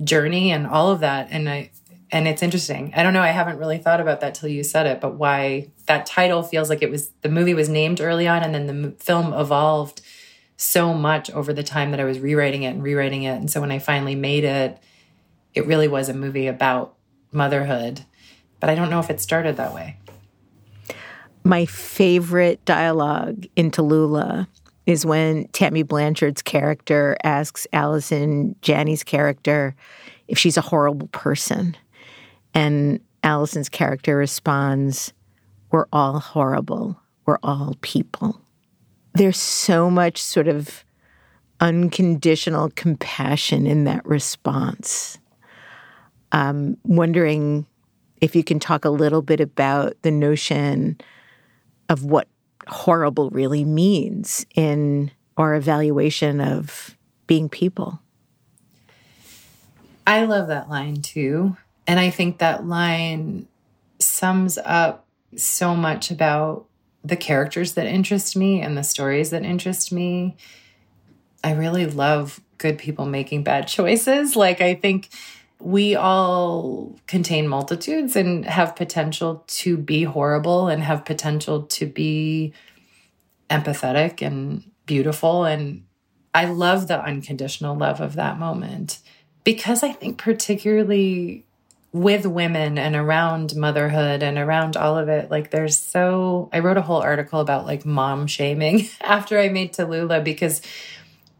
journey 0.03 0.51
and 0.51 0.65
all 0.65 0.91
of 0.91 1.01
that. 1.01 1.27
And 1.31 1.49
i 1.49 1.71
and 2.13 2.27
it's 2.27 2.43
interesting. 2.43 2.91
I 2.93 3.03
don't 3.03 3.13
know. 3.13 3.21
I 3.21 3.29
haven't 3.29 3.57
really 3.57 3.77
thought 3.77 4.01
about 4.01 4.19
that 4.19 4.35
till 4.35 4.49
you 4.49 4.63
said 4.63 4.85
it 4.85 4.99
but 4.99 5.15
why 5.15 5.69
that 5.85 6.05
title 6.05 6.43
feels 6.43 6.69
like 6.69 6.81
it 6.81 6.91
was 6.91 7.11
the 7.21 7.29
movie 7.29 7.53
was 7.53 7.69
named 7.69 8.01
early 8.01 8.27
on 8.27 8.43
and 8.43 8.53
then 8.53 8.67
the 8.67 8.91
film 8.99 9.33
evolved 9.33 10.01
so 10.57 10.93
much 10.93 11.31
over 11.31 11.53
the 11.53 11.63
time 11.63 11.89
that 11.91 11.99
i 11.99 12.03
was 12.03 12.19
rewriting 12.19 12.63
it 12.63 12.69
and 12.69 12.83
rewriting 12.83 13.23
it. 13.23 13.35
And 13.35 13.49
so 13.49 13.61
when 13.61 13.71
i 13.71 13.79
finally 13.79 14.15
made 14.15 14.43
it 14.43 14.77
it 15.53 15.67
really 15.67 15.87
was 15.87 16.09
a 16.09 16.13
movie 16.13 16.47
about 16.47 16.95
motherhood. 17.31 18.01
But 18.59 18.69
i 18.69 18.75
don't 18.75 18.89
know 18.89 18.99
if 18.99 19.09
it 19.09 19.21
started 19.21 19.55
that 19.57 19.73
way 19.73 19.97
my 21.43 21.65
favorite 21.65 22.63
dialogue 22.65 23.45
in 23.55 23.71
Tallulah 23.71 24.47
is 24.85 25.05
when 25.05 25.47
Tammy 25.49 25.83
Blanchard's 25.83 26.41
character 26.41 27.15
asks 27.23 27.67
Allison 27.73 28.55
Janney's 28.61 29.03
character 29.03 29.75
if 30.27 30.37
she's 30.37 30.57
a 30.57 30.61
horrible 30.61 31.07
person. 31.07 31.75
And 32.53 32.99
Allison's 33.23 33.69
character 33.69 34.17
responds, 34.17 35.13
We're 35.71 35.87
all 35.93 36.19
horrible. 36.19 36.99
We're 37.25 37.39
all 37.43 37.75
people. 37.81 38.41
There's 39.13 39.37
so 39.37 39.89
much 39.89 40.21
sort 40.21 40.47
of 40.47 40.83
unconditional 41.59 42.71
compassion 42.75 43.67
in 43.67 43.83
that 43.83 44.05
response. 44.05 45.19
I'm 46.31 46.77
wondering 46.83 47.67
if 48.19 48.35
you 48.35 48.43
can 48.43 48.59
talk 48.59 48.85
a 48.85 48.89
little 48.89 49.21
bit 49.21 49.39
about 49.39 50.01
the 50.01 50.11
notion 50.11 50.99
of 51.91 52.05
what 52.05 52.29
horrible 52.69 53.29
really 53.31 53.65
means 53.65 54.45
in 54.55 55.11
our 55.35 55.55
evaluation 55.55 56.39
of 56.39 56.95
being 57.27 57.49
people. 57.49 57.99
I 60.07 60.23
love 60.23 60.47
that 60.47 60.69
line 60.69 61.01
too. 61.01 61.57
And 61.85 61.99
I 61.99 62.09
think 62.09 62.37
that 62.37 62.65
line 62.65 63.45
sums 63.99 64.57
up 64.57 65.05
so 65.35 65.75
much 65.75 66.09
about 66.11 66.65
the 67.03 67.17
characters 67.17 67.73
that 67.73 67.87
interest 67.87 68.37
me 68.37 68.61
and 68.61 68.77
the 68.77 68.83
stories 68.83 69.31
that 69.31 69.43
interest 69.43 69.91
me. 69.91 70.37
I 71.43 71.51
really 71.53 71.87
love 71.87 72.39
good 72.57 72.77
people 72.77 73.05
making 73.05 73.43
bad 73.43 73.67
choices. 73.67 74.37
Like, 74.37 74.61
I 74.61 74.75
think 74.75 75.09
we 75.63 75.95
all 75.95 76.99
contain 77.07 77.47
multitudes 77.47 78.15
and 78.15 78.45
have 78.45 78.75
potential 78.75 79.43
to 79.47 79.77
be 79.77 80.03
horrible 80.03 80.67
and 80.67 80.83
have 80.83 81.05
potential 81.05 81.63
to 81.63 81.85
be 81.85 82.53
empathetic 83.49 84.21
and 84.25 84.63
beautiful. 84.85 85.45
And 85.45 85.83
I 86.33 86.45
love 86.45 86.87
the 86.87 87.01
unconditional 87.01 87.75
love 87.75 88.01
of 88.01 88.15
that 88.15 88.39
moment 88.39 88.99
because 89.43 89.83
I 89.83 89.91
think, 89.91 90.17
particularly 90.17 91.45
with 91.93 92.25
women 92.25 92.77
and 92.77 92.95
around 92.95 93.55
motherhood 93.55 94.23
and 94.23 94.37
around 94.37 94.77
all 94.77 94.97
of 94.97 95.09
it, 95.09 95.29
like 95.29 95.51
there's 95.51 95.77
so, 95.77 96.49
I 96.53 96.59
wrote 96.59 96.77
a 96.77 96.81
whole 96.81 97.01
article 97.01 97.41
about 97.41 97.65
like 97.65 97.85
mom 97.85 98.27
shaming 98.27 98.87
after 99.01 99.37
I 99.37 99.49
made 99.49 99.73
Tallulah 99.73 100.23
because 100.23 100.61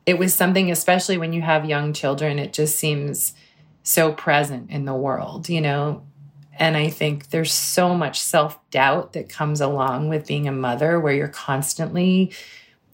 it 0.05 0.17
was 0.17 0.34
something, 0.34 0.72
especially 0.72 1.17
when 1.17 1.32
you 1.32 1.41
have 1.41 1.65
young 1.65 1.93
children, 1.93 2.38
it 2.38 2.53
just 2.53 2.78
seems 2.78 3.34
so 3.84 4.11
present 4.11 4.69
in 4.69 4.86
the 4.86 4.93
world, 4.93 5.49
you 5.49 5.61
know? 5.61 6.03
And 6.57 6.77
I 6.77 6.89
think 6.89 7.29
there's 7.29 7.53
so 7.53 7.95
much 7.95 8.19
self 8.19 8.59
doubt 8.69 9.13
that 9.13 9.29
comes 9.29 9.61
along 9.61 10.09
with 10.09 10.27
being 10.27 10.47
a 10.47 10.51
mother 10.51 10.99
where 10.99 11.13
you're 11.13 11.27
constantly 11.27 12.34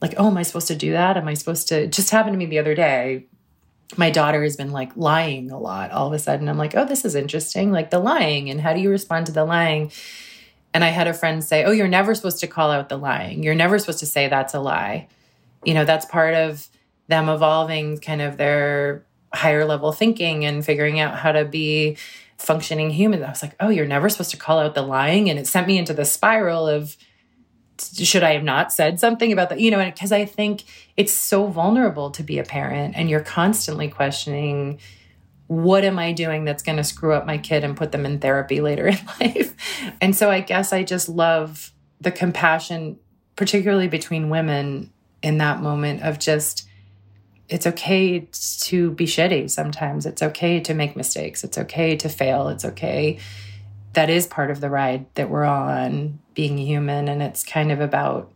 like, 0.01 0.13
oh, 0.17 0.27
am 0.27 0.37
I 0.37 0.43
supposed 0.43 0.67
to 0.67 0.75
do 0.75 0.91
that? 0.91 1.17
Am 1.17 1.27
I 1.27 1.33
supposed 1.33 1.67
to? 1.69 1.83
It 1.83 1.91
just 1.91 2.11
happened 2.11 2.33
to 2.33 2.37
me 2.37 2.45
the 2.45 2.59
other 2.59 2.75
day. 2.75 3.25
My 3.95 4.09
daughter 4.09 4.43
has 4.43 4.55
been 4.55 4.71
like 4.71 4.95
lying 4.95 5.49
a 5.49 5.59
lot. 5.59 5.91
All 5.91 6.07
of 6.07 6.13
a 6.13 6.19
sudden, 6.19 6.49
I'm 6.49 6.57
like, 6.57 6.75
oh, 6.75 6.85
this 6.85 7.03
is 7.03 7.15
interesting. 7.15 7.71
Like 7.71 7.89
the 7.89 7.99
lying, 7.99 8.49
and 8.49 8.61
how 8.61 8.73
do 8.73 8.79
you 8.79 8.89
respond 8.89 9.25
to 9.25 9.31
the 9.31 9.45
lying? 9.45 9.91
And 10.73 10.83
I 10.83 10.89
had 10.89 11.07
a 11.07 11.13
friend 11.13 11.43
say, 11.43 11.63
oh, 11.63 11.71
you're 11.71 11.87
never 11.87 12.13
supposed 12.13 12.39
to 12.41 12.47
call 12.47 12.69
out 12.69 12.89
the 12.89 12.97
lying. 12.97 13.43
You're 13.43 13.55
never 13.55 13.79
supposed 13.79 13.99
to 13.99 14.05
say 14.05 14.27
that's 14.27 14.53
a 14.53 14.59
lie. 14.59 15.07
You 15.65 15.73
know, 15.73 15.85
that's 15.85 16.05
part 16.05 16.35
of 16.35 16.67
them 17.07 17.29
evolving 17.29 17.97
kind 17.97 18.21
of 18.21 18.37
their 18.37 19.06
higher 19.33 19.65
level 19.65 19.91
thinking 19.91 20.45
and 20.45 20.65
figuring 20.65 20.99
out 20.99 21.17
how 21.17 21.31
to 21.31 21.45
be 21.45 21.97
functioning 22.37 22.89
human. 22.91 23.23
I 23.23 23.29
was 23.29 23.41
like, 23.41 23.55
oh, 23.59 23.69
you're 23.69 23.87
never 23.87 24.09
supposed 24.09 24.31
to 24.31 24.37
call 24.37 24.59
out 24.59 24.75
the 24.75 24.81
lying. 24.81 25.29
And 25.29 25.39
it 25.39 25.47
sent 25.47 25.67
me 25.67 25.77
into 25.77 25.93
the 25.93 26.05
spiral 26.05 26.67
of, 26.67 26.95
should 27.79 28.23
I 28.23 28.33
have 28.33 28.43
not 28.43 28.71
said 28.71 28.99
something 28.99 29.31
about 29.31 29.49
that? 29.49 29.59
You 29.59 29.71
know, 29.71 29.83
because 29.83 30.11
I 30.11 30.25
think 30.25 30.63
it's 30.95 31.13
so 31.13 31.47
vulnerable 31.47 32.11
to 32.11 32.23
be 32.23 32.39
a 32.39 32.43
parent 32.43 32.95
and 32.95 33.09
you're 33.09 33.21
constantly 33.21 33.87
questioning, 33.87 34.79
what 35.47 35.83
am 35.83 35.97
I 35.97 36.11
doing 36.11 36.45
that's 36.45 36.63
going 36.63 36.77
to 36.77 36.83
screw 36.83 37.13
up 37.13 37.25
my 37.25 37.37
kid 37.37 37.63
and 37.63 37.77
put 37.77 37.91
them 37.91 38.05
in 38.05 38.19
therapy 38.19 38.61
later 38.61 38.87
in 38.87 38.97
life? 39.19 39.55
And 40.01 40.15
so 40.15 40.29
I 40.29 40.41
guess 40.41 40.73
I 40.73 40.83
just 40.83 41.09
love 41.09 41.71
the 42.01 42.11
compassion, 42.11 42.99
particularly 43.35 43.87
between 43.87 44.29
women 44.29 44.91
in 45.23 45.39
that 45.39 45.61
moment 45.61 46.03
of 46.03 46.19
just, 46.19 46.67
it's 47.49 47.65
okay 47.65 48.27
to 48.59 48.91
be 48.91 49.05
shitty 49.05 49.49
sometimes. 49.49 50.05
It's 50.05 50.21
okay 50.21 50.59
to 50.61 50.73
make 50.73 50.95
mistakes. 50.95 51.43
It's 51.43 51.57
okay 51.57 51.95
to 51.95 52.09
fail. 52.09 52.49
It's 52.49 52.65
okay. 52.65 53.19
That 53.93 54.09
is 54.09 54.27
part 54.27 54.51
of 54.51 54.59
the 54.59 54.69
ride 54.69 55.05
that 55.15 55.29
we're 55.29 55.45
on, 55.45 56.19
being 56.33 56.57
human. 56.57 57.07
And 57.07 57.21
it's 57.21 57.43
kind 57.43 57.71
of 57.71 57.79
about 57.79 58.31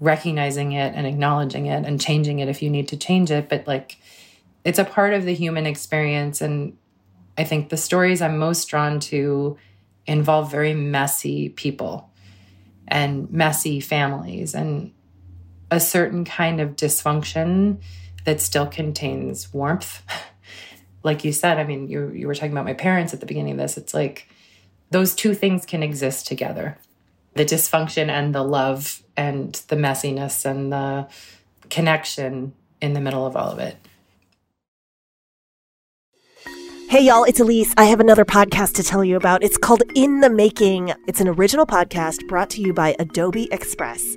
recognizing 0.00 0.72
it 0.72 0.94
and 0.94 1.06
acknowledging 1.06 1.66
it 1.66 1.84
and 1.84 2.00
changing 2.00 2.38
it 2.38 2.48
if 2.48 2.62
you 2.62 2.70
need 2.70 2.88
to 2.88 2.96
change 2.96 3.30
it. 3.30 3.50
But 3.50 3.66
like, 3.66 3.98
it's 4.64 4.78
a 4.78 4.84
part 4.84 5.12
of 5.12 5.24
the 5.24 5.34
human 5.34 5.66
experience. 5.66 6.40
And 6.40 6.76
I 7.36 7.44
think 7.44 7.68
the 7.68 7.76
stories 7.76 8.22
I'm 8.22 8.38
most 8.38 8.66
drawn 8.66 8.98
to 9.00 9.58
involve 10.06 10.50
very 10.50 10.74
messy 10.74 11.50
people 11.50 12.10
and 12.88 13.30
messy 13.30 13.78
families. 13.78 14.54
And 14.54 14.92
a 15.70 15.80
certain 15.80 16.24
kind 16.24 16.60
of 16.60 16.76
dysfunction 16.76 17.78
that 18.24 18.40
still 18.40 18.66
contains 18.66 19.52
warmth. 19.52 20.02
like 21.02 21.24
you 21.24 21.32
said, 21.32 21.58
I 21.58 21.64
mean, 21.64 21.88
you 21.88 22.10
you 22.10 22.26
were 22.26 22.34
talking 22.34 22.52
about 22.52 22.64
my 22.64 22.74
parents 22.74 23.14
at 23.14 23.20
the 23.20 23.26
beginning 23.26 23.52
of 23.52 23.58
this. 23.58 23.76
It's 23.76 23.94
like 23.94 24.28
those 24.90 25.14
two 25.14 25.34
things 25.34 25.64
can 25.64 25.82
exist 25.82 26.26
together. 26.26 26.78
The 27.34 27.44
dysfunction 27.44 28.08
and 28.08 28.34
the 28.34 28.42
love 28.42 29.02
and 29.16 29.54
the 29.68 29.76
messiness 29.76 30.44
and 30.44 30.72
the 30.72 31.08
connection 31.70 32.52
in 32.80 32.92
the 32.92 33.00
middle 33.00 33.24
of 33.24 33.36
all 33.36 33.52
of 33.52 33.58
it. 33.58 33.76
Hey, 36.88 37.04
y'all, 37.04 37.22
it's 37.22 37.38
Elise. 37.38 37.72
I 37.76 37.84
have 37.84 38.00
another 38.00 38.24
podcast 38.24 38.74
to 38.74 38.82
tell 38.82 39.04
you 39.04 39.14
about. 39.14 39.44
It's 39.44 39.56
called 39.56 39.84
In 39.94 40.18
the 40.20 40.28
Making. 40.28 40.92
It's 41.06 41.20
an 41.20 41.28
original 41.28 41.64
podcast 41.64 42.26
brought 42.26 42.50
to 42.50 42.60
you 42.60 42.74
by 42.74 42.96
Adobe 42.98 43.48
Express. 43.52 44.16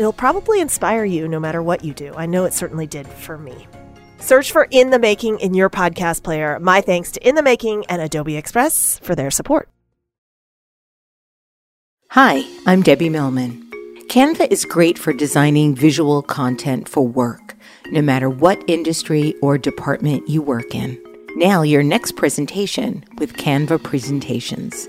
It'll 0.00 0.14
probably 0.14 0.62
inspire 0.62 1.04
you 1.04 1.28
no 1.28 1.38
matter 1.38 1.62
what 1.62 1.84
you 1.84 1.92
do. 1.92 2.14
I 2.16 2.24
know 2.24 2.46
it 2.46 2.54
certainly 2.54 2.86
did 2.86 3.06
for 3.06 3.36
me. 3.36 3.68
Search 4.18 4.50
for 4.50 4.66
In 4.70 4.88
the 4.88 4.98
Making 4.98 5.38
in 5.40 5.52
your 5.52 5.68
podcast 5.68 6.22
player. 6.22 6.58
My 6.58 6.80
thanks 6.80 7.10
to 7.10 7.28
In 7.28 7.34
the 7.34 7.42
Making 7.42 7.84
and 7.84 8.00
Adobe 8.00 8.34
Express 8.34 8.98
for 9.00 9.14
their 9.14 9.30
support. 9.30 9.68
Hi, 12.12 12.46
I'm 12.66 12.80
Debbie 12.80 13.10
Millman. 13.10 13.70
Canva 14.08 14.50
is 14.50 14.64
great 14.64 14.96
for 14.98 15.12
designing 15.12 15.74
visual 15.74 16.22
content 16.22 16.88
for 16.88 17.06
work, 17.06 17.54
no 17.90 18.00
matter 18.00 18.30
what 18.30 18.64
industry 18.68 19.34
or 19.42 19.58
department 19.58 20.26
you 20.26 20.40
work 20.40 20.74
in. 20.74 20.98
Now, 21.36 21.60
your 21.60 21.82
next 21.82 22.16
presentation 22.16 23.04
with 23.18 23.34
Canva 23.34 23.82
Presentations. 23.84 24.88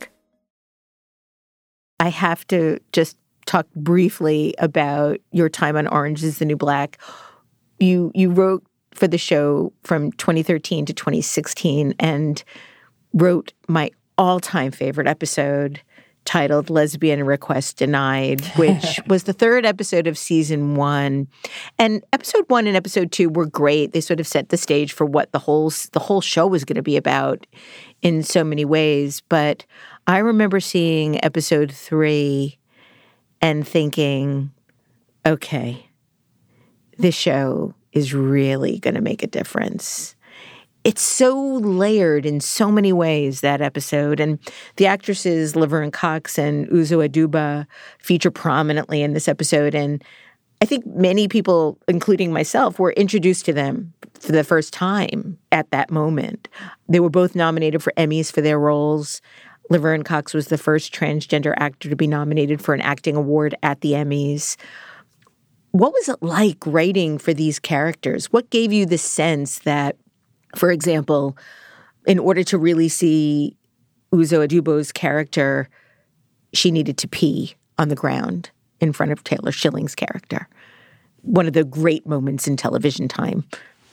I 2.01 2.09
have 2.09 2.47
to 2.47 2.79
just 2.93 3.15
talk 3.45 3.67
briefly 3.75 4.55
about 4.57 5.19
your 5.31 5.49
time 5.49 5.77
on 5.77 5.85
Orange 5.85 6.23
is 6.23 6.39
the 6.39 6.45
New 6.45 6.57
Black. 6.57 6.99
You 7.79 8.11
you 8.15 8.31
wrote 8.31 8.63
for 8.95 9.07
the 9.07 9.19
show 9.19 9.71
from 9.83 10.11
2013 10.13 10.87
to 10.87 10.93
2016 10.93 11.93
and 11.99 12.43
wrote 13.13 13.53
my 13.67 13.91
all-time 14.17 14.71
favorite 14.71 15.07
episode 15.07 15.79
titled 16.25 16.71
Lesbian 16.71 17.23
Request 17.23 17.77
Denied, 17.77 18.41
which 18.55 18.99
was 19.07 19.23
the 19.23 19.33
third 19.33 19.63
episode 19.63 20.07
of 20.07 20.17
season 20.17 20.73
one. 20.75 21.27
And 21.77 22.03
episode 22.13 22.45
one 22.47 22.65
and 22.65 22.75
episode 22.75 23.11
two 23.11 23.29
were 23.29 23.45
great. 23.45 23.91
They 23.91 24.01
sort 24.01 24.19
of 24.19 24.25
set 24.27 24.49
the 24.49 24.57
stage 24.57 24.91
for 24.91 25.05
what 25.05 25.31
the 25.33 25.39
whole 25.39 25.71
the 25.91 25.99
whole 25.99 26.21
show 26.21 26.47
was 26.47 26.65
going 26.65 26.77
to 26.77 26.81
be 26.81 26.97
about 26.97 27.45
in 28.01 28.23
so 28.23 28.43
many 28.43 28.65
ways. 28.65 29.21
But 29.29 29.65
I 30.11 30.17
remember 30.17 30.59
seeing 30.59 31.23
episode 31.23 31.71
three 31.71 32.57
and 33.41 33.65
thinking, 33.65 34.51
okay, 35.25 35.87
this 36.97 37.15
show 37.15 37.73
is 37.93 38.13
really 38.13 38.79
going 38.79 38.95
to 38.95 39.01
make 39.01 39.23
a 39.23 39.27
difference. 39.27 40.17
It's 40.83 41.01
so 41.01 41.41
layered 41.41 42.25
in 42.25 42.41
so 42.41 42.73
many 42.73 42.91
ways 42.91 43.39
that 43.39 43.61
episode. 43.61 44.19
And 44.19 44.37
the 44.75 44.85
actresses 44.85 45.55
laverne 45.55 45.91
cox 45.91 46.37
and 46.37 46.67
uzo 46.67 47.07
aduba 47.07 47.65
feature 47.99 48.31
prominently 48.31 49.01
in 49.03 49.13
this 49.13 49.29
episode. 49.29 49.73
And 49.73 50.03
i 50.61 50.65
think 50.65 50.85
many 50.85 51.29
people 51.29 51.79
including 51.87 52.33
myself 52.33 52.79
were 52.79 52.91
introduced 52.91 53.45
to 53.45 53.53
them 53.53 53.93
for 54.19 54.33
the 54.33 54.43
first 54.43 54.73
time 54.73 55.37
at 55.53 55.71
that 55.71 55.89
moment. 55.89 56.49
They 56.89 56.99
were 56.99 57.09
both 57.09 57.33
nominated 57.33 57.81
for 57.81 57.93
emmys 57.95 58.29
for 58.29 58.41
their 58.41 58.59
roles 58.59 59.21
laverne 59.71 60.03
cox 60.03 60.33
was 60.33 60.47
the 60.47 60.57
first 60.57 60.93
transgender 60.93 61.53
actor 61.57 61.89
to 61.89 61.95
be 61.95 62.07
nominated 62.07 62.61
for 62.61 62.73
an 62.73 62.81
acting 62.81 63.15
award 63.15 63.55
at 63.63 63.81
the 63.81 63.91
emmys 63.91 64.57
what 65.71 65.93
was 65.93 66.09
it 66.09 66.21
like 66.21 66.57
writing 66.65 67.17
for 67.17 67.33
these 67.33 67.59
characters 67.59 68.25
what 68.27 68.49
gave 68.49 68.71
you 68.73 68.85
the 68.85 68.97
sense 68.97 69.59
that 69.59 69.95
for 70.55 70.71
example, 70.71 71.37
in 72.05 72.19
order 72.19 72.43
to 72.43 72.57
really 72.57 72.89
see 72.89 73.55
Uzo 74.13 74.45
Aduba's 74.45 74.91
character, 74.91 75.69
she 76.53 76.71
needed 76.71 76.97
to 76.97 77.07
pee 77.07 77.55
on 77.77 77.89
the 77.89 77.95
ground 77.95 78.49
in 78.79 78.93
front 78.93 79.11
of 79.11 79.23
Taylor 79.23 79.51
Schilling's 79.51 79.95
character. 79.95 80.47
One 81.21 81.47
of 81.47 81.53
the 81.53 81.63
great 81.63 82.05
moments 82.05 82.47
in 82.47 82.57
television 82.57 83.07
time. 83.07 83.45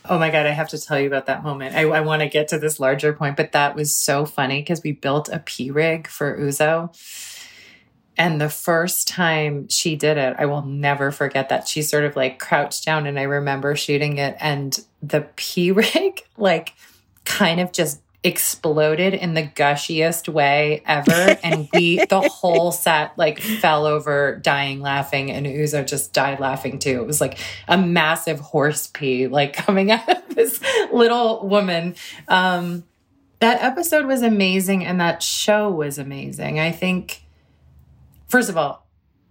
Oh 0.04 0.18
my 0.18 0.30
God, 0.30 0.46
I 0.46 0.50
have 0.50 0.68
to 0.70 0.80
tell 0.80 0.98
you 0.98 1.06
about 1.06 1.26
that 1.26 1.42
moment. 1.42 1.74
I, 1.74 1.82
I 1.82 2.00
want 2.00 2.22
to 2.22 2.28
get 2.28 2.48
to 2.48 2.58
this 2.58 2.80
larger 2.80 3.12
point, 3.12 3.36
but 3.36 3.52
that 3.52 3.74
was 3.74 3.94
so 3.94 4.24
funny 4.24 4.60
because 4.60 4.82
we 4.82 4.92
built 4.92 5.28
a 5.28 5.38
P 5.38 5.70
rig 5.70 6.06
for 6.06 6.38
Uzo. 6.38 6.94
And 8.16 8.40
the 8.40 8.48
first 8.48 9.06
time 9.06 9.68
she 9.68 9.94
did 9.94 10.16
it, 10.16 10.34
I 10.38 10.46
will 10.46 10.62
never 10.62 11.12
forget 11.12 11.50
that. 11.50 11.68
She 11.68 11.82
sort 11.82 12.04
of 12.04 12.16
like 12.16 12.38
crouched 12.38 12.84
down 12.84 13.06
and 13.06 13.18
I 13.18 13.22
remember 13.22 13.76
shooting 13.76 14.18
it 14.18 14.36
and 14.40 14.76
the 15.02 15.28
P 15.36 15.70
rig 15.72 16.22
like 16.36 16.74
kind 17.24 17.60
of 17.60 17.72
just 17.72 18.00
exploded 18.24 19.14
in 19.14 19.34
the 19.34 19.44
gushiest 19.44 20.28
way 20.28 20.82
ever. 20.86 21.38
and 21.42 21.68
we, 21.72 22.04
the 22.04 22.20
whole 22.32 22.72
set, 22.72 23.16
like 23.16 23.40
fell 23.40 23.86
over 23.86 24.36
dying 24.36 24.80
laughing. 24.80 25.30
And 25.30 25.46
Uzo 25.46 25.86
just 25.86 26.12
died 26.12 26.40
laughing 26.40 26.78
too. 26.78 27.00
It 27.00 27.06
was 27.06 27.20
like 27.20 27.38
a 27.68 27.78
massive 27.78 28.40
horse 28.40 28.88
pee, 28.88 29.28
like 29.28 29.52
coming 29.54 29.90
out 29.92 30.08
of 30.08 30.34
this 30.34 30.60
little 30.92 31.46
woman. 31.46 31.94
Um, 32.26 32.84
that 33.40 33.62
episode 33.62 34.06
was 34.06 34.22
amazing 34.22 34.84
and 34.84 35.00
that 35.00 35.22
show 35.22 35.70
was 35.70 35.98
amazing. 35.98 36.58
I 36.58 36.72
think 36.72 37.22
first 38.26 38.50
of 38.50 38.56
all, 38.56 38.86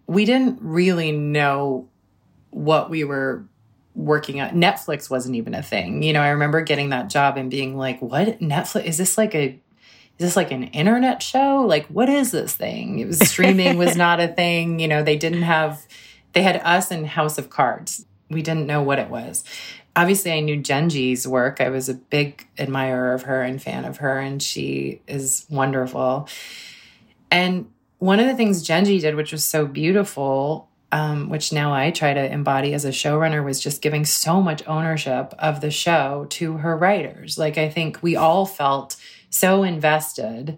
we 0.07 0.23
didn't 0.23 0.59
really 0.61 1.11
know 1.11 1.89
what 2.51 2.89
we 2.89 3.03
were 3.03 3.45
working 3.97 4.39
on. 4.39 4.51
Netflix 4.51 5.09
wasn't 5.09 5.35
even 5.35 5.53
a 5.53 5.63
thing. 5.63 6.03
You 6.03 6.13
know, 6.13 6.21
I 6.21 6.29
remember 6.29 6.61
getting 6.61 6.89
that 6.89 7.09
job 7.09 7.35
and 7.35 7.49
being 7.49 7.75
like, 7.75 8.01
what 8.01 8.39
Netflix 8.39 8.85
is 8.85 8.97
this 8.97 9.17
like 9.17 9.35
a 9.35 9.59
is 10.19 10.29
this 10.29 10.35
like 10.35 10.51
an 10.51 10.63
internet 10.65 11.21
show? 11.21 11.65
Like 11.67 11.87
what 11.87 12.07
is 12.07 12.31
this 12.31 12.55
thing? 12.55 12.99
It 12.99 13.07
was 13.07 13.19
streaming 13.19 13.77
was 13.77 13.97
not 13.97 14.19
a 14.19 14.27
thing. 14.27 14.79
You 14.79 14.87
know, 14.87 15.03
they 15.03 15.17
didn't 15.17 15.41
have 15.41 15.85
they 16.33 16.43
had 16.43 16.61
us 16.63 16.91
in 16.91 17.05
House 17.05 17.37
of 17.37 17.49
Cards. 17.49 18.05
We 18.29 18.41
didn't 18.41 18.67
know 18.67 18.83
what 18.83 18.99
it 18.99 19.09
was. 19.09 19.43
Obviously, 19.95 20.31
I 20.31 20.41
knew 20.41 20.61
Jenji's 20.61 21.27
work. 21.27 21.59
I 21.59 21.69
was 21.69 21.89
a 21.89 21.95
big 21.95 22.47
admirer 22.59 23.13
of 23.13 23.23
her 23.23 23.41
and 23.41 23.59
fan 23.59 23.83
of 23.83 23.97
her, 23.97 24.19
and 24.19 24.43
she 24.43 25.01
is 25.07 25.47
wonderful. 25.49 26.29
And 27.31 27.71
one 27.97 28.19
of 28.19 28.27
the 28.27 28.35
things 28.35 28.61
Genji 28.61 28.99
did, 28.99 29.15
which 29.15 29.31
was 29.31 29.43
so 29.43 29.65
beautiful, 29.65 30.69
um, 30.91 31.29
which 31.29 31.51
now 31.51 31.73
I 31.73 31.91
try 31.91 32.13
to 32.13 32.31
embody 32.31 32.73
as 32.73 32.85
a 32.85 32.89
showrunner, 32.89 33.43
was 33.43 33.59
just 33.59 33.81
giving 33.81 34.05
so 34.05 34.41
much 34.41 34.65
ownership 34.67 35.33
of 35.37 35.61
the 35.61 35.71
show 35.71 36.27
to 36.31 36.57
her 36.57 36.77
writers. 36.77 37.37
Like, 37.37 37.57
I 37.57 37.69
think 37.69 38.01
we 38.01 38.15
all 38.15 38.45
felt 38.45 38.95
so 39.29 39.63
invested 39.63 40.57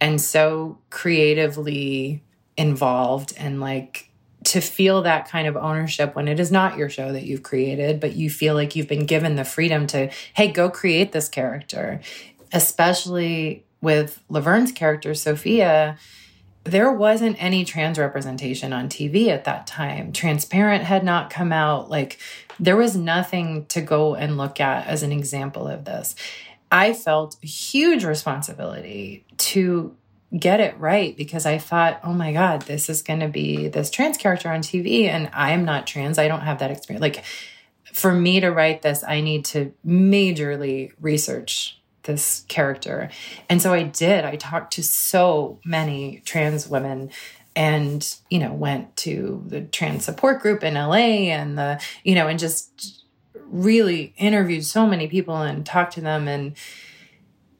and 0.00 0.20
so 0.20 0.78
creatively 0.90 2.22
involved 2.56 3.32
and 3.36 3.60
like 3.60 4.10
to 4.44 4.60
feel 4.60 5.02
that 5.02 5.28
kind 5.28 5.46
of 5.46 5.56
ownership 5.56 6.14
when 6.14 6.28
it 6.28 6.40
is 6.40 6.50
not 6.50 6.78
your 6.78 6.88
show 6.88 7.12
that 7.12 7.24
you've 7.24 7.42
created, 7.42 8.00
but 8.00 8.14
you 8.14 8.30
feel 8.30 8.54
like 8.54 8.74
you've 8.74 8.88
been 8.88 9.06
given 9.06 9.36
the 9.36 9.44
freedom 9.44 9.86
to, 9.86 10.10
hey, 10.34 10.50
go 10.50 10.70
create 10.70 11.12
this 11.12 11.28
character, 11.28 12.00
especially 12.52 13.64
with 13.80 14.22
Laverne's 14.30 14.72
character, 14.72 15.14
Sophia 15.14 15.98
there 16.70 16.92
wasn't 16.92 17.42
any 17.42 17.64
trans 17.64 17.98
representation 17.98 18.72
on 18.72 18.88
TV 18.88 19.28
at 19.28 19.44
that 19.44 19.66
time. 19.66 20.12
Transparent 20.12 20.84
had 20.84 21.04
not 21.04 21.30
come 21.30 21.52
out. 21.52 21.88
Like, 21.88 22.18
there 22.60 22.76
was 22.76 22.96
nothing 22.96 23.66
to 23.66 23.80
go 23.80 24.14
and 24.14 24.36
look 24.36 24.60
at 24.60 24.86
as 24.86 25.02
an 25.02 25.12
example 25.12 25.66
of 25.66 25.84
this. 25.84 26.14
I 26.70 26.92
felt 26.92 27.36
huge 27.42 28.04
responsibility 28.04 29.24
to 29.38 29.96
get 30.36 30.60
it 30.60 30.78
right 30.78 31.16
because 31.16 31.46
I 31.46 31.56
thought, 31.56 32.00
oh 32.04 32.12
my 32.12 32.32
God, 32.32 32.62
this 32.62 32.90
is 32.90 33.00
going 33.00 33.20
to 33.20 33.28
be 33.28 33.68
this 33.68 33.90
trans 33.90 34.18
character 34.18 34.50
on 34.50 34.60
TV, 34.60 35.04
and 35.04 35.30
I 35.32 35.52
am 35.52 35.64
not 35.64 35.86
trans. 35.86 36.18
I 36.18 36.28
don't 36.28 36.42
have 36.42 36.58
that 36.58 36.70
experience. 36.70 37.02
Like, 37.02 37.24
for 37.92 38.12
me 38.12 38.40
to 38.40 38.50
write 38.50 38.82
this, 38.82 39.02
I 39.02 39.22
need 39.22 39.44
to 39.46 39.72
majorly 39.86 40.92
research 41.00 41.80
this 42.08 42.44
character. 42.48 43.08
And 43.48 43.62
so 43.62 43.72
I 43.72 43.84
did. 43.84 44.24
I 44.24 44.34
talked 44.34 44.72
to 44.72 44.82
so 44.82 45.60
many 45.64 46.20
trans 46.24 46.66
women 46.68 47.10
and, 47.54 48.16
you 48.28 48.40
know, 48.40 48.52
went 48.52 48.96
to 48.98 49.44
the 49.46 49.60
trans 49.60 50.04
support 50.04 50.42
group 50.42 50.64
in 50.64 50.74
LA 50.74 51.30
and 51.30 51.56
the, 51.56 51.80
you 52.02 52.16
know, 52.16 52.26
and 52.26 52.40
just 52.40 53.04
really 53.50 54.12
interviewed 54.16 54.64
so 54.64 54.86
many 54.86 55.06
people 55.06 55.36
and 55.36 55.64
talked 55.64 55.94
to 55.94 56.00
them 56.00 56.28
and 56.28 56.54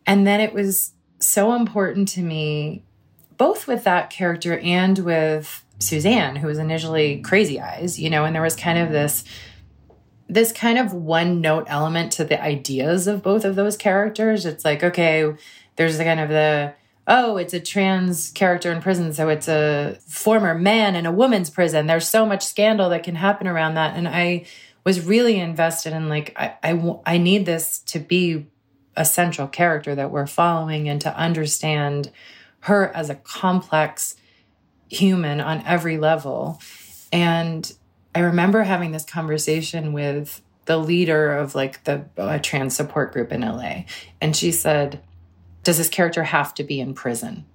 and 0.06 0.26
then 0.26 0.40
it 0.40 0.52
was 0.52 0.92
so 1.18 1.54
important 1.54 2.08
to 2.08 2.22
me 2.22 2.82
both 3.36 3.66
with 3.66 3.84
that 3.84 4.10
character 4.10 4.58
and 4.58 4.98
with 4.98 5.64
Suzanne 5.78 6.36
who 6.36 6.48
was 6.48 6.58
initially 6.58 7.20
crazy 7.20 7.60
eyes, 7.60 7.98
you 7.98 8.10
know, 8.10 8.24
and 8.24 8.34
there 8.34 8.42
was 8.42 8.56
kind 8.56 8.78
of 8.78 8.90
this 8.90 9.24
this 10.28 10.52
kind 10.52 10.78
of 10.78 10.92
one 10.92 11.40
note 11.40 11.64
element 11.68 12.12
to 12.12 12.24
the 12.24 12.42
ideas 12.42 13.06
of 13.06 13.22
both 13.22 13.44
of 13.44 13.56
those 13.56 13.76
characters. 13.76 14.44
It's 14.44 14.64
like, 14.64 14.84
okay, 14.84 15.34
there's 15.76 15.98
the 15.98 16.04
kind 16.04 16.20
of 16.20 16.28
the, 16.28 16.74
oh, 17.06 17.38
it's 17.38 17.54
a 17.54 17.60
trans 17.60 18.30
character 18.30 18.70
in 18.70 18.82
prison, 18.82 19.12
so 19.14 19.30
it's 19.30 19.48
a 19.48 19.98
former 20.06 20.54
man 20.54 20.94
in 20.94 21.06
a 21.06 21.12
woman's 21.12 21.48
prison. 21.48 21.86
There's 21.86 22.08
so 22.08 22.26
much 22.26 22.44
scandal 22.44 22.90
that 22.90 23.02
can 23.02 23.14
happen 23.14 23.46
around 23.46 23.74
that. 23.74 23.96
And 23.96 24.06
I 24.06 24.44
was 24.84 25.04
really 25.04 25.40
invested 25.40 25.94
in 25.94 26.08
like, 26.08 26.34
I, 26.36 26.56
I, 26.62 26.96
I 27.06 27.18
need 27.18 27.46
this 27.46 27.78
to 27.80 27.98
be 27.98 28.46
a 28.96 29.04
central 29.04 29.48
character 29.48 29.94
that 29.94 30.10
we're 30.10 30.26
following 30.26 30.88
and 30.88 31.00
to 31.00 31.16
understand 31.16 32.10
her 32.60 32.94
as 32.94 33.08
a 33.08 33.14
complex 33.14 34.16
human 34.88 35.40
on 35.40 35.62
every 35.64 35.96
level. 35.96 36.60
And 37.12 37.72
I 38.14 38.20
remember 38.20 38.62
having 38.62 38.92
this 38.92 39.04
conversation 39.04 39.92
with 39.92 40.42
the 40.68 40.76
leader 40.76 41.32
of 41.32 41.54
like 41.54 41.82
the 41.84 42.04
uh, 42.18 42.38
trans 42.38 42.76
support 42.76 43.12
group 43.12 43.32
in 43.32 43.40
LA. 43.40 43.84
And 44.20 44.36
she 44.36 44.52
said, 44.52 45.00
Does 45.64 45.78
this 45.78 45.88
character 45.88 46.24
have 46.24 46.54
to 46.54 46.62
be 46.62 46.78
in 46.78 46.94
prison? 46.94 47.46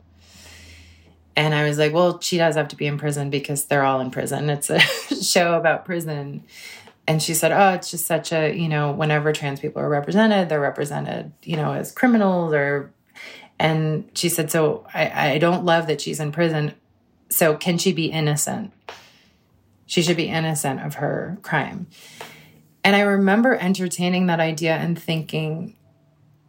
And 1.36 1.54
I 1.54 1.68
was 1.68 1.78
like, 1.78 1.94
Well, 1.94 2.20
she 2.22 2.38
does 2.38 2.56
have 2.56 2.68
to 2.70 2.76
be 2.76 2.88
in 2.88 2.98
prison 2.98 3.30
because 3.30 3.66
they're 3.66 3.84
all 3.84 4.02
in 4.02 4.12
prison. 4.12 4.50
It's 4.50 4.70
a 4.70 4.80
show 5.22 5.54
about 5.58 5.86
prison. 5.86 6.44
And 7.08 7.22
she 7.22 7.36
said, 7.36 7.52
Oh, 7.52 7.74
it's 7.74 7.92
just 7.92 8.08
such 8.08 8.32
a, 8.32 8.52
you 8.56 8.68
know, 8.68 8.92
whenever 8.92 9.32
trans 9.32 9.60
people 9.60 9.82
are 9.82 9.90
represented, 9.90 10.50
they're 10.50 10.60
represented, 10.60 11.32
you 11.44 11.56
know, 11.56 11.72
as 11.72 11.92
criminals 11.92 12.54
or. 12.54 12.92
And 13.60 14.10
she 14.16 14.30
said, 14.30 14.50
So 14.50 14.88
I, 14.92 15.34
I 15.34 15.38
don't 15.38 15.66
love 15.66 15.86
that 15.86 16.02
she's 16.02 16.20
in 16.20 16.32
prison. 16.32 16.74
So 17.30 17.56
can 17.56 17.78
she 17.78 17.94
be 17.94 18.08
innocent? 18.08 18.74
She 19.94 20.02
should 20.02 20.18
be 20.18 20.28
innocent 20.28 20.82
of 20.82 20.96
her 20.96 21.38
crime. 21.44 21.86
And 22.84 22.96
I 22.96 23.02
remember 23.02 23.54
entertaining 23.54 24.26
that 24.26 24.40
idea 24.40 24.76
and 24.76 25.00
thinking, 25.00 25.76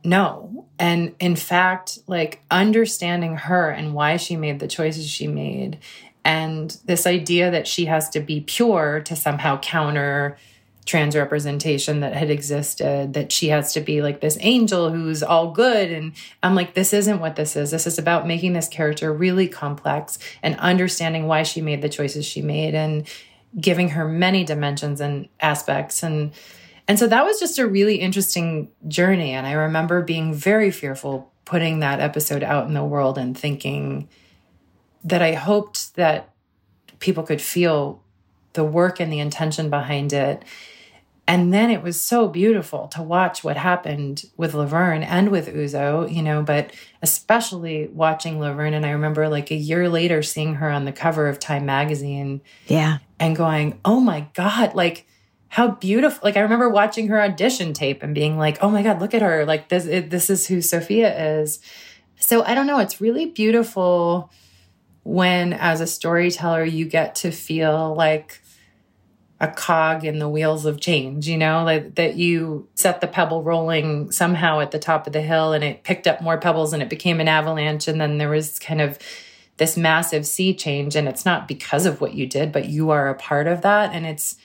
no. 0.02 0.64
And 0.78 1.14
in 1.20 1.36
fact, 1.36 1.98
like 2.06 2.42
understanding 2.50 3.36
her 3.36 3.68
and 3.68 3.92
why 3.92 4.16
she 4.16 4.34
made 4.34 4.60
the 4.60 4.66
choices 4.66 5.10
she 5.10 5.26
made, 5.26 5.78
and 6.24 6.74
this 6.86 7.06
idea 7.06 7.50
that 7.50 7.68
she 7.68 7.84
has 7.84 8.08
to 8.08 8.20
be 8.20 8.40
pure 8.40 9.02
to 9.02 9.14
somehow 9.14 9.60
counter 9.60 10.38
trans 10.86 11.14
representation 11.14 12.00
that 12.00 12.14
had 12.14 12.30
existed, 12.30 13.12
that 13.12 13.30
she 13.30 13.48
has 13.48 13.74
to 13.74 13.82
be 13.82 14.00
like 14.00 14.22
this 14.22 14.38
angel 14.40 14.90
who's 14.90 15.22
all 15.22 15.50
good. 15.50 15.92
And 15.92 16.14
I'm 16.42 16.54
like, 16.54 16.72
this 16.72 16.94
isn't 16.94 17.20
what 17.20 17.36
this 17.36 17.56
is. 17.56 17.72
This 17.72 17.86
is 17.86 17.98
about 17.98 18.26
making 18.26 18.54
this 18.54 18.68
character 18.68 19.12
really 19.12 19.48
complex 19.48 20.18
and 20.42 20.58
understanding 20.60 21.26
why 21.26 21.42
she 21.42 21.60
made 21.60 21.82
the 21.82 21.90
choices 21.90 22.24
she 22.24 22.40
made 22.40 22.74
and 22.74 23.06
giving 23.60 23.90
her 23.90 24.06
many 24.06 24.44
dimensions 24.44 25.00
and 25.00 25.28
aspects. 25.40 26.02
And 26.02 26.32
and 26.86 26.98
so 26.98 27.06
that 27.06 27.24
was 27.24 27.40
just 27.40 27.58
a 27.58 27.66
really 27.66 27.96
interesting 27.96 28.70
journey. 28.88 29.32
And 29.32 29.46
I 29.46 29.52
remember 29.52 30.02
being 30.02 30.34
very 30.34 30.70
fearful 30.70 31.32
putting 31.44 31.80
that 31.80 32.00
episode 32.00 32.42
out 32.42 32.66
in 32.66 32.74
the 32.74 32.84
world 32.84 33.18
and 33.18 33.36
thinking 33.36 34.08
that 35.04 35.22
I 35.22 35.32
hoped 35.32 35.94
that 35.96 36.30
people 36.98 37.22
could 37.22 37.40
feel 37.40 38.02
the 38.54 38.64
work 38.64 39.00
and 39.00 39.12
the 39.12 39.18
intention 39.20 39.68
behind 39.68 40.12
it 40.12 40.42
and 41.26 41.54
then 41.54 41.70
it 41.70 41.82
was 41.82 42.00
so 42.00 42.28
beautiful 42.28 42.88
to 42.88 43.02
watch 43.02 43.42
what 43.42 43.56
happened 43.56 44.24
with 44.36 44.52
Laverne 44.52 45.02
and 45.02 45.30
with 45.30 45.48
Uzo, 45.48 46.12
you 46.12 46.22
know, 46.22 46.42
but 46.42 46.72
especially 47.00 47.88
watching 47.88 48.38
Laverne. 48.38 48.74
And 48.74 48.84
I 48.84 48.90
remember 48.90 49.28
like 49.28 49.50
a 49.50 49.56
year 49.56 49.88
later 49.88 50.22
seeing 50.22 50.56
her 50.56 50.68
on 50.68 50.84
the 50.84 50.92
cover 50.92 51.26
of 51.26 51.38
Time 51.38 51.64
magazine. 51.64 52.42
Yeah. 52.66 52.98
And 53.18 53.34
going, 53.34 53.80
oh 53.86 54.00
my 54.00 54.26
God, 54.34 54.74
like 54.74 55.06
how 55.48 55.68
beautiful. 55.68 56.20
Like 56.22 56.36
I 56.36 56.40
remember 56.40 56.68
watching 56.68 57.08
her 57.08 57.22
audition 57.22 57.72
tape 57.72 58.02
and 58.02 58.14
being 58.14 58.36
like, 58.36 58.62
oh 58.62 58.68
my 58.68 58.82
God, 58.82 59.00
look 59.00 59.14
at 59.14 59.22
her. 59.22 59.46
Like 59.46 59.70
this, 59.70 59.86
it, 59.86 60.10
this 60.10 60.28
is 60.28 60.46
who 60.46 60.60
Sophia 60.60 61.38
is. 61.38 61.58
So 62.16 62.42
I 62.42 62.54
don't 62.54 62.66
know. 62.66 62.80
It's 62.80 63.00
really 63.00 63.26
beautiful 63.26 64.30
when, 65.04 65.52
as 65.54 65.80
a 65.80 65.86
storyteller, 65.86 66.64
you 66.64 66.86
get 66.86 67.14
to 67.16 67.30
feel 67.30 67.94
like 67.94 68.40
a 69.44 69.52
cog 69.52 70.04
in 70.04 70.18
the 70.18 70.28
wheels 70.28 70.64
of 70.64 70.80
change, 70.80 71.28
you 71.28 71.36
know, 71.36 71.64
like 71.64 71.96
that 71.96 72.16
you 72.16 72.66
set 72.76 73.02
the 73.02 73.06
pebble 73.06 73.42
rolling 73.42 74.10
somehow 74.10 74.60
at 74.60 74.70
the 74.70 74.78
top 74.78 75.06
of 75.06 75.12
the 75.12 75.20
hill 75.20 75.52
and 75.52 75.62
it 75.62 75.82
picked 75.82 76.06
up 76.06 76.22
more 76.22 76.38
pebbles 76.38 76.72
and 76.72 76.82
it 76.82 76.88
became 76.88 77.20
an 77.20 77.28
avalanche. 77.28 77.86
And 77.86 78.00
then 78.00 78.16
there 78.16 78.30
was 78.30 78.58
kind 78.58 78.80
of 78.80 78.98
this 79.58 79.76
massive 79.76 80.26
sea 80.26 80.54
change. 80.54 80.96
And 80.96 81.06
it's 81.06 81.26
not 81.26 81.46
because 81.46 81.84
of 81.84 82.00
what 82.00 82.14
you 82.14 82.26
did, 82.26 82.52
but 82.52 82.70
you 82.70 82.88
are 82.88 83.10
a 83.10 83.14
part 83.14 83.46
of 83.46 83.60
that. 83.60 83.92
And 83.92 84.06
it's 84.06 84.36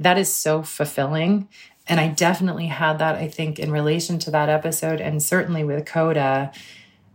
that 0.00 0.18
is 0.18 0.34
so 0.34 0.64
fulfilling. 0.64 1.48
And 1.86 2.00
I 2.00 2.08
definitely 2.08 2.66
had 2.66 2.98
that, 2.98 3.14
I 3.14 3.28
think, 3.28 3.60
in 3.60 3.70
relation 3.70 4.18
to 4.20 4.32
that 4.32 4.48
episode 4.48 5.00
and 5.00 5.22
certainly 5.22 5.62
with 5.62 5.86
Coda 5.86 6.50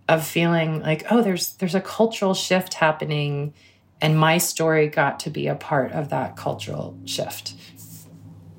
of 0.08 0.26
feeling 0.26 0.82
like, 0.82 1.04
oh, 1.12 1.22
there's 1.22 1.56
there's 1.56 1.76
a 1.76 1.82
cultural 1.82 2.34
shift 2.34 2.76
happening 2.76 3.54
and 4.02 4.18
my 4.18 4.38
story 4.38 4.88
got 4.88 5.20
to 5.22 5.30
be 5.30 5.48
a 5.48 5.56
part 5.56 5.92
of 5.92 6.10
that 6.10 6.36
cultural 6.36 6.98
shift. 7.06 7.54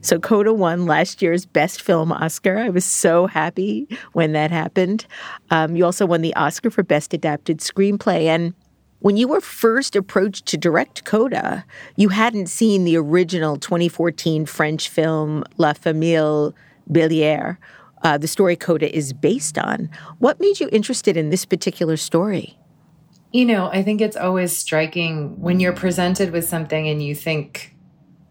So 0.00 0.20
Coda 0.20 0.54
won 0.54 0.86
last 0.86 1.20
year's 1.20 1.46
Best 1.46 1.82
Film 1.82 2.12
Oscar. 2.12 2.58
I 2.58 2.68
was 2.68 2.84
so 2.84 3.26
happy 3.26 3.88
when 4.12 4.32
that 4.32 4.52
happened. 4.52 5.04
Um, 5.50 5.74
you 5.74 5.84
also 5.84 6.06
won 6.06 6.22
the 6.22 6.34
Oscar 6.36 6.70
for 6.70 6.84
Best 6.84 7.12
Adapted 7.12 7.58
Screenplay. 7.58 8.26
And 8.26 8.54
when 9.00 9.16
you 9.16 9.26
were 9.26 9.40
first 9.40 9.96
approached 9.96 10.46
to 10.46 10.56
direct 10.56 11.04
Coda, 11.04 11.64
you 11.96 12.10
hadn't 12.10 12.46
seen 12.46 12.84
the 12.84 12.96
original 12.96 13.56
2014 13.56 14.46
French 14.46 14.88
film 14.88 15.42
La 15.58 15.72
Famille 15.72 16.54
Bélier, 16.88 17.56
uh, 18.02 18.16
the 18.16 18.28
story 18.28 18.54
Coda 18.54 18.94
is 18.94 19.12
based 19.12 19.58
on. 19.58 19.90
What 20.18 20.38
made 20.38 20.60
you 20.60 20.68
interested 20.70 21.16
in 21.16 21.30
this 21.30 21.44
particular 21.44 21.96
story? 21.96 22.56
You 23.32 23.44
know, 23.44 23.68
I 23.68 23.82
think 23.82 24.00
it's 24.00 24.16
always 24.16 24.56
striking 24.56 25.40
when 25.40 25.60
you're 25.60 25.72
presented 25.72 26.32
with 26.32 26.48
something 26.48 26.88
and 26.88 27.02
you 27.02 27.14
think, 27.14 27.74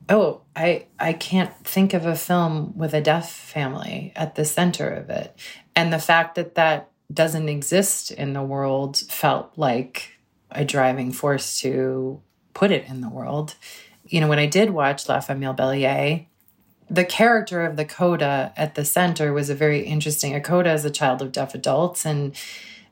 "Oh, 0.10 0.42
I 0.56 0.86
I 1.00 1.14
can't 1.14 1.54
think 1.64 1.94
of 1.94 2.06
a 2.06 2.16
film 2.16 2.74
with 2.78 2.94
a 2.94 3.02
deaf 3.02 3.30
family 3.32 4.14
at 4.16 4.36
the 4.36 4.46
center 4.46 4.90
of 4.90 5.10
it." 5.10 5.36
And 5.76 5.92
the 5.92 6.00
fact 6.00 6.36
that 6.36 6.56
that 6.56 6.90
doesn't 7.14 7.50
exist 7.50 8.12
in 8.12 8.34
the 8.34 8.42
world 8.42 8.98
felt 8.98 9.52
like 9.58 10.18
a 10.52 10.66
driving 10.66 11.12
force 11.12 11.60
to 11.60 12.22
put 12.54 12.72
it 12.72 12.86
in 12.88 13.02
the 13.02 13.10
world. 13.10 13.56
You 14.08 14.22
know, 14.22 14.28
when 14.28 14.40
I 14.40 14.46
did 14.46 14.70
watch 14.70 15.08
La 15.10 15.20
Famille 15.20 15.54
Bélier, 15.54 16.26
the 16.90 17.06
character 17.06 17.66
of 17.66 17.76
the 17.76 17.86
coda 17.86 18.54
at 18.56 18.76
the 18.76 18.86
center 18.86 19.34
was 19.34 19.50
a 19.50 19.56
very 19.56 19.82
interesting. 19.82 20.34
A 20.34 20.42
coda 20.42 20.72
is 20.72 20.86
a 20.86 20.90
child 20.90 21.22
of 21.22 21.32
deaf 21.32 21.54
adults, 21.54 22.06
and 22.06 22.36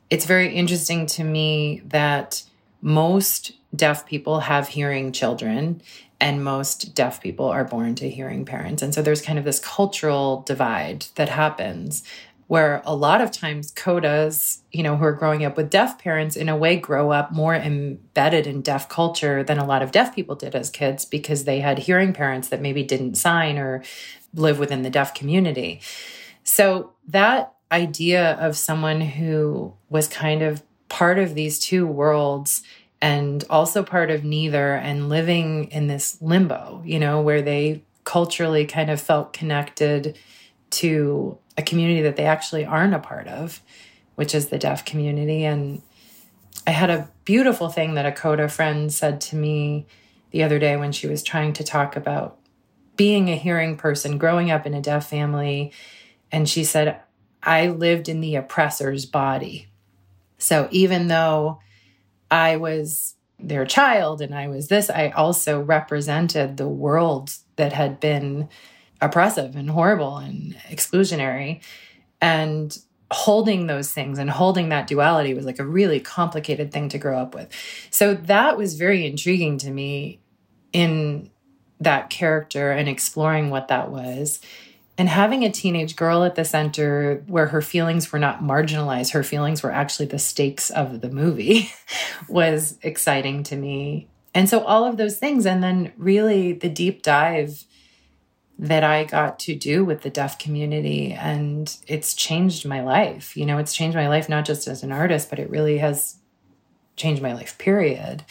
it's 0.10 0.26
very 0.26 0.54
interesting 0.54 1.06
to 1.08 1.24
me 1.24 1.82
that 1.86 2.43
most 2.82 3.54
deaf 3.76 4.06
people 4.06 4.41
have 4.41 4.68
hearing 4.68 5.12
children 5.12 5.82
and 6.20 6.43
most 6.43 6.93
deaf 6.95 7.22
people 7.22 7.47
are 7.47 7.66
born 7.66 7.95
to 7.95 8.10
hearing 8.10 8.45
parents. 8.45 8.82
And 8.82 8.93
so 8.93 9.01
there's 9.01 9.22
kind 9.22 9.39
of 9.39 9.45
this 9.45 9.60
cultural 9.60 10.41
divide 10.45 11.08
that 11.16 11.30
happens 11.30 12.04
where 12.47 12.82
a 12.86 12.95
lot 12.95 13.20
of 13.20 13.32
times 13.32 13.72
codas, 13.72 14.60
you 14.72 14.84
know, 14.84 14.95
who 14.95 15.06
are 15.06 15.14
growing 15.14 15.43
up 15.43 15.58
with 15.58 15.70
deaf 15.70 15.97
parents 15.97 16.36
in 16.36 16.49
a 16.49 16.56
way 16.56 16.76
grow 16.76 17.12
up 17.12 17.32
more 17.32 17.56
embedded 17.56 18.45
in 18.45 18.62
deaf 18.62 18.88
culture 18.88 19.43
than 19.43 19.58
a 19.58 19.66
lot 19.66 19.82
of 19.82 19.91
deaf 19.91 20.14
people 20.14 20.36
did 20.36 20.54
as 20.54 20.70
kids 20.70 21.04
because 21.04 21.45
they 21.45 21.62
had 21.62 21.80
hearing 21.80 22.14
parents 22.14 22.49
that 22.49 22.62
maybe 22.62 22.84
didn't 22.84 23.16
sign 23.16 23.58
or 23.58 23.84
live 24.34 24.60
within 24.60 24.84
the 24.84 24.89
deaf 24.89 25.14
community. 25.14 25.82
So 26.43 26.91
that 27.08 27.54
idea 27.74 28.34
of 28.34 28.55
someone 28.55 29.01
who 29.01 29.74
was 29.89 30.07
kind 30.07 30.41
of 30.43 30.61
part 30.89 31.17
of 31.17 31.34
these 31.34 31.59
two 31.59 31.88
worlds 31.88 32.61
and 33.01 33.43
also 33.49 33.84
part 33.84 34.11
of 34.11 34.24
neither 34.24 34.76
and 34.76 35.09
living 35.09 35.65
in 35.71 35.88
this 35.88 36.21
limbo, 36.21 36.82
you 36.86 36.99
know, 36.99 37.19
where 37.21 37.41
they 37.41 37.82
culturally 38.03 38.65
kind 38.65 38.89
of 38.89 39.01
felt 39.01 39.34
connected 39.34 40.17
to 40.69 41.38
a 41.57 41.61
community 41.61 42.01
that 42.03 42.15
they 42.15 42.26
actually 42.26 42.63
aren't 42.63 42.93
a 42.93 42.99
part 42.99 43.28
of, 43.28 43.61
which 44.15 44.36
is 44.36 44.47
the 44.47 44.59
deaf 44.59 44.86
community. 44.86 45.43
And 45.43 45.82
I 46.65 46.71
had 46.71 46.89
a 46.89 47.09
beautiful 47.26 47.69
thing 47.69 47.95
that 47.95 48.05
a 48.05 48.11
CODA 48.11 48.49
friend 48.49 48.93
said 48.93 49.19
to 49.21 49.36
me 49.36 49.86
the 50.32 50.43
other 50.43 50.59
day 50.59 50.78
when 50.78 50.91
she 50.91 51.07
was 51.07 51.24
trying 51.24 51.53
to 51.53 51.63
talk 51.63 51.95
about 51.95 52.38
being 52.95 53.30
a 53.30 53.36
hearing 53.36 53.78
person, 53.78 54.17
growing 54.17 54.51
up 54.51 54.65
in 54.65 54.74
a 54.74 54.82
deaf 54.82 55.09
family. 55.09 55.71
And 56.32 56.47
she 56.47 56.63
said, 56.63 56.99
I 57.44 57.68
lived 57.68 58.10
in 58.10 58.22
the 58.22 58.36
oppressor's 58.36 59.06
body. 59.06 59.68
So 60.38 60.68
even 60.72 61.08
though 61.08 61.60
I 62.32 62.58
was 62.58 63.16
their 63.39 63.66
child 63.66 64.22
and 64.22 64.34
I 64.34 64.48
was 64.48 64.68
this, 64.70 64.89
I 64.89 65.10
also 65.10 65.62
represented 65.62 66.58
the 66.58 66.68
world 66.68 67.32
that 67.58 67.74
had 67.74 68.00
been 68.00 68.50
oppressive 69.02 69.56
and 69.56 69.70
horrible 69.70 70.18
and 70.18 70.56
exclusionary. 70.70 71.62
And 72.22 72.78
holding 73.14 73.68
those 73.68 73.91
things 73.91 74.18
and 74.18 74.30
holding 74.30 74.70
that 74.70 74.88
duality 74.88 75.34
was 75.34 75.46
like 75.46 75.60
a 75.60 75.66
really 75.66 76.00
complicated 76.00 76.72
thing 76.72 76.89
to 76.89 76.98
grow 76.98 77.20
up 77.20 77.36
with. 77.36 77.48
So 77.91 78.16
that 78.16 78.58
was 78.58 78.74
very 78.74 79.06
intriguing 79.06 79.60
to 79.60 79.70
me 79.70 80.20
in 80.72 81.30
that 81.80 82.10
character 82.10 82.72
and 82.72 82.89
exploring 82.89 83.50
what 83.50 83.68
that 83.68 83.91
was. 83.91 84.41
And 84.98 85.10
having 85.10 85.44
a 85.44 85.52
teenage 85.52 85.96
girl 85.96 86.24
at 86.24 86.36
the 86.36 86.46
center 86.46 87.24
where 87.26 87.48
her 87.48 87.62
feelings 87.62 88.12
were 88.12 88.20
not 88.20 88.44
marginalized, 88.44 89.14
her 89.14 89.24
feelings 89.24 89.64
were 89.64 89.72
actually 89.72 90.06
the 90.06 90.20
stakes 90.20 90.70
of 90.70 91.02
the 91.02 91.10
movie 91.10 91.72
was 92.30 92.78
exciting 92.84 93.41
to 93.44 93.56
me. 93.56 94.08
And 94.36 94.48
so 94.48 94.64
all 94.64 94.86
of 94.86 94.98
those 94.98 95.18
things. 95.18 95.46
And 95.46 95.64
then 95.64 95.94
really 95.98 96.54
the 96.54 96.70
deep 96.70 97.02
dive 97.02 97.66
that 98.60 98.84
I 98.84 99.04
got 99.04 99.39
to 99.39 99.56
do 99.56 99.84
with 99.84 100.02
the 100.02 100.12
deaf 100.12 100.38
community. 100.38 101.12
And 101.12 101.76
it's 101.88 102.14
changed 102.14 102.68
my 102.68 102.82
life. 102.82 103.36
You 103.36 103.48
know, 103.48 103.58
it's 103.58 103.74
changed 103.74 103.98
my 103.98 104.08
life, 104.08 104.30
not 104.30 104.46
just 104.46 104.68
as 104.68 104.84
an 104.84 104.91
artist, 104.91 105.30
but 105.30 105.39
it 105.39 105.50
really 105.50 105.80
has 105.80 106.18
changed 106.96 107.24
my 107.24 107.34
life, 107.34 107.58
period 107.58 108.24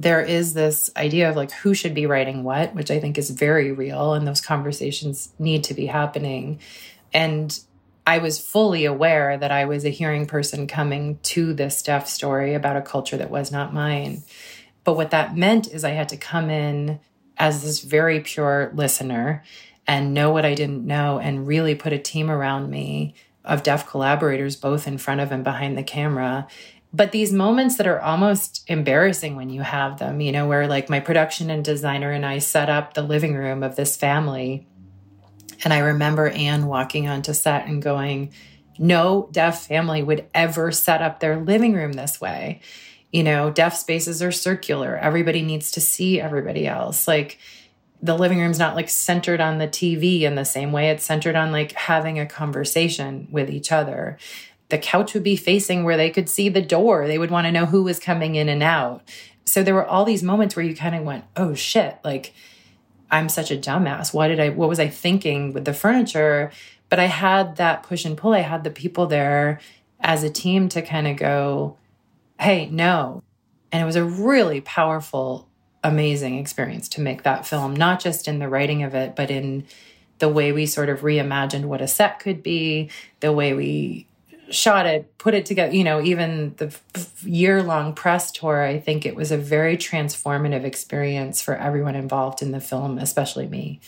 there 0.00 0.22
is 0.22 0.54
this 0.54 0.90
idea 0.96 1.28
of 1.28 1.34
like 1.34 1.50
who 1.50 1.74
should 1.74 1.92
be 1.92 2.06
writing 2.06 2.44
what, 2.44 2.72
which 2.72 2.88
I 2.90 3.00
think 3.00 3.18
is 3.18 3.30
very 3.30 3.72
real, 3.72 4.14
and 4.14 4.26
those 4.26 4.40
conversations 4.40 5.32
need 5.40 5.64
to 5.64 5.74
be 5.74 5.86
happening. 5.86 6.60
And 7.12 7.58
I 8.06 8.18
was 8.18 8.38
fully 8.38 8.84
aware 8.84 9.36
that 9.36 9.50
I 9.50 9.64
was 9.64 9.84
a 9.84 9.90
hearing 9.90 10.26
person 10.26 10.68
coming 10.68 11.18
to 11.24 11.52
this 11.52 11.82
deaf 11.82 12.08
story 12.08 12.54
about 12.54 12.76
a 12.76 12.82
culture 12.82 13.16
that 13.16 13.30
was 13.30 13.50
not 13.50 13.74
mine. 13.74 14.22
But 14.84 14.94
what 14.94 15.10
that 15.10 15.36
meant 15.36 15.66
is 15.66 15.82
I 15.82 15.90
had 15.90 16.08
to 16.10 16.16
come 16.16 16.48
in 16.48 17.00
as 17.36 17.64
this 17.64 17.80
very 17.80 18.20
pure 18.20 18.70
listener 18.74 19.42
and 19.84 20.14
know 20.14 20.30
what 20.30 20.44
I 20.44 20.54
didn't 20.54 20.86
know 20.86 21.18
and 21.18 21.46
really 21.46 21.74
put 21.74 21.92
a 21.92 21.98
team 21.98 22.30
around 22.30 22.70
me 22.70 23.14
of 23.44 23.64
deaf 23.64 23.88
collaborators, 23.88 24.54
both 24.54 24.86
in 24.86 24.98
front 24.98 25.20
of 25.20 25.32
and 25.32 25.42
behind 25.42 25.76
the 25.76 25.82
camera, 25.82 26.46
but 26.92 27.12
these 27.12 27.32
moments 27.32 27.76
that 27.76 27.86
are 27.86 28.00
almost 28.00 28.64
embarrassing 28.68 29.36
when 29.36 29.50
you 29.50 29.62
have 29.62 29.98
them, 29.98 30.20
you 30.20 30.32
know, 30.32 30.48
where 30.48 30.66
like 30.66 30.88
my 30.88 31.00
production 31.00 31.50
and 31.50 31.64
designer 31.64 32.10
and 32.12 32.24
I 32.24 32.38
set 32.38 32.70
up 32.70 32.94
the 32.94 33.02
living 33.02 33.34
room 33.34 33.62
of 33.62 33.76
this 33.76 33.96
family 33.96 34.66
And 35.64 35.72
I 35.72 35.78
remember 35.78 36.28
Anne 36.28 36.66
walking 36.66 37.08
onto 37.08 37.32
set 37.32 37.66
and 37.66 37.82
going, 37.82 38.32
no 38.78 39.28
deaf 39.32 39.66
family 39.66 40.02
would 40.02 40.26
ever 40.34 40.70
set 40.70 41.02
up 41.02 41.20
their 41.20 41.38
living 41.38 41.74
room 41.74 41.92
this 41.92 42.20
way. 42.20 42.60
You 43.12 43.22
know, 43.24 43.50
deaf 43.50 43.76
spaces 43.76 44.22
are 44.22 44.32
circular. 44.32 44.96
Everybody 44.96 45.42
needs 45.42 45.72
to 45.72 45.80
see 45.80 46.20
everybody 46.20 46.66
else. 46.66 47.08
Like 47.08 47.38
the 48.00 48.16
living 48.16 48.38
room's 48.38 48.60
not 48.60 48.76
like 48.76 48.88
centered 48.88 49.40
on 49.40 49.58
the 49.58 49.66
TV 49.66 50.22
in 50.22 50.36
the 50.36 50.44
same 50.44 50.70
way. 50.70 50.90
It's 50.90 51.04
centered 51.04 51.34
on 51.34 51.50
like 51.50 51.72
having 51.72 52.20
a 52.20 52.26
conversation 52.26 53.26
with 53.30 53.50
each 53.50 53.72
other. 53.72 54.18
The 54.68 54.78
couch 54.78 55.14
would 55.14 55.22
be 55.22 55.36
facing 55.36 55.84
where 55.84 55.96
they 55.96 56.10
could 56.10 56.28
see 56.28 56.48
the 56.48 56.62
door. 56.62 57.06
They 57.06 57.18
would 57.18 57.30
want 57.30 57.46
to 57.46 57.52
know 57.52 57.66
who 57.66 57.82
was 57.84 57.98
coming 57.98 58.34
in 58.34 58.48
and 58.48 58.62
out. 58.62 59.02
So 59.44 59.62
there 59.62 59.74
were 59.74 59.86
all 59.86 60.04
these 60.04 60.22
moments 60.22 60.54
where 60.54 60.64
you 60.64 60.76
kind 60.76 60.94
of 60.94 61.04
went, 61.04 61.24
oh 61.36 61.54
shit, 61.54 61.98
like 62.04 62.34
I'm 63.10 63.28
such 63.28 63.50
a 63.50 63.56
dumbass. 63.56 64.12
Why 64.12 64.28
did 64.28 64.40
I, 64.40 64.50
what 64.50 64.68
was 64.68 64.80
I 64.80 64.88
thinking 64.88 65.52
with 65.52 65.64
the 65.64 65.72
furniture? 65.72 66.50
But 66.90 67.00
I 67.00 67.06
had 67.06 67.56
that 67.56 67.82
push 67.82 68.04
and 68.04 68.16
pull. 68.16 68.34
I 68.34 68.40
had 68.40 68.64
the 68.64 68.70
people 68.70 69.06
there 69.06 69.60
as 70.00 70.22
a 70.22 70.30
team 70.30 70.68
to 70.70 70.82
kind 70.82 71.06
of 71.06 71.16
go, 71.16 71.76
hey, 72.38 72.68
no. 72.70 73.22
And 73.72 73.82
it 73.82 73.86
was 73.86 73.96
a 73.96 74.04
really 74.04 74.60
powerful, 74.60 75.48
amazing 75.82 76.38
experience 76.38 76.88
to 76.90 77.00
make 77.00 77.22
that 77.22 77.46
film, 77.46 77.74
not 77.74 78.00
just 78.00 78.28
in 78.28 78.38
the 78.38 78.48
writing 78.48 78.82
of 78.82 78.94
it, 78.94 79.16
but 79.16 79.30
in 79.30 79.66
the 80.18 80.28
way 80.28 80.52
we 80.52 80.66
sort 80.66 80.88
of 80.88 81.00
reimagined 81.00 81.64
what 81.64 81.80
a 81.80 81.88
set 81.88 82.18
could 82.18 82.42
be, 82.42 82.90
the 83.20 83.32
way 83.32 83.54
we 83.54 84.07
shot 84.50 84.86
it, 84.86 85.16
put 85.18 85.34
it 85.34 85.46
together, 85.46 85.74
you 85.74 85.84
know, 85.84 86.00
even 86.00 86.54
the 86.56 86.74
year 87.22 87.62
long 87.62 87.94
press 87.94 88.30
tour, 88.30 88.62
I 88.62 88.78
think 88.78 89.04
it 89.04 89.14
was 89.14 89.30
a 89.30 89.38
very 89.38 89.76
transformative 89.76 90.64
experience 90.64 91.42
for 91.42 91.56
everyone 91.56 91.94
involved 91.94 92.42
in 92.42 92.52
the 92.52 92.60
film, 92.60 92.98
especially 92.98 93.46
me. 93.46 93.80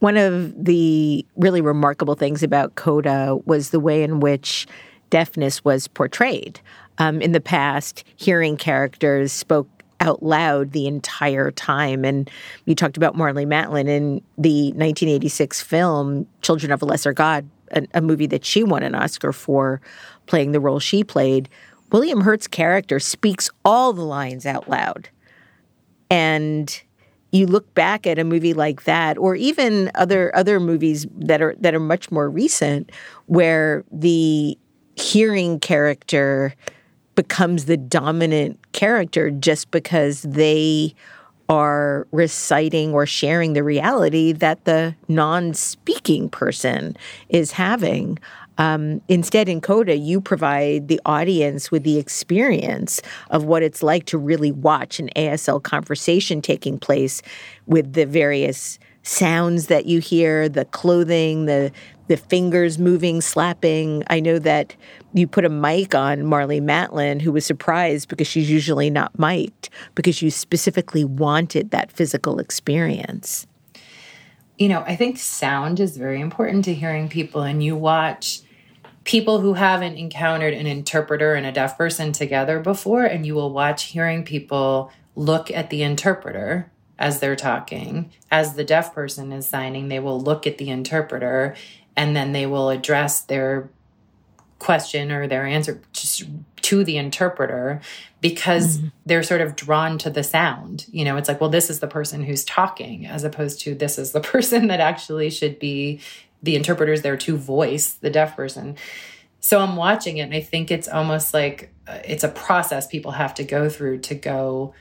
One 0.00 0.16
of 0.16 0.64
the 0.64 1.26
really 1.36 1.60
remarkable 1.60 2.14
things 2.14 2.42
about 2.42 2.76
Coda 2.76 3.36
was 3.46 3.70
the 3.70 3.80
way 3.80 4.02
in 4.02 4.20
which 4.20 4.66
deafness 5.10 5.64
was 5.64 5.88
portrayed. 5.88 6.60
Um, 6.98 7.20
in 7.20 7.32
the 7.32 7.40
past, 7.40 8.04
hearing 8.16 8.56
characters 8.56 9.32
spoke 9.32 9.68
out 10.00 10.22
loud 10.22 10.72
the 10.72 10.86
entire 10.86 11.50
time. 11.50 12.04
And 12.04 12.30
you 12.64 12.74
talked 12.74 12.96
about 12.96 13.16
Marlee 13.16 13.46
Matlin 13.46 13.88
in 13.88 14.22
the 14.36 14.68
1986 14.72 15.60
film 15.62 16.26
Children 16.42 16.72
of 16.72 16.82
a 16.82 16.84
Lesser 16.84 17.12
God, 17.12 17.48
a, 17.72 17.86
a 17.94 18.00
movie 18.00 18.26
that 18.26 18.44
she 18.44 18.62
won 18.62 18.82
an 18.82 18.94
Oscar 18.94 19.32
for 19.32 19.80
playing 20.26 20.52
the 20.52 20.60
role 20.60 20.78
she 20.78 21.04
played. 21.04 21.48
William 21.90 22.20
Hurt's 22.20 22.46
character 22.46 23.00
speaks 23.00 23.50
all 23.64 23.92
the 23.92 24.04
lines 24.04 24.46
out 24.46 24.68
loud. 24.68 25.08
And 26.10 26.82
you 27.32 27.46
look 27.46 27.72
back 27.74 28.06
at 28.06 28.18
a 28.18 28.24
movie 28.24 28.54
like 28.54 28.84
that 28.84 29.18
or 29.18 29.34
even 29.34 29.90
other 29.94 30.34
other 30.34 30.58
movies 30.58 31.06
that 31.16 31.42
are 31.42 31.54
that 31.60 31.74
are 31.74 31.80
much 31.80 32.10
more 32.10 32.30
recent 32.30 32.90
where 33.26 33.84
the 33.92 34.56
hearing 34.96 35.60
character 35.60 36.54
becomes 37.14 37.66
the 37.66 37.76
dominant 37.76 38.58
character 38.72 39.30
just 39.30 39.70
because 39.70 40.22
they 40.22 40.94
are 41.48 42.06
reciting 42.12 42.92
or 42.92 43.06
sharing 43.06 43.54
the 43.54 43.64
reality 43.64 44.32
that 44.32 44.64
the 44.64 44.94
non-speaking 45.08 46.28
person 46.28 46.96
is 47.28 47.52
having. 47.52 48.18
Um, 48.58 49.00
instead, 49.08 49.48
in 49.48 49.60
Coda, 49.60 49.96
you 49.96 50.20
provide 50.20 50.88
the 50.88 51.00
audience 51.06 51.70
with 51.70 51.84
the 51.84 51.98
experience 51.98 53.00
of 53.30 53.44
what 53.44 53.62
it's 53.62 53.82
like 53.82 54.04
to 54.06 54.18
really 54.18 54.52
watch 54.52 54.98
an 54.98 55.10
ASL 55.16 55.62
conversation 55.62 56.42
taking 56.42 56.78
place 56.78 57.22
with 57.66 57.92
the 57.92 58.04
various 58.04 58.78
sounds 59.04 59.68
that 59.68 59.86
you 59.86 60.00
hear, 60.00 60.48
the 60.48 60.66
clothing, 60.66 61.46
the 61.46 61.72
the 62.08 62.16
fingers 62.16 62.78
moving, 62.78 63.20
slapping. 63.20 64.02
I 64.08 64.20
know 64.20 64.38
that 64.40 64.74
you 65.14 65.26
put 65.26 65.44
a 65.44 65.48
mic 65.48 65.94
on 65.94 66.20
Marlee 66.20 66.60
Matlin, 66.60 67.20
who 67.20 67.32
was 67.32 67.46
surprised 67.46 68.08
because 68.08 68.26
she's 68.26 68.50
usually 68.50 68.90
not 68.90 69.18
mic'd, 69.18 69.70
because 69.94 70.20
you 70.20 70.30
specifically 70.30 71.04
wanted 71.04 71.70
that 71.70 71.92
physical 71.92 72.38
experience. 72.38 73.46
You 74.58 74.68
know, 74.68 74.82
I 74.86 74.96
think 74.96 75.18
sound 75.18 75.78
is 75.78 75.96
very 75.96 76.20
important 76.20 76.64
to 76.64 76.74
hearing 76.74 77.08
people, 77.08 77.42
and 77.42 77.62
you 77.62 77.76
watch 77.76 78.40
people 79.04 79.40
who 79.40 79.54
haven't 79.54 79.96
encountered 79.96 80.52
an 80.52 80.66
interpreter 80.66 81.34
and 81.34 81.46
a 81.46 81.52
deaf 81.52 81.78
person 81.78 82.12
together 82.12 82.58
before, 82.58 83.04
and 83.04 83.24
you 83.24 83.34
will 83.34 83.52
watch 83.52 83.84
hearing 83.84 84.24
people 84.24 84.90
look 85.14 85.50
at 85.50 85.70
the 85.70 85.82
interpreter 85.82 86.70
as 86.98 87.20
they're 87.20 87.36
talking. 87.36 88.10
As 88.30 88.54
the 88.54 88.64
deaf 88.64 88.92
person 88.92 89.32
is 89.32 89.46
signing, 89.46 89.88
they 89.88 90.00
will 90.00 90.20
look 90.20 90.46
at 90.46 90.58
the 90.58 90.70
interpreter 90.70 91.54
and 91.98 92.14
then 92.14 92.30
they 92.30 92.46
will 92.46 92.70
address 92.70 93.22
their 93.22 93.68
question 94.60 95.10
or 95.10 95.26
their 95.26 95.44
answer 95.44 95.82
to 96.62 96.84
the 96.84 96.96
interpreter 96.96 97.80
because 98.20 98.78
mm-hmm. 98.78 98.88
they're 99.04 99.24
sort 99.24 99.40
of 99.40 99.56
drawn 99.56 99.98
to 99.98 100.08
the 100.08 100.22
sound. 100.22 100.86
You 100.92 101.04
know, 101.04 101.16
it's 101.16 101.28
like, 101.28 101.40
well, 101.40 101.50
this 101.50 101.68
is 101.68 101.80
the 101.80 101.88
person 101.88 102.22
who's 102.22 102.44
talking 102.44 103.04
as 103.04 103.24
opposed 103.24 103.60
to 103.62 103.74
this 103.74 103.98
is 103.98 104.12
the 104.12 104.20
person 104.32 104.68
that 104.68 104.78
actually 104.78 105.28
should 105.30 105.58
be 105.58 106.00
the 106.40 106.54
interpreter's 106.54 107.02
there 107.02 107.16
to 107.16 107.36
voice 107.36 107.92
the 107.94 108.10
deaf 108.10 108.36
person. 108.36 108.76
So 109.40 109.58
I'm 109.58 109.74
watching 109.74 110.18
it 110.18 110.22
and 110.22 110.34
I 110.34 110.40
think 110.40 110.70
it's 110.70 110.86
almost 110.86 111.34
like 111.34 111.72
uh, 111.88 111.98
it's 112.04 112.22
a 112.22 112.28
process 112.28 112.86
people 112.86 113.10
have 113.10 113.34
to 113.34 113.44
go 113.44 113.68
through 113.68 114.00
to 114.00 114.14
go, 114.14 114.72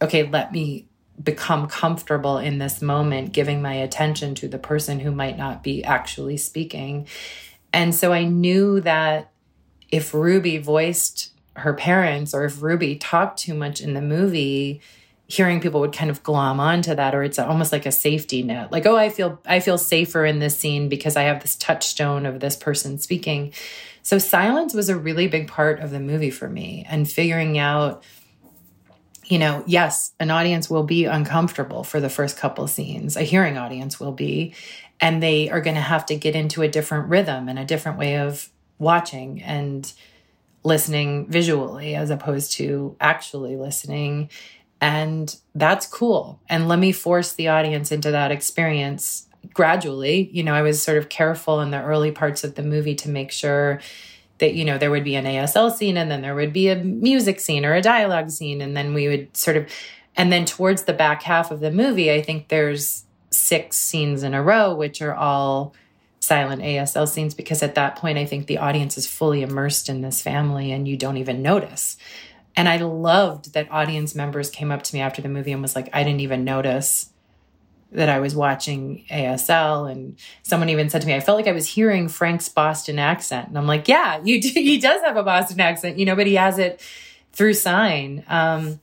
okay, 0.00 0.26
let 0.26 0.50
me 0.50 0.88
become 1.22 1.68
comfortable 1.68 2.38
in 2.38 2.58
this 2.58 2.82
moment, 2.82 3.32
giving 3.32 3.62
my 3.62 3.74
attention 3.74 4.34
to 4.36 4.48
the 4.48 4.58
person 4.58 5.00
who 5.00 5.10
might 5.10 5.38
not 5.38 5.62
be 5.62 5.84
actually 5.84 6.36
speaking. 6.36 7.06
And 7.72 7.94
so 7.94 8.12
I 8.12 8.24
knew 8.24 8.80
that 8.80 9.30
if 9.90 10.12
Ruby 10.12 10.58
voiced 10.58 11.32
her 11.56 11.72
parents 11.72 12.34
or 12.34 12.44
if 12.44 12.62
Ruby 12.62 12.96
talked 12.96 13.38
too 13.38 13.54
much 13.54 13.80
in 13.80 13.94
the 13.94 14.02
movie, 14.02 14.80
hearing 15.26 15.60
people 15.60 15.80
would 15.80 15.92
kind 15.92 16.10
of 16.10 16.22
glom 16.22 16.60
onto 16.60 16.94
that 16.94 17.14
or 17.14 17.22
it's 17.22 17.38
almost 17.38 17.72
like 17.72 17.86
a 17.86 17.92
safety 17.92 18.42
net 18.42 18.70
like 18.70 18.84
oh 18.84 18.96
i 18.96 19.08
feel 19.08 19.40
i 19.46 19.58
feel 19.58 19.78
safer 19.78 20.24
in 20.24 20.38
this 20.38 20.58
scene 20.58 20.88
because 20.88 21.16
i 21.16 21.22
have 21.22 21.40
this 21.40 21.56
touchstone 21.56 22.26
of 22.26 22.40
this 22.40 22.56
person 22.56 22.98
speaking 22.98 23.52
so 24.02 24.18
silence 24.18 24.74
was 24.74 24.90
a 24.90 24.96
really 24.96 25.26
big 25.26 25.48
part 25.48 25.80
of 25.80 25.90
the 25.90 25.98
movie 25.98 26.30
for 26.30 26.48
me 26.48 26.84
and 26.90 27.10
figuring 27.10 27.56
out 27.56 28.02
you 29.26 29.38
know 29.38 29.62
yes 29.66 30.12
an 30.20 30.30
audience 30.30 30.68
will 30.68 30.82
be 30.82 31.04
uncomfortable 31.04 31.84
for 31.84 32.00
the 32.00 32.10
first 32.10 32.36
couple 32.36 32.66
scenes 32.66 33.16
a 33.16 33.22
hearing 33.22 33.56
audience 33.56 33.98
will 33.98 34.12
be 34.12 34.54
and 35.00 35.22
they 35.22 35.50
are 35.50 35.60
going 35.60 35.76
to 35.76 35.80
have 35.82 36.06
to 36.06 36.16
get 36.16 36.36
into 36.36 36.62
a 36.62 36.68
different 36.68 37.08
rhythm 37.08 37.48
and 37.48 37.58
a 37.58 37.64
different 37.64 37.98
way 37.98 38.18
of 38.18 38.48
watching 38.78 39.42
and 39.42 39.92
listening 40.62 41.26
visually 41.28 41.94
as 41.94 42.10
opposed 42.10 42.52
to 42.52 42.96
actually 43.00 43.56
listening 43.56 44.30
and 44.84 45.34
that's 45.54 45.86
cool. 45.86 46.40
And 46.46 46.68
let 46.68 46.78
me 46.78 46.92
force 46.92 47.32
the 47.32 47.48
audience 47.48 47.90
into 47.90 48.10
that 48.10 48.30
experience 48.30 49.26
gradually. 49.54 50.28
You 50.30 50.42
know, 50.42 50.52
I 50.52 50.60
was 50.60 50.82
sort 50.82 50.98
of 50.98 51.08
careful 51.08 51.62
in 51.62 51.70
the 51.70 51.82
early 51.82 52.10
parts 52.10 52.44
of 52.44 52.54
the 52.54 52.62
movie 52.62 52.94
to 52.96 53.08
make 53.08 53.32
sure 53.32 53.80
that, 54.38 54.54
you 54.54 54.64
know, 54.64 54.78
there 54.78 54.90
would 54.90 55.04
be 55.04 55.14
an 55.14 55.24
ASL 55.24 55.72
scene 55.72 55.96
and 55.96 56.10
then 56.10 56.22
there 56.22 56.34
would 56.34 56.52
be 56.52 56.68
a 56.68 56.76
music 56.76 57.40
scene 57.40 57.64
or 57.64 57.74
a 57.74 57.82
dialogue 57.82 58.30
scene. 58.30 58.60
And 58.60 58.76
then 58.76 58.94
we 58.94 59.08
would 59.08 59.36
sort 59.36 59.56
of, 59.56 59.70
and 60.16 60.32
then 60.32 60.44
towards 60.44 60.84
the 60.84 60.92
back 60.92 61.22
half 61.22 61.50
of 61.50 61.60
the 61.60 61.70
movie, 61.70 62.12
I 62.12 62.22
think 62.22 62.48
there's 62.48 63.04
six 63.30 63.76
scenes 63.76 64.22
in 64.22 64.34
a 64.34 64.42
row, 64.42 64.74
which 64.74 65.00
are 65.02 65.14
all 65.14 65.74
silent 66.20 66.62
ASL 66.62 67.06
scenes 67.06 67.34
because 67.34 67.62
at 67.62 67.74
that 67.74 67.96
point 67.96 68.18
I 68.18 68.24
think 68.24 68.46
the 68.46 68.58
audience 68.58 68.96
is 68.96 69.06
fully 69.06 69.42
immersed 69.42 69.88
in 69.88 70.00
this 70.00 70.22
family 70.22 70.72
and 70.72 70.88
you 70.88 70.96
don't 70.96 71.18
even 71.18 71.42
notice. 71.42 71.96
And 72.56 72.68
I 72.68 72.76
loved 72.78 73.52
that 73.52 73.70
audience 73.70 74.14
members 74.14 74.48
came 74.48 74.70
up 74.70 74.82
to 74.84 74.94
me 74.94 75.00
after 75.00 75.20
the 75.20 75.28
movie 75.28 75.52
and 75.52 75.60
was 75.60 75.76
like, 75.76 75.90
I 75.92 76.02
didn't 76.02 76.20
even 76.20 76.44
notice 76.44 77.10
that 77.94 78.08
I 78.08 78.18
was 78.20 78.34
watching 78.34 79.04
ASL. 79.10 79.90
And 79.90 80.18
someone 80.42 80.68
even 80.68 80.90
said 80.90 81.00
to 81.02 81.06
me, 81.06 81.14
I 81.14 81.20
felt 81.20 81.36
like 81.36 81.48
I 81.48 81.52
was 81.52 81.66
hearing 81.66 82.08
Frank's 82.08 82.48
Boston 82.48 82.98
accent. 82.98 83.48
And 83.48 83.56
I'm 83.56 83.66
like, 83.66 83.88
yeah, 83.88 84.20
do, 84.24 84.38
he 84.38 84.78
does 84.78 85.02
have 85.02 85.16
a 85.16 85.22
Boston 85.22 85.60
accent, 85.60 85.98
you 85.98 86.04
know, 86.04 86.16
but 86.16 86.26
he 86.26 86.34
has 86.34 86.58
it 86.58 86.82
through 87.32 87.54
sign. 87.54 88.24
Um, 88.28 88.80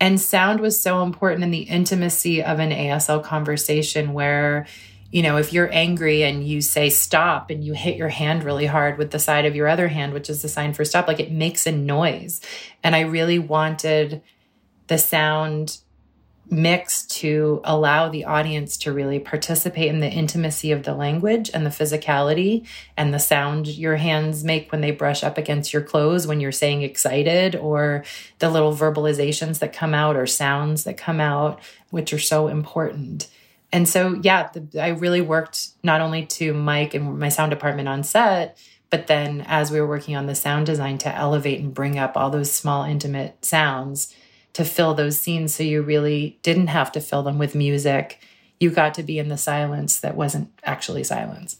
and 0.00 0.20
sound 0.20 0.60
was 0.60 0.80
so 0.80 1.02
important 1.02 1.44
in 1.44 1.50
the 1.50 1.62
intimacy 1.62 2.42
of 2.42 2.58
an 2.58 2.70
ASL 2.70 3.22
conversation 3.22 4.12
where 4.12 4.66
you 5.10 5.22
know, 5.22 5.36
if 5.36 5.52
you're 5.52 5.72
angry 5.72 6.24
and 6.24 6.44
you 6.44 6.60
say 6.60 6.90
stop 6.90 7.48
and 7.48 7.62
you 7.62 7.72
hit 7.72 7.96
your 7.96 8.08
hand 8.08 8.42
really 8.42 8.66
hard 8.66 8.98
with 8.98 9.12
the 9.12 9.20
side 9.20 9.44
of 9.44 9.54
your 9.54 9.68
other 9.68 9.86
hand, 9.86 10.12
which 10.12 10.28
is 10.28 10.42
the 10.42 10.48
sign 10.48 10.74
for 10.74 10.84
stop, 10.84 11.06
like 11.06 11.20
it 11.20 11.30
makes 11.30 11.68
a 11.68 11.70
noise. 11.70 12.40
And 12.82 12.96
I 12.96 13.02
really 13.02 13.38
wanted 13.38 14.22
the 14.88 14.98
sound 14.98 15.78
mix 16.50 17.04
to 17.06 17.60
allow 17.64 18.08
the 18.08 18.24
audience 18.24 18.76
to 18.76 18.92
really 18.92 19.18
participate 19.18 19.88
in 19.88 20.00
the 20.00 20.10
intimacy 20.10 20.72
of 20.72 20.82
the 20.82 20.94
language 20.94 21.50
and 21.54 21.64
the 21.64 21.70
physicality 21.70 22.66
and 22.96 23.14
the 23.14 23.18
sound 23.18 23.66
your 23.66 23.96
hands 23.96 24.44
make 24.44 24.70
when 24.70 24.80
they 24.80 24.90
brush 24.90 25.24
up 25.24 25.38
against 25.38 25.72
your 25.72 25.82
clothes 25.82 26.26
when 26.26 26.40
you're 26.40 26.52
saying 26.52 26.82
excited 26.82 27.56
or 27.56 28.04
the 28.40 28.50
little 28.50 28.74
verbalizations 28.74 29.58
that 29.58 29.72
come 29.72 29.94
out 29.94 30.16
or 30.16 30.26
sounds 30.26 30.84
that 30.84 30.96
come 30.96 31.20
out 31.20 31.60
which 31.90 32.12
are 32.12 32.18
so 32.18 32.48
important. 32.48 33.28
And 33.72 33.88
so, 33.88 34.20
yeah, 34.22 34.50
the, 34.52 34.80
I 34.80 34.88
really 34.88 35.20
worked 35.20 35.70
not 35.82 36.00
only 36.00 36.26
to 36.26 36.52
Mike 36.54 36.94
and 36.94 37.18
my 37.18 37.28
sound 37.28 37.50
department 37.50 37.88
on 37.88 38.04
set, 38.04 38.58
but 38.90 39.08
then 39.08 39.44
as 39.48 39.72
we 39.72 39.80
were 39.80 39.86
working 39.86 40.14
on 40.14 40.26
the 40.26 40.34
sound 40.36 40.66
design 40.66 40.98
to 40.98 41.12
elevate 41.12 41.58
and 41.60 41.74
bring 41.74 41.98
up 41.98 42.16
all 42.16 42.30
those 42.30 42.52
small, 42.52 42.84
intimate 42.84 43.44
sounds 43.44 44.14
to 44.54 44.64
fill 44.64 44.94
those 44.94 45.18
scenes. 45.18 45.54
So 45.54 45.62
you 45.62 45.82
really 45.82 46.38
didn't 46.42 46.68
have 46.68 46.90
to 46.92 47.00
fill 47.00 47.22
them 47.22 47.38
with 47.38 47.54
music. 47.54 48.20
You 48.58 48.70
got 48.70 48.94
to 48.94 49.02
be 49.02 49.18
in 49.18 49.28
the 49.28 49.36
silence 49.36 50.00
that 50.00 50.16
wasn't 50.16 50.50
actually 50.64 51.04
silence. 51.04 51.56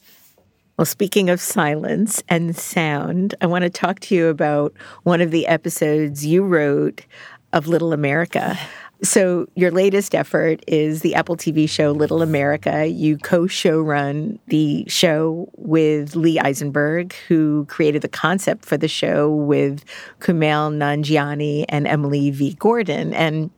Well, 0.76 0.86
speaking 0.86 1.30
of 1.30 1.40
silence 1.40 2.22
and 2.28 2.56
sound, 2.56 3.34
I 3.40 3.46
want 3.46 3.62
to 3.62 3.70
talk 3.70 4.00
to 4.00 4.14
you 4.14 4.26
about 4.26 4.74
one 5.04 5.20
of 5.20 5.30
the 5.30 5.46
episodes 5.46 6.26
you 6.26 6.42
wrote 6.42 7.04
of 7.52 7.68
Little 7.68 7.92
America. 7.92 8.58
So, 9.04 9.46
your 9.54 9.70
latest 9.70 10.14
effort 10.14 10.64
is 10.66 11.02
the 11.02 11.14
Apple 11.14 11.36
TV 11.36 11.68
show 11.68 11.92
Little 11.92 12.22
America. 12.22 12.86
You 12.86 13.18
co 13.18 13.42
showrun 13.42 14.38
the 14.46 14.86
show 14.88 15.50
with 15.56 16.16
Lee 16.16 16.38
Eisenberg, 16.38 17.12
who 17.28 17.66
created 17.68 18.00
the 18.00 18.08
concept 18.08 18.64
for 18.64 18.78
the 18.78 18.88
show 18.88 19.30
with 19.30 19.84
Kumail 20.20 20.74
Nanjiani 20.74 21.66
and 21.68 21.86
Emily 21.86 22.30
V. 22.30 22.54
Gordon. 22.54 23.12
And 23.12 23.50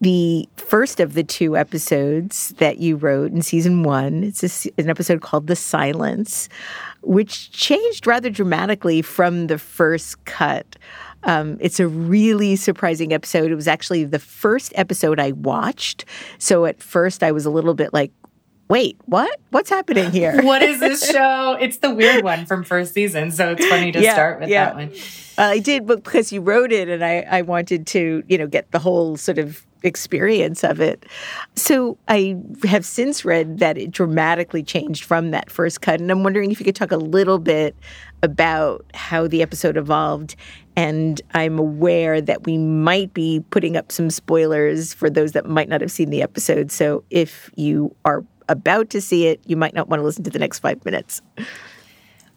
the 0.00 0.48
first 0.56 1.00
of 1.00 1.14
the 1.14 1.24
two 1.24 1.56
episodes 1.56 2.50
that 2.58 2.78
you 2.78 2.94
wrote 2.94 3.32
in 3.32 3.42
season 3.42 3.82
one, 3.82 4.22
it's 4.22 4.66
a, 4.66 4.70
an 4.78 4.88
episode 4.88 5.20
called 5.20 5.48
The 5.48 5.56
Silence, 5.56 6.48
which 7.02 7.50
changed 7.50 8.06
rather 8.06 8.30
dramatically 8.30 9.02
from 9.02 9.48
the 9.48 9.58
first 9.58 10.24
cut. 10.26 10.76
Um, 11.24 11.56
it's 11.60 11.80
a 11.80 11.86
really 11.86 12.56
surprising 12.56 13.12
episode. 13.12 13.50
It 13.50 13.54
was 13.54 13.68
actually 13.68 14.04
the 14.04 14.18
first 14.18 14.72
episode 14.76 15.20
I 15.20 15.32
watched. 15.32 16.04
So 16.38 16.64
at 16.64 16.82
first 16.82 17.22
I 17.22 17.32
was 17.32 17.46
a 17.46 17.50
little 17.50 17.74
bit 17.74 17.92
like, 17.92 18.12
wait, 18.68 18.98
what? 19.04 19.38
What's 19.50 19.70
happening 19.70 20.10
here? 20.10 20.42
what 20.42 20.62
is 20.62 20.80
this 20.80 21.10
show? 21.10 21.56
It's 21.60 21.78
the 21.78 21.94
weird 21.94 22.24
one 22.24 22.46
from 22.46 22.64
first 22.64 22.94
season. 22.94 23.30
So 23.30 23.52
it's 23.52 23.66
funny 23.66 23.92
to 23.92 24.00
yeah, 24.00 24.12
start 24.14 24.40
with 24.40 24.48
yeah. 24.48 24.64
that 24.64 24.74
one. 24.74 24.92
Uh, 25.38 25.50
I 25.50 25.58
did, 25.58 25.86
because 25.86 26.32
you 26.32 26.40
wrote 26.40 26.72
it 26.72 26.88
and 26.88 27.04
I, 27.04 27.26
I 27.30 27.42
wanted 27.42 27.86
to, 27.88 28.22
you 28.28 28.38
know, 28.38 28.46
get 28.46 28.70
the 28.70 28.78
whole 28.78 29.16
sort 29.16 29.38
of 29.38 29.66
experience 29.82 30.64
of 30.64 30.80
it. 30.80 31.04
So 31.56 31.98
I 32.08 32.36
have 32.64 32.84
since 32.84 33.24
read 33.24 33.58
that 33.58 33.76
it 33.78 33.90
dramatically 33.90 34.62
changed 34.62 35.04
from 35.04 35.30
that 35.32 35.50
first 35.50 35.80
cut. 35.80 36.00
And 36.00 36.10
I'm 36.10 36.22
wondering 36.22 36.50
if 36.50 36.60
you 36.60 36.64
could 36.64 36.76
talk 36.76 36.92
a 36.92 36.96
little 36.96 37.38
bit 37.38 37.76
about 38.22 38.84
how 38.94 39.26
the 39.26 39.42
episode 39.42 39.76
evolved. 39.76 40.36
And 40.76 41.20
I'm 41.34 41.58
aware 41.58 42.20
that 42.20 42.44
we 42.44 42.56
might 42.58 43.12
be 43.12 43.44
putting 43.50 43.76
up 43.76 43.92
some 43.92 44.08
spoilers 44.10 44.94
for 44.94 45.10
those 45.10 45.32
that 45.32 45.46
might 45.46 45.68
not 45.68 45.80
have 45.80 45.92
seen 45.92 46.10
the 46.10 46.22
episode. 46.22 46.70
So 46.70 47.04
if 47.10 47.50
you 47.56 47.94
are 48.04 48.24
about 48.48 48.90
to 48.90 49.00
see 49.00 49.26
it, 49.26 49.40
you 49.46 49.56
might 49.56 49.74
not 49.74 49.88
want 49.88 50.00
to 50.00 50.04
listen 50.04 50.24
to 50.24 50.30
the 50.30 50.38
next 50.38 50.60
five 50.60 50.84
minutes. 50.84 51.20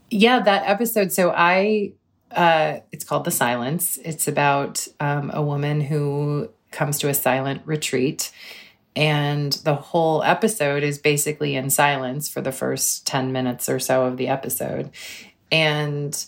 Yeah, 0.10 0.40
that 0.40 0.68
episode. 0.68 1.12
So 1.12 1.32
I, 1.36 1.94
uh, 2.32 2.80
it's 2.92 3.04
called 3.04 3.26
The 3.26 3.32
Silence. 3.32 3.98
It's 4.04 4.28
about 4.28 4.88
um, 5.00 5.32
a 5.34 5.42
woman 5.42 5.82
who 5.82 6.50
comes 6.76 7.00
to 7.00 7.10
a 7.10 7.14
silent 7.14 7.62
retreat. 7.66 8.32
And 8.96 9.54
the 9.64 9.76
whole 9.76 10.24
episode 10.24 10.84
is 10.84 11.00
basically 11.00 11.56
in 11.56 11.70
silence 11.70 12.30
for 12.30 12.42
the 12.42 12.52
first 12.52 13.06
10 13.08 13.32
minutes 13.32 13.68
or 13.68 13.80
so 13.80 14.06
of 14.06 14.18
the 14.18 14.28
episode. 14.28 14.92
And 15.52 16.26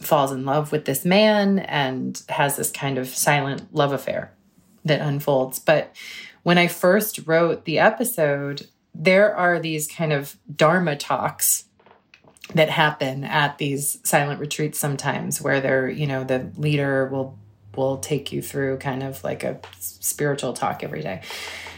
falls 0.00 0.30
in 0.30 0.44
love 0.44 0.72
with 0.72 0.84
this 0.84 1.04
man 1.04 1.58
and 1.58 2.22
has 2.28 2.56
this 2.56 2.70
kind 2.70 2.98
of 2.98 3.08
silent 3.08 3.74
love 3.74 3.92
affair 3.92 4.32
that 4.84 5.00
unfolds. 5.00 5.58
But 5.58 5.94
when 6.42 6.58
I 6.58 6.68
first 6.68 7.26
wrote 7.26 7.64
the 7.64 7.78
episode, 7.78 8.66
there 8.94 9.34
are 9.34 9.58
these 9.58 9.88
kind 9.88 10.12
of 10.12 10.36
Dharma 10.54 10.96
talks 10.96 11.64
that 12.54 12.70
happen 12.70 13.24
at 13.24 13.58
these 13.58 13.98
silent 14.04 14.38
retreats 14.38 14.78
sometimes 14.78 15.40
where 15.42 15.60
they're, 15.60 15.88
you 15.88 16.06
know, 16.06 16.22
the 16.22 16.52
leader 16.56 17.06
will 17.06 17.36
will 17.76 17.98
take 17.98 18.32
you 18.32 18.42
through 18.42 18.78
kind 18.78 19.02
of 19.02 19.22
like 19.24 19.44
a 19.44 19.60
spiritual 19.78 20.52
talk 20.52 20.82
every 20.82 21.02
day. 21.02 21.22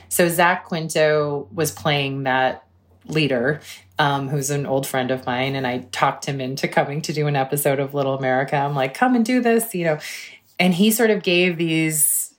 So 0.08 0.28
Zach 0.28 0.66
Quinto 0.66 1.48
was 1.52 1.70
playing 1.70 2.22
that 2.24 2.64
leader, 3.06 3.60
um, 3.98 4.28
who's 4.28 4.50
an 4.50 4.66
old 4.66 4.86
friend 4.86 5.10
of 5.10 5.26
mine, 5.26 5.54
and 5.54 5.66
I 5.66 5.78
talked 5.92 6.26
him 6.26 6.40
into 6.40 6.68
coming 6.68 7.02
to 7.02 7.12
do 7.12 7.26
an 7.26 7.36
episode 7.36 7.78
of 7.78 7.94
Little 7.94 8.14
America. 8.14 8.56
I'm 8.56 8.74
like, 8.74 8.94
come 8.94 9.14
and 9.14 9.24
do 9.24 9.40
this, 9.40 9.74
you 9.74 9.84
know. 9.84 9.98
And 10.58 10.74
he 10.74 10.90
sort 10.90 11.10
of 11.10 11.22
gave 11.22 11.56
these 11.56 12.34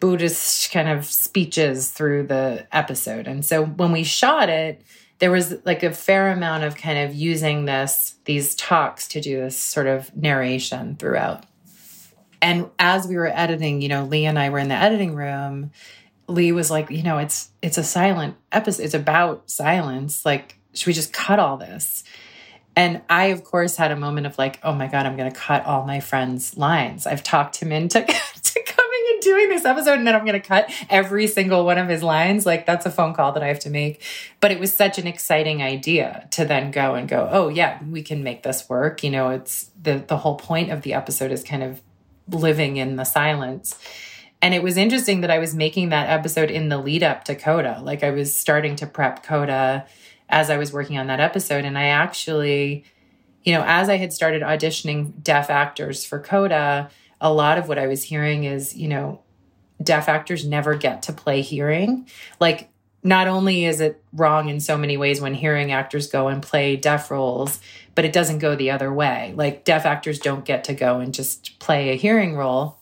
Buddhist 0.00 0.72
kind 0.72 0.88
of 0.88 1.04
speeches 1.04 1.90
through 1.90 2.26
the 2.26 2.66
episode. 2.72 3.28
And 3.28 3.44
so 3.44 3.64
when 3.64 3.92
we 3.92 4.02
shot 4.02 4.48
it, 4.48 4.82
there 5.20 5.30
was 5.30 5.54
like 5.64 5.84
a 5.84 5.92
fair 5.92 6.32
amount 6.32 6.64
of 6.64 6.76
kind 6.76 6.98
of 6.98 7.14
using 7.14 7.66
this, 7.66 8.16
these 8.24 8.56
talks 8.56 9.06
to 9.08 9.20
do 9.20 9.40
this 9.40 9.56
sort 9.56 9.86
of 9.86 10.14
narration 10.16 10.96
throughout. 10.96 11.44
And 12.42 12.70
as 12.78 13.06
we 13.06 13.16
were 13.16 13.28
editing, 13.28 13.80
you 13.80 13.88
know, 13.88 14.04
Lee 14.04 14.26
and 14.26 14.38
I 14.38 14.50
were 14.50 14.58
in 14.58 14.68
the 14.68 14.74
editing 14.74 15.14
room. 15.14 15.70
Lee 16.28 16.50
was 16.50 16.70
like, 16.70 16.90
you 16.90 17.02
know, 17.02 17.18
it's 17.18 17.50
it's 17.62 17.78
a 17.78 17.84
silent 17.84 18.36
episode. 18.50 18.82
It's 18.82 18.94
about 18.94 19.48
silence. 19.48 20.26
Like, 20.26 20.58
should 20.74 20.88
we 20.88 20.92
just 20.92 21.12
cut 21.12 21.38
all 21.38 21.56
this? 21.56 22.02
And 22.74 23.02
I, 23.08 23.26
of 23.26 23.44
course, 23.44 23.76
had 23.76 23.92
a 23.92 23.96
moment 23.96 24.26
of 24.26 24.38
like, 24.38 24.58
oh 24.62 24.72
my 24.72 24.86
God, 24.86 25.04
I'm 25.04 25.16
going 25.16 25.30
to 25.30 25.38
cut 25.38 25.64
all 25.66 25.84
my 25.84 26.00
friends' 26.00 26.56
lines. 26.56 27.06
I've 27.06 27.22
talked 27.22 27.56
him 27.56 27.70
into 27.70 28.00
to 28.42 28.62
coming 28.64 29.04
and 29.12 29.20
doing 29.20 29.50
this 29.50 29.66
episode, 29.66 29.98
and 29.98 30.06
then 30.06 30.14
I'm 30.14 30.24
going 30.24 30.40
to 30.40 30.48
cut 30.48 30.72
every 30.88 31.26
single 31.26 31.66
one 31.66 31.76
of 31.76 31.88
his 31.88 32.02
lines. 32.02 32.46
Like, 32.46 32.64
that's 32.64 32.86
a 32.86 32.90
phone 32.90 33.12
call 33.12 33.32
that 33.32 33.42
I 33.42 33.48
have 33.48 33.58
to 33.60 33.70
make. 33.70 34.02
But 34.40 34.52
it 34.52 34.58
was 34.58 34.72
such 34.72 34.98
an 34.98 35.06
exciting 35.06 35.62
idea 35.62 36.26
to 36.30 36.46
then 36.46 36.70
go 36.70 36.94
and 36.94 37.06
go, 37.06 37.28
oh, 37.30 37.48
yeah, 37.48 37.78
we 37.84 38.02
can 38.02 38.22
make 38.22 38.42
this 38.42 38.66
work. 38.70 39.04
You 39.04 39.10
know, 39.10 39.28
it's 39.28 39.70
the, 39.80 40.02
the 40.08 40.16
whole 40.16 40.36
point 40.36 40.70
of 40.70 40.80
the 40.80 40.94
episode 40.94 41.30
is 41.30 41.44
kind 41.44 41.62
of 41.62 41.82
living 42.28 42.76
in 42.76 42.96
the 42.96 43.04
silence. 43.04 43.78
And 44.40 44.54
it 44.54 44.62
was 44.62 44.76
interesting 44.76 45.20
that 45.20 45.30
I 45.30 45.38
was 45.38 45.54
making 45.54 45.90
that 45.90 46.10
episode 46.10 46.50
in 46.50 46.68
the 46.68 46.78
lead 46.78 47.02
up 47.02 47.24
to 47.24 47.34
Coda. 47.34 47.80
Like 47.82 48.02
I 48.02 48.10
was 48.10 48.36
starting 48.36 48.74
to 48.76 48.86
prep 48.86 49.22
Coda 49.22 49.86
as 50.28 50.50
I 50.50 50.56
was 50.56 50.72
working 50.72 50.98
on 50.98 51.06
that 51.06 51.20
episode. 51.20 51.64
And 51.64 51.78
I 51.78 51.84
actually, 51.84 52.84
you 53.44 53.54
know, 53.54 53.62
as 53.64 53.88
I 53.88 53.98
had 53.98 54.12
started 54.12 54.42
auditioning 54.42 55.22
deaf 55.22 55.50
actors 55.50 56.04
for 56.04 56.18
Coda, 56.18 56.90
a 57.20 57.32
lot 57.32 57.58
of 57.58 57.68
what 57.68 57.78
I 57.78 57.86
was 57.86 58.02
hearing 58.02 58.44
is, 58.44 58.74
you 58.76 58.88
know, 58.88 59.22
deaf 59.80 60.08
actors 60.08 60.46
never 60.46 60.74
get 60.74 61.02
to 61.02 61.12
play 61.12 61.40
hearing. 61.40 62.08
Like, 62.40 62.68
not 63.04 63.26
only 63.26 63.64
is 63.64 63.80
it 63.80 64.02
wrong 64.12 64.48
in 64.48 64.60
so 64.60 64.78
many 64.78 64.96
ways 64.96 65.20
when 65.20 65.34
hearing 65.34 65.72
actors 65.72 66.06
go 66.06 66.28
and 66.28 66.40
play 66.42 66.76
deaf 66.76 67.10
roles, 67.10 67.60
but 67.94 68.04
it 68.04 68.12
doesn't 68.12 68.38
go 68.38 68.54
the 68.54 68.70
other 68.70 68.92
way. 68.92 69.32
Like 69.36 69.64
deaf 69.64 69.84
actors 69.84 70.18
don't 70.18 70.44
get 70.44 70.64
to 70.64 70.74
go 70.74 71.00
and 71.00 71.12
just 71.12 71.58
play 71.58 71.90
a 71.90 71.96
hearing 71.96 72.34
role. 72.34 72.78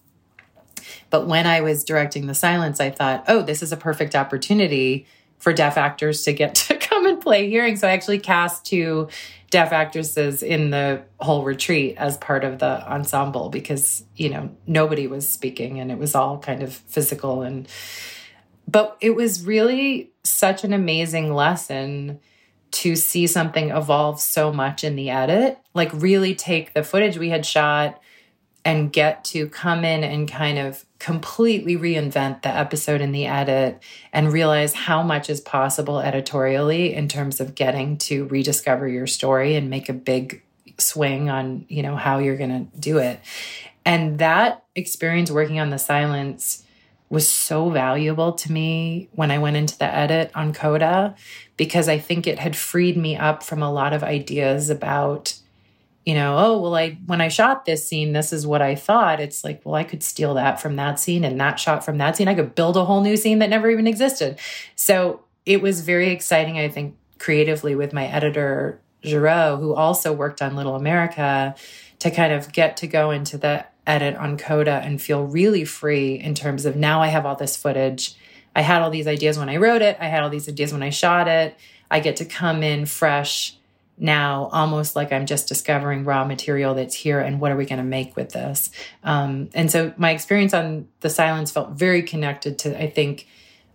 But 1.11 1.27
when 1.27 1.47
I 1.47 1.61
was 1.61 1.85
directing 1.85 2.27
The 2.27 2.35
Silence, 2.35 2.81
I 2.81 2.91
thought, 2.91 3.25
oh, 3.27 3.43
this 3.43 3.63
is 3.63 3.73
a 3.73 3.77
perfect 3.77 4.15
opportunity 4.15 5.07
for 5.39 5.53
deaf 5.53 5.77
actors 5.77 6.23
to 6.25 6.33
get 6.33 6.55
to 6.67 6.77
come 6.77 7.07
and 7.07 7.21
play 7.21 7.49
hearing. 7.49 7.77
So 7.77 7.89
I 7.89 7.93
actually 7.93 8.19
cast 8.19 8.65
two 8.65 9.09
deaf 9.51 9.73
actresses 9.73 10.45
in 10.45 10.71
the 10.71 11.03
whole 11.19 11.43
retreat 11.43 11.97
as 11.99 12.17
part 12.17 12.45
of 12.45 12.61
the 12.61 12.89
ensemble 12.89 13.49
because, 13.49 14.05
you 14.15 14.29
know, 14.29 14.51
nobody 14.67 15.09
was 15.09 15.29
speaking 15.29 15.81
and 15.81 15.91
it 15.91 15.99
was 15.99 16.15
all 16.15 16.39
kind 16.39 16.63
of 16.63 16.73
physical 16.73 17.43
and 17.43 17.69
but 18.69 18.97
it 19.01 19.17
was 19.17 19.45
really 19.45 20.13
such 20.23 20.63
an 20.63 20.73
amazing 20.73 21.35
lesson 21.35 22.21
to 22.73 22.97
see 22.97 23.27
something 23.27 23.71
evolve 23.71 24.21
so 24.21 24.53
much 24.53 24.85
in 24.85 24.97
the 24.97 25.11
edit, 25.11 25.59
like 25.75 25.91
really 25.93 26.35
take 26.35 26.75
the 26.75 26.83
footage 26.83 27.19
we 27.19 27.31
had 27.31 27.45
shot 27.45 28.01
and 28.65 28.93
get 28.93 29.25
to 29.25 29.49
come 29.49 29.85
in 29.85 30.05
and 30.05 30.31
kind 30.31 30.59
of 30.59 30.85
completely 30.99 31.77
reinvent 31.77 32.43
the 32.43 32.49
episode 32.49 33.01
in 33.01 33.13
the 33.13 33.27
edit 33.27 33.83
and 34.13 34.33
realize 34.33 34.75
how 34.75 35.03
much 35.03 35.31
is 35.31 35.41
possible 35.41 35.99
editorially 35.99 36.95
in 36.95 37.09
terms 37.09 37.41
of 37.41 37.55
getting 37.55 37.97
to 37.97 38.27
rediscover 38.27 38.87
your 38.87 39.07
story 39.07 39.55
and 39.57 39.71
make 39.71 39.89
a 39.89 39.95
big 39.95 40.43
swing 40.77 41.31
on, 41.31 41.65
you 41.69 41.83
know, 41.83 41.97
how 41.97 42.19
you're 42.19 42.37
going 42.37 42.67
to 42.67 42.79
do 42.79 42.99
it. 42.99 43.19
And 43.85 44.19
that 44.19 44.63
experience 44.75 45.31
working 45.31 45.59
on 45.59 45.71
the 45.71 45.79
silence 45.79 46.65
was 47.11 47.29
so 47.29 47.69
valuable 47.71 48.33
to 48.33 48.53
me 48.53 49.09
when 49.13 49.33
I 49.33 49.39
went 49.39 49.57
into 49.57 49.77
the 49.77 49.93
edit 49.93 50.31
on 50.35 50.55
Coda 50.55 51.17
because 51.57 51.89
I 51.89 51.99
think 51.99 52.27
it 52.27 52.39
had 52.39 52.55
freed 52.55 52.97
me 52.97 53.17
up 53.17 53.43
from 53.43 53.63
a 53.63 53.73
lot 53.73 53.93
of 53.93 54.05
ideas 54.05 54.71
about, 54.71 55.35
you 56.07 56.15
know, 56.15 56.39
oh, 56.39 56.61
well, 56.61 56.77
I, 56.77 56.99
when 57.07 57.21
I 57.21 57.27
shot 57.27 57.65
this 57.65 57.87
scene, 57.87 58.13
this 58.13 58.33
is 58.33 58.47
what 58.47 58.63
I 58.63 58.77
thought. 58.77 59.19
It's 59.19 59.43
like, 59.43 59.61
well, 59.65 59.75
I 59.75 59.83
could 59.83 60.05
steal 60.05 60.35
that 60.35 60.61
from 60.61 60.77
that 60.77 61.01
scene 61.01 61.25
and 61.25 61.39
that 61.41 61.59
shot 61.59 61.85
from 61.85 61.99
that 61.99 62.17
scene. 62.17 62.29
I 62.29 62.35
could 62.37 62.55
build 62.55 62.77
a 62.77 62.85
whole 62.85 63.03
new 63.03 63.17
scene 63.17 63.41
that 63.41 63.51
never 63.51 63.69
even 63.69 63.89
existed. 63.89 64.39
So 64.77 65.25
it 65.45 65.61
was 65.61 65.81
very 65.81 66.11
exciting, 66.11 66.59
I 66.59 66.69
think, 66.69 66.97
creatively 67.19 67.75
with 67.75 67.93
my 67.93 68.07
editor, 68.07 68.81
Geraud, 69.03 69.59
who 69.59 69.75
also 69.75 70.13
worked 70.13 70.41
on 70.41 70.55
Little 70.55 70.77
America, 70.77 71.57
to 71.99 72.11
kind 72.11 72.33
of 72.33 72.53
get 72.53 72.77
to 72.79 72.87
go 72.87 73.11
into 73.11 73.37
the 73.37 73.67
edit 73.87 74.15
on 74.17 74.37
Coda 74.37 74.81
and 74.85 75.01
feel 75.01 75.25
really 75.25 75.65
free 75.65 76.15
in 76.15 76.35
terms 76.35 76.67
of 76.67 76.77
now 76.77 77.01
I 77.01 77.09
have 77.09 77.27
all 77.27 77.37
this 77.37 77.57
footage. 77.57 78.15
I 78.55 78.63
had 78.63 78.83
all 78.83 78.91
these 78.91 79.07
ideas 79.07 79.39
when 79.39 79.49
I 79.49 79.57
wrote 79.57 79.83
it, 79.83 79.97
I 80.01 80.07
had 80.07 80.23
all 80.23 80.31
these 80.31 80.49
ideas 80.49 80.73
when 80.73 80.83
I 80.83 80.91
shot 80.91 81.29
it. 81.29 81.57
I 81.91 82.01
get 82.01 82.17
to 82.17 82.25
come 82.25 82.63
in 82.63 82.87
fresh 82.87 83.57
now 84.01 84.49
almost 84.53 84.97
like 84.97 85.13
I'm 85.13 85.27
just 85.27 85.47
discovering 85.47 86.05
raw 86.05 86.25
material 86.25 86.75
that's 86.75 86.95
here 86.95 87.21
and 87.21 87.39
what 87.39 87.53
are 87.53 87.57
we 87.57 87.67
going 87.67 87.79
to 87.79 87.85
make 87.85 88.17
with 88.17 88.31
this. 88.31 88.71
Um, 89.05 89.51
and 89.53 89.71
so 89.71 89.93
my 89.97 90.11
experience 90.11 90.55
on 90.55 90.89
The 91.01 91.11
Silence 91.11 91.53
felt 91.53 91.73
very 91.73 92.03
connected 92.03 92.59
to, 92.61 92.83
I 92.83 92.89
think, 92.89 93.27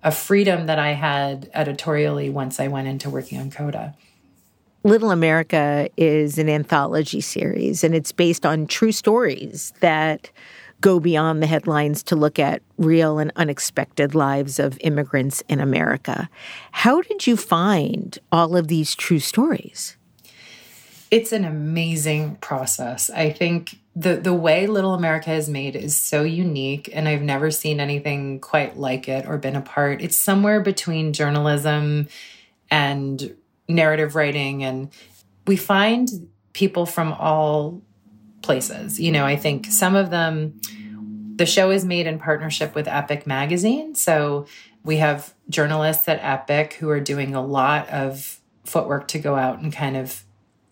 a 0.03 0.12
freedom 0.12 0.66
that 0.66 0.80
I 0.80 0.93
had 0.93 1.49
editorially 1.53 2.30
once 2.30 2.60
I 2.60 2.68
went 2.68 2.88
into 2.88 3.10
working 3.10 3.39
on 3.39 3.51
Coda. 3.51 3.95
Little 4.86 5.09
America 5.09 5.89
is 5.97 6.38
an 6.38 6.47
anthology 6.47 7.19
series 7.19 7.83
and 7.83 7.95
it's 7.95 8.11
based 8.11 8.45
on 8.45 8.67
true 8.67 8.91
stories 8.91 9.73
that 9.79 10.29
go 10.79 10.99
beyond 10.99 11.41
the 11.41 11.47
headlines 11.47 12.03
to 12.03 12.15
look 12.15 12.38
at 12.38 12.61
real 12.77 13.17
and 13.17 13.31
unexpected 13.36 14.13
lives 14.13 14.59
of 14.59 14.77
immigrants 14.81 15.41
in 15.49 15.59
America. 15.59 16.29
How 16.69 17.01
did 17.01 17.25
you 17.25 17.36
find 17.36 18.19
all 18.31 18.55
of 18.55 18.67
these 18.67 18.93
true 18.93 19.17
stories? 19.17 19.97
It's 21.09 21.31
an 21.31 21.45
amazing 21.45 22.36
process. 22.36 23.09
I 23.09 23.31
think 23.31 23.79
the 23.95 24.17
the 24.17 24.36
way 24.36 24.67
Little 24.67 24.93
America 24.93 25.31
is 25.31 25.49
made 25.49 25.75
is 25.75 25.97
so 25.97 26.21
unique 26.21 26.91
and 26.93 27.07
I've 27.07 27.23
never 27.23 27.49
seen 27.49 27.79
anything 27.79 28.39
quite 28.39 28.77
like 28.77 29.09
it 29.09 29.25
or 29.25 29.39
been 29.39 29.55
a 29.55 29.61
part. 29.61 30.03
It's 30.03 30.15
somewhere 30.15 30.61
between 30.61 31.11
journalism 31.11 32.07
and 32.69 33.36
narrative 33.68 34.16
writing 34.16 34.63
and 34.63 34.89
we 35.47 35.55
find 35.55 36.09
people 36.53 36.86
from 36.86 37.13
all 37.13 37.82
places. 38.41 38.99
You 38.99 39.11
know, 39.11 39.26
I 39.26 39.36
think 39.36 39.68
some 39.68 39.95
of 39.95 40.09
them 40.09 40.59
the 41.38 41.45
show 41.45 41.70
is 41.70 41.84
made 41.84 42.07
in 42.07 42.18
partnership 42.18 42.76
with 42.76 42.88
Epic 42.88 43.28
Magazine. 43.28 43.93
So 43.95 44.47
we 44.84 44.97
have 44.97 45.34
journalists 45.49 46.07
at 46.07 46.20
Epic 46.22 46.74
who 46.76 46.89
are 46.89 47.01
doing 47.01 47.36
a 47.36 47.45
lot 47.45 47.89
of 47.89 48.39
footwork 48.63 49.07
to 49.09 49.20
go 49.20 49.36
out 49.36 49.59
and 49.59 49.74
kind 49.74 49.97
of 49.97 50.24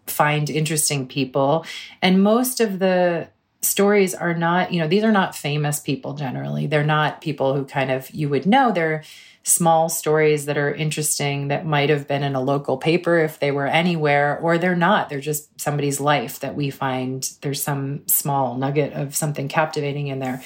find 0.07 0.49
interesting 0.49 1.07
people. 1.07 1.65
And 2.01 2.23
most 2.23 2.59
of 2.59 2.79
the 2.79 3.29
stories 3.61 4.13
are 4.13 4.33
not, 4.33 4.73
you 4.73 4.79
know, 4.79 4.87
these 4.87 5.03
are 5.03 5.11
not 5.11 5.35
famous 5.35 5.79
people 5.79 6.13
generally. 6.13 6.67
They're 6.67 6.83
not 6.83 7.21
people 7.21 7.55
who 7.55 7.65
kind 7.65 7.91
of 7.91 8.09
you 8.11 8.29
would 8.29 8.45
know. 8.45 8.71
They're 8.71 9.03
small 9.43 9.89
stories 9.89 10.45
that 10.45 10.57
are 10.57 10.73
interesting 10.73 11.49
that 11.49 11.65
might 11.65 11.89
have 11.89 12.07
been 12.07 12.23
in 12.23 12.35
a 12.35 12.41
local 12.41 12.77
paper 12.77 13.19
if 13.19 13.39
they 13.39 13.51
were 13.51 13.67
anywhere, 13.67 14.39
or 14.39 14.57
they're 14.57 14.75
not. 14.75 15.09
They're 15.09 15.19
just 15.19 15.59
somebody's 15.59 15.99
life 15.99 16.39
that 16.39 16.55
we 16.55 16.69
find 16.69 17.29
there's 17.41 17.61
some 17.61 18.07
small 18.07 18.55
nugget 18.55 18.93
of 18.93 19.15
something 19.15 19.49
captivating 19.49 20.07
in 20.07 20.19
there. 20.19 20.41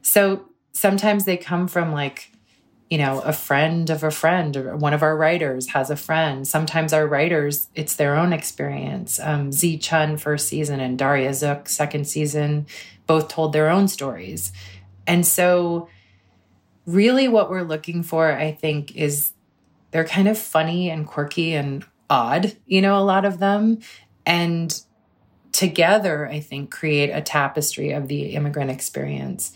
So 0.00 0.46
sometimes 0.72 1.26
they 1.26 1.36
come 1.36 1.68
from 1.68 1.92
like 1.92 2.32
you 2.92 2.98
know, 2.98 3.20
a 3.20 3.32
friend 3.32 3.88
of 3.88 4.04
a 4.04 4.10
friend, 4.10 4.54
or 4.54 4.76
one 4.76 4.92
of 4.92 5.02
our 5.02 5.16
writers 5.16 5.70
has 5.70 5.88
a 5.88 5.96
friend. 5.96 6.46
Sometimes 6.46 6.92
our 6.92 7.06
writers, 7.06 7.68
it's 7.74 7.96
their 7.96 8.14
own 8.16 8.34
experience. 8.34 9.18
Um, 9.18 9.50
Tze 9.50 9.78
Chun, 9.78 10.18
first 10.18 10.46
season, 10.46 10.78
and 10.78 10.98
Daria 10.98 11.32
Zook, 11.32 11.70
second 11.70 12.06
season, 12.06 12.66
both 13.06 13.28
told 13.28 13.54
their 13.54 13.70
own 13.70 13.88
stories. 13.88 14.52
And 15.06 15.26
so, 15.26 15.88
really, 16.86 17.28
what 17.28 17.50
we're 17.50 17.62
looking 17.62 18.02
for, 18.02 18.32
I 18.32 18.52
think, 18.52 18.96
is 18.96 19.32
they're 19.90 20.04
kind 20.04 20.28
of 20.28 20.38
funny 20.38 20.90
and 20.90 21.06
quirky 21.06 21.54
and 21.54 21.84
odd, 22.10 22.56
you 22.66 22.80
know, 22.80 22.98
a 22.98 23.04
lot 23.04 23.24
of 23.24 23.38
them. 23.38 23.78
And 24.26 24.80
together, 25.52 26.26
I 26.26 26.40
think, 26.40 26.70
create 26.70 27.10
a 27.10 27.20
tapestry 27.20 27.92
of 27.92 28.08
the 28.08 28.34
immigrant 28.34 28.70
experience. 28.70 29.52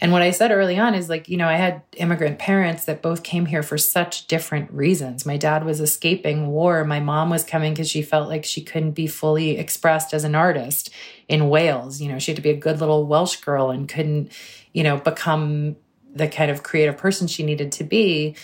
And 0.00 0.12
what 0.12 0.22
I 0.22 0.30
said 0.30 0.52
early 0.52 0.78
on 0.78 0.94
is 0.94 1.08
like, 1.08 1.28
you 1.28 1.36
know, 1.36 1.48
I 1.48 1.56
had 1.56 1.82
immigrant 1.96 2.38
parents 2.38 2.84
that 2.84 3.02
both 3.02 3.24
came 3.24 3.46
here 3.46 3.64
for 3.64 3.76
such 3.76 4.28
different 4.28 4.70
reasons. 4.70 5.26
My 5.26 5.36
dad 5.36 5.64
was 5.64 5.80
escaping 5.80 6.48
war. 6.48 6.84
My 6.84 7.00
mom 7.00 7.30
was 7.30 7.42
coming 7.42 7.74
because 7.74 7.90
she 7.90 8.02
felt 8.02 8.28
like 8.28 8.44
she 8.44 8.62
couldn't 8.62 8.92
be 8.92 9.08
fully 9.08 9.58
expressed 9.58 10.14
as 10.14 10.22
an 10.22 10.36
artist 10.36 10.90
in 11.28 11.48
Wales. 11.48 12.00
You 12.00 12.12
know, 12.12 12.20
she 12.20 12.30
had 12.30 12.36
to 12.36 12.42
be 12.42 12.50
a 12.50 12.56
good 12.56 12.78
little 12.78 13.06
Welsh 13.06 13.36
girl 13.36 13.70
and 13.70 13.88
couldn't, 13.88 14.30
you 14.72 14.84
know, 14.84 14.98
become 14.98 15.76
the 16.14 16.28
kind 16.28 16.50
of 16.50 16.62
creative 16.62 16.96
person 16.96 17.26
she 17.26 17.42
needed 17.42 17.72
to 17.72 17.84
be. 17.84 18.34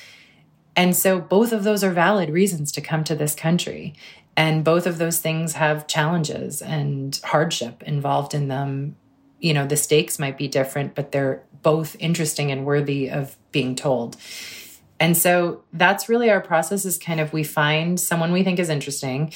And 0.77 0.95
so 0.97 1.21
both 1.21 1.53
of 1.53 1.65
those 1.65 1.85
are 1.85 1.93
valid 1.93 2.31
reasons 2.31 2.73
to 2.73 2.81
come 2.81 3.05
to 3.05 3.15
this 3.15 3.35
country. 3.35 3.95
And 4.37 4.65
both 4.65 4.87
of 4.87 4.99
those 4.99 5.21
things 5.21 5.53
have 5.53 5.87
challenges 5.87 6.61
and 6.61 7.19
hardship 7.25 7.83
involved 7.85 8.35
in 8.35 8.49
them 8.49 8.97
you 9.45 9.53
know 9.53 9.67
the 9.67 9.77
stakes 9.77 10.19
might 10.19 10.39
be 10.39 10.49
different 10.49 10.95
but 10.95 11.12
they're 11.12 11.43
both 11.62 11.97
interesting 12.01 12.51
and 12.51 12.65
worthy 12.65 13.11
of 13.11 13.37
being 13.53 13.77
told 13.77 14.17
and 14.99 15.17
so 15.17 15.62
that's 15.75 16.09
really 16.09 16.31
our 16.31 16.41
process 16.41 16.87
is 16.87 16.97
kind 16.97 17.21
of 17.21 17.33
we 17.33 17.45
find 17.45 18.01
someone 18.01 18.33
we 18.33 18.43
think 18.43 18.59
is 18.59 18.71
interesting 18.71 19.33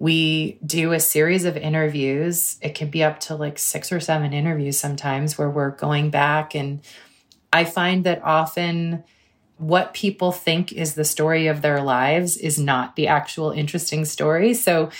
we 0.00 0.58
do 0.66 0.92
a 0.92 0.98
series 0.98 1.44
of 1.44 1.56
interviews 1.56 2.58
it 2.60 2.74
can 2.74 2.90
be 2.90 3.04
up 3.04 3.20
to 3.20 3.36
like 3.36 3.56
six 3.56 3.92
or 3.92 4.00
seven 4.00 4.32
interviews 4.32 4.78
sometimes 4.78 5.38
where 5.38 5.48
we're 5.48 5.70
going 5.70 6.10
back 6.10 6.56
and 6.56 6.80
i 7.52 7.64
find 7.64 8.04
that 8.04 8.22
often 8.22 9.04
what 9.58 9.94
people 9.94 10.32
think 10.32 10.72
is 10.72 10.94
the 10.94 11.04
story 11.04 11.46
of 11.46 11.62
their 11.62 11.80
lives 11.80 12.36
is 12.36 12.58
not 12.58 12.96
the 12.96 13.06
actual 13.06 13.50
interesting 13.50 14.04
story 14.04 14.54
so 14.54 14.90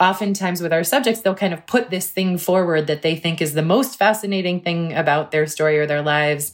oftentimes 0.00 0.60
with 0.60 0.72
our 0.72 0.84
subjects, 0.84 1.20
they'll 1.20 1.34
kind 1.34 1.54
of 1.54 1.66
put 1.66 1.90
this 1.90 2.10
thing 2.10 2.38
forward 2.38 2.86
that 2.86 3.02
they 3.02 3.16
think 3.16 3.40
is 3.40 3.54
the 3.54 3.62
most 3.62 3.96
fascinating 3.96 4.60
thing 4.60 4.92
about 4.92 5.30
their 5.30 5.46
story 5.46 5.78
or 5.78 5.86
their 5.86 6.02
lives. 6.02 6.52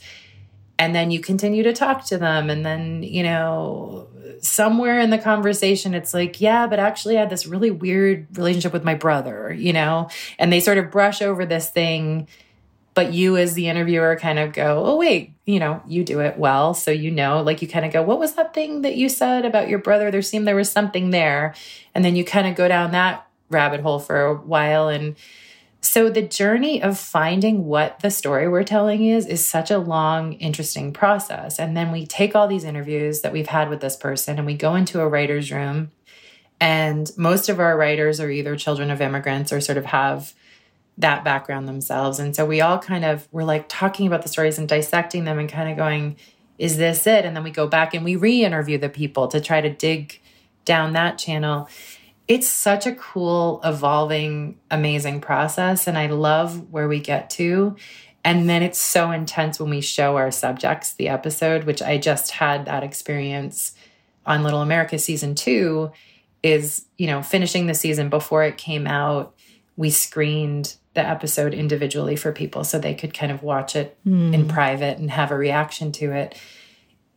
And 0.78 0.94
then 0.94 1.10
you 1.10 1.20
continue 1.20 1.62
to 1.64 1.72
talk 1.72 2.04
to 2.06 2.18
them. 2.18 2.48
And 2.48 2.64
then, 2.64 3.02
you 3.02 3.22
know, 3.22 4.08
somewhere 4.40 5.00
in 5.00 5.10
the 5.10 5.18
conversation, 5.18 5.94
it's 5.94 6.14
like, 6.14 6.40
yeah, 6.40 6.66
but 6.66 6.78
actually 6.78 7.16
I 7.16 7.20
had 7.20 7.30
this 7.30 7.46
really 7.46 7.70
weird 7.70 8.26
relationship 8.36 8.72
with 8.72 8.84
my 8.84 8.94
brother, 8.94 9.52
you 9.52 9.72
know? 9.72 10.08
And 10.38 10.52
they 10.52 10.60
sort 10.60 10.78
of 10.78 10.90
brush 10.90 11.20
over 11.20 11.44
this 11.44 11.68
thing. 11.68 12.28
But 13.00 13.14
you, 13.14 13.38
as 13.38 13.54
the 13.54 13.66
interviewer, 13.66 14.14
kind 14.16 14.38
of 14.38 14.52
go, 14.52 14.84
oh, 14.84 14.96
wait, 14.96 15.32
you 15.46 15.58
know, 15.58 15.82
you 15.88 16.04
do 16.04 16.20
it 16.20 16.36
well. 16.36 16.74
So, 16.74 16.90
you 16.90 17.10
know, 17.10 17.40
like 17.40 17.62
you 17.62 17.66
kind 17.66 17.86
of 17.86 17.94
go, 17.94 18.02
what 18.02 18.18
was 18.18 18.34
that 18.34 18.52
thing 18.52 18.82
that 18.82 18.94
you 18.94 19.08
said 19.08 19.46
about 19.46 19.70
your 19.70 19.78
brother? 19.78 20.10
There 20.10 20.20
seemed 20.20 20.46
there 20.46 20.54
was 20.54 20.70
something 20.70 21.08
there. 21.08 21.54
And 21.94 22.04
then 22.04 22.14
you 22.14 22.26
kind 22.26 22.46
of 22.46 22.56
go 22.56 22.68
down 22.68 22.90
that 22.90 23.26
rabbit 23.48 23.80
hole 23.80 24.00
for 24.00 24.20
a 24.20 24.34
while. 24.34 24.88
And 24.88 25.16
so 25.80 26.10
the 26.10 26.20
journey 26.20 26.82
of 26.82 26.98
finding 26.98 27.64
what 27.64 28.00
the 28.00 28.10
story 28.10 28.46
we're 28.46 28.64
telling 28.64 29.06
is 29.06 29.24
is 29.24 29.42
such 29.42 29.70
a 29.70 29.78
long, 29.78 30.34
interesting 30.34 30.92
process. 30.92 31.58
And 31.58 31.74
then 31.74 31.92
we 31.92 32.04
take 32.04 32.36
all 32.36 32.48
these 32.48 32.64
interviews 32.64 33.22
that 33.22 33.32
we've 33.32 33.46
had 33.46 33.70
with 33.70 33.80
this 33.80 33.96
person 33.96 34.36
and 34.36 34.44
we 34.44 34.52
go 34.52 34.74
into 34.74 35.00
a 35.00 35.08
writer's 35.08 35.50
room. 35.50 35.90
And 36.60 37.10
most 37.16 37.48
of 37.48 37.60
our 37.60 37.78
writers 37.78 38.20
are 38.20 38.30
either 38.30 38.56
children 38.56 38.90
of 38.90 39.00
immigrants 39.00 39.54
or 39.54 39.62
sort 39.62 39.78
of 39.78 39.86
have 39.86 40.34
that 41.00 41.24
background 41.24 41.68
themselves. 41.68 42.18
And 42.18 42.34
so 42.34 42.46
we 42.46 42.60
all 42.60 42.78
kind 42.78 43.04
of 43.04 43.28
we're 43.32 43.44
like 43.44 43.68
talking 43.68 44.06
about 44.06 44.22
the 44.22 44.28
stories 44.28 44.58
and 44.58 44.68
dissecting 44.68 45.24
them 45.24 45.38
and 45.38 45.48
kind 45.48 45.70
of 45.70 45.76
going, 45.76 46.16
is 46.58 46.76
this 46.76 47.06
it? 47.06 47.24
And 47.24 47.34
then 47.36 47.42
we 47.42 47.50
go 47.50 47.66
back 47.66 47.94
and 47.94 48.04
we 48.04 48.16
re 48.16 48.44
interview 48.44 48.78
the 48.78 48.88
people 48.88 49.28
to 49.28 49.40
try 49.40 49.60
to 49.60 49.70
dig 49.70 50.20
down 50.64 50.92
that 50.92 51.18
channel 51.18 51.68
it's 52.30 52.46
such 52.46 52.86
a 52.86 52.94
cool, 52.94 53.60
evolving, 53.64 54.56
amazing 54.70 55.20
process. 55.20 55.88
And 55.88 55.98
I 55.98 56.06
love 56.06 56.70
where 56.70 56.86
we 56.86 57.00
get 57.00 57.28
to. 57.30 57.74
And 58.24 58.48
then 58.48 58.62
it's 58.62 58.80
so 58.80 59.10
intense 59.10 59.58
when 59.58 59.68
we 59.68 59.80
show 59.80 60.16
our 60.16 60.30
subjects 60.30 60.92
the 60.92 61.08
episode, 61.08 61.64
which 61.64 61.82
I 61.82 61.98
just 61.98 62.30
had 62.30 62.66
that 62.66 62.84
experience 62.84 63.72
on 64.24 64.44
Little 64.44 64.62
America 64.62 64.96
season 64.96 65.34
two. 65.34 65.90
Is, 66.44 66.86
you 66.96 67.08
know, 67.08 67.20
finishing 67.20 67.66
the 67.66 67.74
season 67.74 68.10
before 68.10 68.44
it 68.44 68.56
came 68.56 68.86
out, 68.86 69.34
we 69.76 69.90
screened 69.90 70.76
the 70.94 71.06
episode 71.06 71.54
individually 71.54 72.16
for 72.16 72.32
people 72.32 72.64
so 72.64 72.78
they 72.78 72.94
could 72.94 73.14
kind 73.14 73.30
of 73.30 73.42
watch 73.42 73.76
it 73.76 73.96
mm. 74.06 74.34
in 74.34 74.48
private 74.48 74.98
and 74.98 75.10
have 75.10 75.30
a 75.30 75.36
reaction 75.36 75.92
to 75.92 76.12
it. 76.12 76.36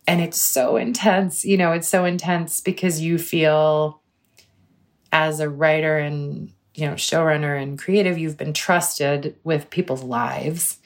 And 0.06 0.22
it's 0.22 0.40
so 0.40 0.76
intense, 0.76 1.44
you 1.44 1.58
know, 1.58 1.72
it's 1.72 1.88
so 1.88 2.06
intense 2.06 2.62
because 2.62 3.02
you 3.02 3.18
feel 3.18 4.02
as 5.12 5.40
a 5.40 5.50
writer 5.50 5.98
and 5.98 6.52
you 6.74 6.88
know 6.88 6.94
showrunner 6.94 7.62
and 7.62 7.80
creative 7.80 8.18
you've 8.18 8.38
been 8.38 8.54
trusted 8.54 9.36
with 9.44 9.70
people's 9.70 10.04
lives 10.04 10.80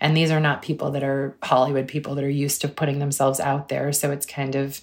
and 0.00 0.16
these 0.16 0.30
are 0.30 0.40
not 0.40 0.62
people 0.62 0.90
that 0.90 1.04
are 1.04 1.36
hollywood 1.42 1.86
people 1.86 2.14
that 2.14 2.24
are 2.24 2.30
used 2.30 2.62
to 2.62 2.68
putting 2.68 2.98
themselves 2.98 3.38
out 3.38 3.68
there 3.68 3.92
so 3.92 4.10
it's 4.10 4.26
kind 4.26 4.54
of 4.54 4.80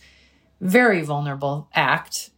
very 0.62 1.02
vulnerable 1.02 1.68
act 1.74 2.30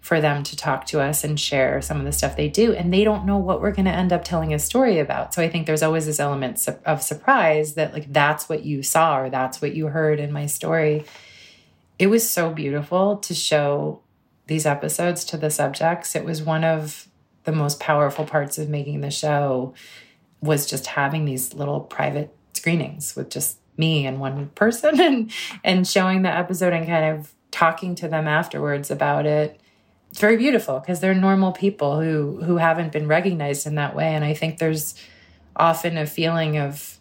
for 0.00 0.20
them 0.20 0.42
to 0.42 0.56
talk 0.56 0.86
to 0.86 1.00
us 1.00 1.24
and 1.24 1.38
share 1.38 1.82
some 1.82 1.98
of 1.98 2.04
the 2.04 2.12
stuff 2.12 2.36
they 2.36 2.48
do. 2.48 2.72
And 2.72 2.92
they 2.92 3.04
don't 3.04 3.26
know 3.26 3.36
what 3.36 3.60
we're 3.60 3.72
going 3.72 3.84
to 3.84 3.90
end 3.90 4.12
up 4.12 4.24
telling 4.24 4.54
a 4.54 4.58
story 4.58 4.98
about. 4.98 5.34
So 5.34 5.42
i 5.42 5.48
think 5.48 5.66
there's 5.66 5.82
always 5.82 6.06
this 6.06 6.20
element 6.20 6.66
of 6.86 7.02
surprise 7.02 7.74
that 7.74 7.92
like 7.92 8.12
that's 8.12 8.48
what 8.48 8.64
you 8.64 8.82
saw 8.82 9.18
or 9.18 9.30
that's 9.30 9.60
what 9.60 9.74
you 9.74 9.88
heard 9.88 10.18
in 10.18 10.32
my 10.32 10.46
story. 10.46 11.04
It 11.98 12.06
was 12.06 12.28
so 12.28 12.50
beautiful 12.50 13.18
to 13.18 13.34
show 13.34 14.00
these 14.46 14.64
episodes 14.64 15.24
to 15.26 15.36
the 15.36 15.50
subjects. 15.50 16.16
It 16.16 16.24
was 16.24 16.42
one 16.42 16.64
of 16.64 17.06
the 17.44 17.52
most 17.52 17.78
powerful 17.78 18.24
parts 18.24 18.58
of 18.58 18.68
making 18.68 19.02
the 19.02 19.10
show 19.10 19.74
was 20.40 20.66
just 20.66 20.86
having 20.86 21.26
these 21.26 21.52
little 21.52 21.80
private 21.80 22.34
screenings 22.54 23.14
with 23.14 23.30
just 23.30 23.58
me 23.76 24.06
and 24.06 24.18
one 24.18 24.48
person 24.54 25.00
and 25.02 25.30
and 25.62 25.86
showing 25.86 26.22
the 26.22 26.34
episode 26.34 26.72
and 26.72 26.86
kind 26.86 27.18
of 27.18 27.32
talking 27.50 27.94
to 27.94 28.08
them 28.08 28.26
afterwards 28.26 28.90
about 28.90 29.26
it 29.26 29.60
it's 30.10 30.20
very 30.20 30.36
beautiful 30.36 30.80
because 30.80 31.00
they're 31.00 31.14
normal 31.14 31.52
people 31.52 32.00
who 32.00 32.42
who 32.42 32.56
haven't 32.56 32.92
been 32.92 33.06
recognized 33.06 33.66
in 33.66 33.76
that 33.76 33.94
way. 33.94 34.14
And 34.14 34.24
i 34.24 34.34
think 34.34 34.58
there's 34.58 34.94
often 35.56 35.96
a 35.96 36.06
feeling 36.06 36.58
of 36.58 36.98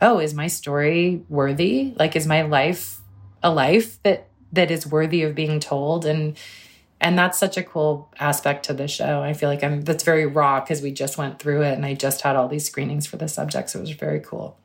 oh 0.00 0.18
is 0.18 0.34
my 0.34 0.46
story 0.46 1.22
worthy? 1.28 1.94
Like 1.98 2.14
is 2.16 2.26
my 2.26 2.42
life 2.42 3.00
a 3.42 3.50
life 3.50 4.02
that 4.02 4.28
that 4.52 4.70
is 4.70 4.86
worthy 4.86 5.22
of 5.22 5.34
being 5.34 5.58
told? 5.58 6.04
And 6.04 6.36
and 7.00 7.18
that's 7.18 7.38
such 7.38 7.56
a 7.56 7.62
cool 7.64 8.12
aspect 8.20 8.66
to 8.66 8.74
the 8.74 8.86
show. 8.86 9.22
I 9.22 9.32
feel 9.32 9.48
like 9.48 9.64
i'm 9.64 9.80
that's 9.82 10.04
very 10.04 10.26
raw 10.26 10.60
because 10.60 10.82
we 10.82 10.92
just 10.92 11.16
went 11.16 11.38
through 11.38 11.62
it 11.62 11.72
and 11.72 11.86
i 11.86 11.94
just 11.94 12.20
had 12.20 12.36
all 12.36 12.48
these 12.48 12.66
screenings 12.66 13.06
for 13.06 13.16
the 13.16 13.28
subject 13.28 13.70
so 13.70 13.78
it 13.78 13.82
was 13.82 13.90
very 13.90 14.20
cool 14.20 14.58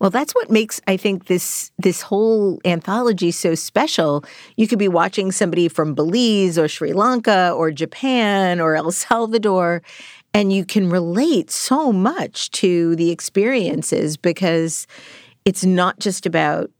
well, 0.00 0.10
that's 0.10 0.34
what 0.34 0.50
makes 0.50 0.80
I 0.86 0.96
think 0.96 1.26
this 1.26 1.70
this 1.78 2.00
whole 2.00 2.60
anthology 2.64 3.30
so 3.30 3.54
special. 3.54 4.24
You 4.56 4.66
could 4.66 4.78
be 4.78 4.88
watching 4.88 5.32
somebody 5.32 5.68
from 5.68 5.94
Belize 5.94 6.58
or 6.58 6.68
Sri 6.68 6.92
Lanka 6.92 7.52
or 7.52 7.70
Japan 7.70 8.60
or 8.60 8.74
El 8.74 8.90
Salvador 8.92 9.82
and 10.32 10.52
you 10.52 10.64
can 10.64 10.88
relate 10.88 11.50
so 11.50 11.92
much 11.92 12.50
to 12.52 12.94
the 12.96 13.10
experiences 13.10 14.16
because 14.16 14.86
it's 15.44 15.64
not 15.64 15.98
just 15.98 16.24
about 16.24 16.70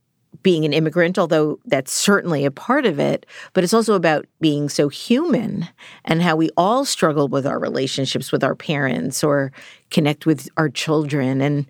being 0.43 0.65
an 0.65 0.73
immigrant, 0.73 1.19
although 1.19 1.59
that's 1.65 1.91
certainly 1.91 2.45
a 2.45 2.51
part 2.51 2.85
of 2.85 2.99
it, 2.99 3.25
but 3.53 3.63
it's 3.63 3.73
also 3.73 3.93
about 3.93 4.25
being 4.39 4.69
so 4.69 4.87
human 4.89 5.67
and 6.05 6.21
how 6.21 6.35
we 6.35 6.49
all 6.57 6.85
struggle 6.85 7.27
with 7.27 7.45
our 7.45 7.59
relationships 7.59 8.31
with 8.31 8.43
our 8.43 8.55
parents 8.55 9.23
or 9.23 9.51
connect 9.91 10.25
with 10.25 10.47
our 10.57 10.69
children. 10.69 11.41
And 11.41 11.65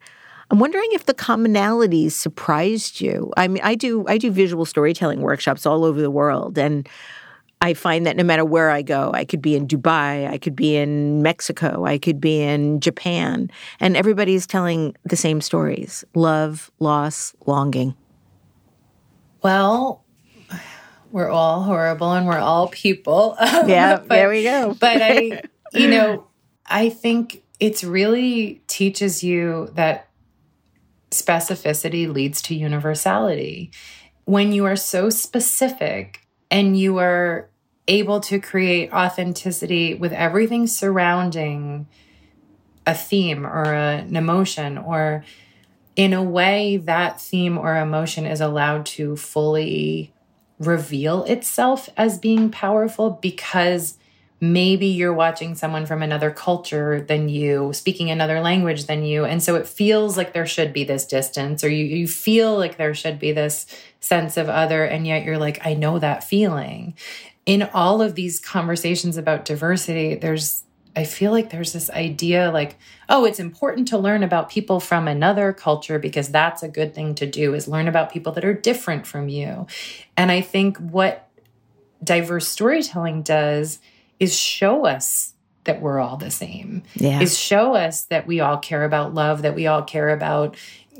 I'm 0.51 0.59
wondering 0.59 0.89
if 0.91 1.05
the 1.05 1.13
commonalities 1.13 2.11
surprised 2.11 2.99
you. 2.99 3.31
I 3.37 3.47
mean, 3.47 3.63
I 3.63 3.73
do 3.73 4.05
I 4.07 4.17
do 4.17 4.29
visual 4.31 4.65
storytelling 4.65 5.21
workshops 5.21 5.65
all 5.65 5.85
over 5.85 6.01
the 6.01 6.11
world, 6.11 6.57
and 6.57 6.89
I 7.61 7.73
find 7.73 8.05
that 8.05 8.17
no 8.17 8.23
matter 8.23 8.43
where 8.43 8.69
I 8.69 8.81
go, 8.81 9.11
I 9.13 9.23
could 9.23 9.41
be 9.41 9.55
in 9.55 9.65
Dubai, 9.65 10.29
I 10.29 10.37
could 10.37 10.55
be 10.55 10.75
in 10.75 11.21
Mexico, 11.21 11.85
I 11.85 11.97
could 11.97 12.19
be 12.19 12.41
in 12.41 12.81
Japan, 12.81 13.49
and 13.79 13.95
everybody's 13.95 14.45
telling 14.45 14.93
the 15.05 15.15
same 15.15 15.39
stories: 15.39 16.03
love, 16.15 16.69
loss, 16.79 17.33
longing. 17.45 17.95
Well, 19.41 20.03
we're 21.13 21.29
all 21.29 21.63
horrible 21.63 22.11
and 22.11 22.27
we're 22.27 22.39
all 22.39 22.67
people. 22.67 23.37
Yeah, 23.41 23.97
but, 23.97 24.09
there 24.09 24.29
we 24.29 24.43
go. 24.43 24.75
but 24.79 25.01
I, 25.01 25.43
you 25.73 25.87
know, 25.87 26.27
I 26.65 26.89
think 26.89 27.41
it's 27.59 27.85
really 27.85 28.61
teaches 28.67 29.23
you 29.23 29.71
that 29.75 30.10
specificity 31.11 32.11
leads 32.11 32.41
to 32.43 32.55
universality. 32.55 33.71
When 34.25 34.51
you 34.51 34.65
are 34.65 34.75
so 34.75 35.09
specific 35.09 36.25
and 36.49 36.77
you 36.77 36.97
are 36.97 37.49
able 37.87 38.19
to 38.21 38.39
create 38.39 38.91
authenticity 38.93 39.93
with 39.93 40.13
everything 40.13 40.67
surrounding 40.67 41.87
a 42.87 42.95
theme 42.95 43.45
or 43.45 43.63
a, 43.73 43.97
an 43.97 44.15
emotion 44.15 44.77
or 44.77 45.23
in 45.95 46.13
a 46.13 46.23
way 46.23 46.77
that 46.77 47.19
theme 47.19 47.57
or 47.57 47.75
emotion 47.75 48.25
is 48.25 48.41
allowed 48.41 48.85
to 48.85 49.15
fully 49.15 50.13
reveal 50.59 51.23
itself 51.25 51.89
as 51.97 52.17
being 52.17 52.49
powerful 52.49 53.09
because 53.09 53.97
maybe 54.41 54.87
you're 54.87 55.13
watching 55.13 55.53
someone 55.53 55.85
from 55.85 56.01
another 56.01 56.31
culture 56.31 56.99
than 56.99 57.29
you 57.29 57.71
speaking 57.73 58.09
another 58.09 58.41
language 58.41 58.85
than 58.85 59.03
you 59.03 59.23
and 59.23 59.41
so 59.41 59.55
it 59.55 59.67
feels 59.67 60.17
like 60.17 60.33
there 60.33 60.47
should 60.47 60.73
be 60.73 60.83
this 60.83 61.05
distance 61.05 61.63
or 61.63 61.69
you, 61.69 61.85
you 61.85 62.07
feel 62.07 62.57
like 62.57 62.75
there 62.77 62.95
should 62.95 63.19
be 63.19 63.31
this 63.31 63.67
sense 63.99 64.37
of 64.37 64.49
other 64.49 64.83
and 64.83 65.05
yet 65.05 65.23
you're 65.23 65.37
like 65.37 65.63
i 65.65 65.75
know 65.75 65.99
that 65.99 66.23
feeling 66.23 66.95
in 67.45 67.61
all 67.73 68.01
of 68.01 68.15
these 68.15 68.39
conversations 68.39 69.15
about 69.15 69.45
diversity 69.45 70.15
there's 70.15 70.63
I 70.93 71.05
feel 71.05 71.31
like 71.31 71.51
there's 71.51 71.71
this 71.71 71.89
idea 71.89 72.51
like, 72.51 72.77
oh, 73.07 73.23
it's 73.23 73.39
important 73.39 73.87
to 73.87 73.97
learn 73.97 74.23
about 74.23 74.49
people 74.49 74.81
from 74.81 75.07
another 75.07 75.53
culture 75.53 75.99
because 75.99 76.27
that's 76.27 76.63
a 76.63 76.67
good 76.67 76.93
thing 76.93 77.15
to 77.15 77.25
do 77.25 77.53
is 77.53 77.65
learn 77.67 77.87
about 77.87 78.11
people 78.11 78.33
that 78.33 78.43
are 78.43 78.53
different 78.53 79.07
from 79.07 79.29
you. 79.29 79.67
And 80.17 80.31
I 80.31 80.41
think 80.41 80.77
what 80.79 81.29
diverse 82.03 82.47
storytelling 82.47 83.21
does 83.21 83.79
is 84.21 84.37
show 84.37 84.85
us 84.85 85.33
that 85.63 85.81
we're 85.81 85.99
all 85.99 86.15
the 86.15 86.31
same. 86.31 86.83
Yeah. 86.93 87.21
Is 87.21 87.37
show 87.37 87.75
us 87.75 88.03
that 88.05 88.27
we 88.27 88.39
all 88.39 88.57
care 88.57 88.83
about 88.83 89.13
love, 89.13 89.41
that 89.41 89.55
we 89.55 89.67
all 89.67 89.81
care 89.81 90.09
about 90.09 90.55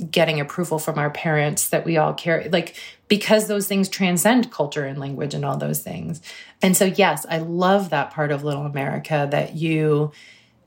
getting 0.10 0.40
approval 0.40 0.80
from 0.80 0.98
our 0.98 1.12
parents, 1.12 1.70
that 1.70 1.86
we 1.86 1.98
all 1.98 2.14
care 2.14 2.50
like 2.52 2.76
because 3.08 3.48
those 3.48 3.68
things 3.68 3.90
transcend 3.90 4.52
culture 4.52 4.86
and 4.86 5.00
language 5.00 5.36
and 5.36 5.46
all 5.46 5.58
those 5.58 5.84
things. 5.84 6.22
And 6.62 6.76
so, 6.76 6.86
yes, 6.86 7.26
I 7.30 7.38
love 7.38 7.92
that 7.92 8.12
part 8.12 8.32
of 8.32 8.44
Little 8.44 8.66
America 8.66 9.28
that 9.32 9.56
you 9.56 10.12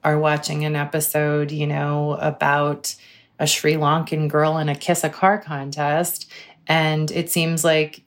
are 0.05 0.19
watching 0.19 0.65
an 0.65 0.77
episode, 0.77 1.51
you 1.51 1.67
know, 1.67 2.13
about 2.21 2.95
a 3.41 3.49
Sri 3.49 3.75
Lankan 3.75 4.29
girl 4.29 4.59
in 4.59 4.69
a 4.69 4.77
kiss 4.77 5.03
a 5.03 5.09
car 5.09 5.39
contest. 5.39 6.31
And 6.69 7.11
it 7.11 7.31
seems 7.31 7.65
like 7.65 8.03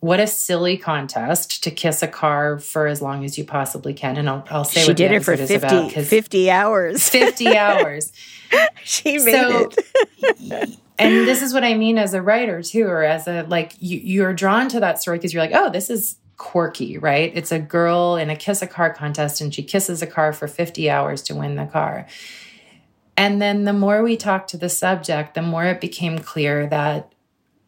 what 0.00 0.18
a 0.18 0.26
silly 0.26 0.78
contest 0.78 1.62
to 1.62 1.70
kiss 1.70 2.02
a 2.02 2.08
car 2.08 2.58
for 2.58 2.86
as 2.86 3.02
long 3.02 3.24
as 3.24 3.36
you 3.36 3.44
possibly 3.44 3.92
can. 3.92 4.16
And 4.16 4.28
I'll, 4.28 4.46
I'll 4.50 4.64
say 4.64 4.80
she 4.80 4.94
did 4.94 5.12
it 5.12 5.22
for 5.22 5.36
50, 5.36 5.54
about, 5.54 5.92
50 5.92 6.50
hours. 6.50 7.08
50 7.08 7.46
hours. 7.56 8.12
she 8.82 9.18
made 9.18 9.32
so, 9.32 9.70
it. 10.18 10.78
and 10.98 11.28
this 11.28 11.42
is 11.42 11.52
what 11.52 11.64
I 11.64 11.74
mean 11.74 11.98
as 11.98 12.14
a 12.14 12.22
writer 12.22 12.62
too, 12.62 12.86
or 12.86 13.02
as 13.02 13.28
a 13.28 13.42
like 13.42 13.74
you 13.78 13.98
you're 13.98 14.32
drawn 14.32 14.68
to 14.70 14.80
that 14.80 15.00
story 15.00 15.18
because 15.18 15.34
you're 15.34 15.42
like, 15.42 15.54
oh, 15.54 15.70
this 15.70 15.90
is 15.90 16.16
quirky, 16.38 16.96
right? 16.96 17.30
It's 17.34 17.52
a 17.52 17.58
girl 17.58 18.16
in 18.16 18.30
a 18.30 18.36
kiss 18.36 18.62
a 18.62 18.66
car 18.66 18.94
contest 18.94 19.42
and 19.42 19.54
she 19.54 19.62
kisses 19.62 20.00
a 20.00 20.06
car 20.06 20.32
for 20.32 20.48
50 20.48 20.88
hours 20.88 21.20
to 21.24 21.34
win 21.34 21.56
the 21.56 21.66
car. 21.66 22.06
And 23.18 23.42
then 23.42 23.64
the 23.64 23.74
more 23.74 24.02
we 24.02 24.16
talked 24.16 24.48
to 24.50 24.56
the 24.56 24.70
subject, 24.70 25.34
the 25.34 25.42
more 25.42 25.66
it 25.66 25.82
became 25.82 26.18
clear 26.18 26.66
that 26.68 27.12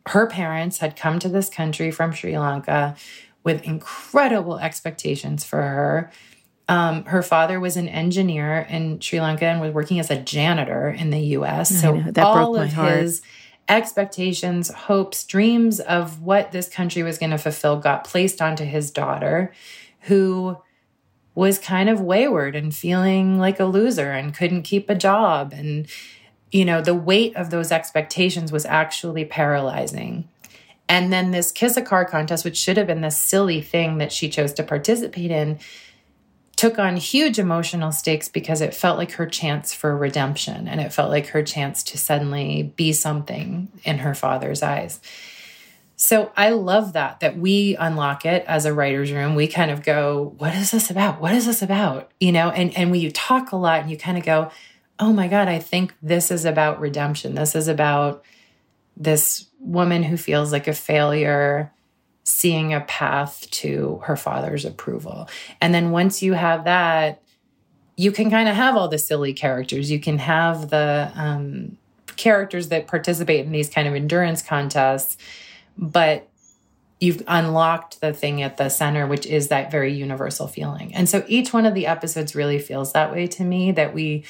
her 0.09 0.26
parents 0.26 0.78
had 0.78 0.96
come 0.96 1.18
to 1.20 1.28
this 1.28 1.48
country 1.48 1.90
from 1.90 2.12
Sri 2.12 2.38
Lanka 2.38 2.96
with 3.44 3.62
incredible 3.64 4.59
expectations 4.59 5.44
for 5.44 5.62
her. 5.62 6.11
Um, 6.68 7.05
her 7.05 7.22
father 7.22 7.61
was 7.61 7.76
an 7.76 7.88
engineer 7.88 8.66
in 8.68 9.00
Sri 9.00 9.20
Lanka 9.20 9.46
and 9.46 9.61
was 9.61 9.72
working 9.72 9.98
as 9.98 10.11
a 10.11 10.16
janitor 10.16 10.88
in 10.88 11.11
the 11.11 11.20
US. 11.36 11.80
So 11.80 12.03
all 12.16 12.57
of 12.57 12.72
heart. 12.72 12.98
his 12.98 13.22
expectations, 13.68 14.72
hopes, 14.72 15.24
dreams 15.24 15.80
of 15.80 16.22
what 16.22 16.53
this 16.53 16.68
country 16.68 17.03
was 17.03 17.18
going 17.18 17.30
to 17.30 17.38
fulfill 17.38 17.76
got 17.76 18.05
placed 18.05 18.42
onto 18.42 18.64
his 18.64 18.90
daughter, 18.90 19.53
who 20.03 20.57
was 21.34 21.59
kind 21.59 21.88
of 21.88 22.00
wayward 22.00 22.55
and 22.55 22.74
feeling 22.74 23.38
like 23.38 23.59
a 23.59 23.64
loser 23.64 24.12
and 24.12 24.34
couldn't 24.34 24.62
keep 24.62 24.90
a 24.90 24.94
job. 24.94 25.53
And, 25.53 25.86
you 26.53 26.66
know, 26.66 26.82
the 26.82 26.94
weight 26.94 27.35
of 27.35 27.51
those 27.51 27.72
expectations 27.72 28.52
was 28.52 28.66
actually 28.66 29.24
paralyzing. 29.24 30.28
And 30.89 31.10
then 31.10 31.31
this 31.31 31.51
kiss 31.51 31.77
a 31.78 31.82
car 31.82 32.05
contest, 32.05 32.44
which 32.44 32.59
should 32.59 32.77
have 32.77 32.86
been 32.86 33.01
this 33.01 33.16
silly 33.16 33.62
thing 33.62 33.98
that 33.98 34.12
she 34.12 34.28
chose 34.28 34.52
to 34.55 34.62
participate 34.62 35.31
in, 35.31 35.59
took 36.55 36.78
on 36.78 36.97
huge 36.97 37.39
emotional 37.39 37.90
stakes 37.90 38.28
because 38.28 38.60
it 38.60 38.74
felt 38.74 38.98
like 38.98 39.12
her 39.12 39.27
chance 39.27 39.72
for 39.72 39.97
redemption 39.97 40.68
and 40.68 40.81
it 40.81 40.93
felt 40.93 41.10
like 41.10 41.28
her 41.28 41.43
chance 41.43 41.82
to 41.82 41.98
suddenly 41.98 42.74
be 42.77 42.93
something 42.93 43.72
in 43.85 43.98
her 43.98 44.14
father's 44.14 44.62
eyes. 44.62 45.01
So 45.97 46.32
I 46.36 46.51
love 46.51 46.93
that 46.93 47.20
that 47.20 47.39
we 47.39 47.77
unlock 47.77 48.27
it 48.27 48.44
as 48.47 48.66
a 48.66 48.74
writer's 48.74 49.12
room. 49.12 49.35
We 49.35 49.47
kind 49.47 49.70
of 49.70 49.82
go, 49.82 50.35
what 50.39 50.55
is 50.55 50.72
this 50.72 50.90
about? 50.90 51.20
What 51.20 51.32
is 51.32 51.47
this 51.47 51.62
about? 51.62 52.10
You 52.20 52.32
know, 52.32 52.51
and 52.51 52.77
and 52.77 52.90
we 52.90 52.98
you 52.98 53.10
talk 53.10 53.52
a 53.52 53.56
lot 53.56 53.81
and 53.81 53.90
you 53.90 53.97
kind 53.97 54.18
of 54.18 54.24
go, 54.24 54.51
"Oh 55.03 55.12
my 55.12 55.27
god, 55.27 55.49
I 55.49 55.59
think 55.59 55.95
this 56.01 56.31
is 56.31 56.45
about 56.45 56.79
redemption. 56.79 57.35
This 57.35 57.57
is 57.57 57.66
about 57.66 58.24
this 58.97 59.49
woman 59.59 60.05
who 60.05 60.16
feels 60.16 60.53
like 60.53 60.69
a 60.69 60.73
failure 60.73 61.73
seeing 62.23 62.73
a 62.73 62.83
path 62.83 63.51
to 63.51 64.01
her 64.05 64.15
father's 64.15 64.65
approval. 64.65 65.29
And 65.61 65.74
then 65.74 65.91
once 65.91 66.23
you 66.23 66.35
have 66.35 66.62
that, 66.66 67.20
you 67.97 68.12
can 68.12 68.31
kind 68.31 68.49
of 68.49 68.55
have 68.55 68.77
all 68.77 68.87
the 68.87 68.97
silly 68.97 69.33
characters. 69.33 69.91
You 69.91 69.99
can 69.99 70.19
have 70.19 70.70
the 70.70 71.11
um, 71.16 71.79
characters 72.15 72.69
that 72.69 72.87
participate 72.87 73.45
in 73.45 73.51
these 73.51 73.69
kind 73.69 73.89
of 73.89 73.97
endurance 73.97 74.41
contests, 74.41 75.19
but 75.77 76.29
you've 77.01 77.24
unlocked 77.27 78.01
the 78.01 78.12
thing 78.12 78.41
at 78.41 78.57
the 78.57 78.69
center, 78.69 79.05
which 79.09 79.27
is 79.27 79.49
that 79.49 79.73
very 79.73 79.93
universal 79.93 80.47
feeling. 80.47 80.95
And 80.95 81.09
so 81.09 81.24
each 81.27 81.53
one 81.53 81.66
of 81.66 81.74
the 81.74 81.89
episodes 81.89 82.37
really 82.37 82.61
feels 82.61 82.93
that 82.93 83.11
way 83.11 83.27
to 83.27 83.43
me. 83.43 83.73
That 83.73 83.93
we 83.93 84.23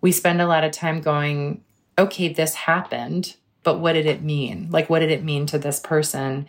we 0.00 0.12
spend 0.12 0.40
a 0.40 0.46
lot 0.46 0.64
of 0.64 0.72
time 0.72 1.00
going, 1.00 1.62
okay, 1.98 2.32
this 2.32 2.54
happened, 2.54 3.36
but 3.62 3.78
what 3.78 3.92
did 3.92 4.06
it 4.06 4.22
mean? 4.22 4.68
Like, 4.70 4.88
what 4.88 5.00
did 5.00 5.10
it 5.10 5.24
mean 5.24 5.46
to 5.46 5.58
this 5.58 5.80
person? 5.80 6.46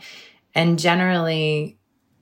And 0.55 0.79
generally, 0.79 1.77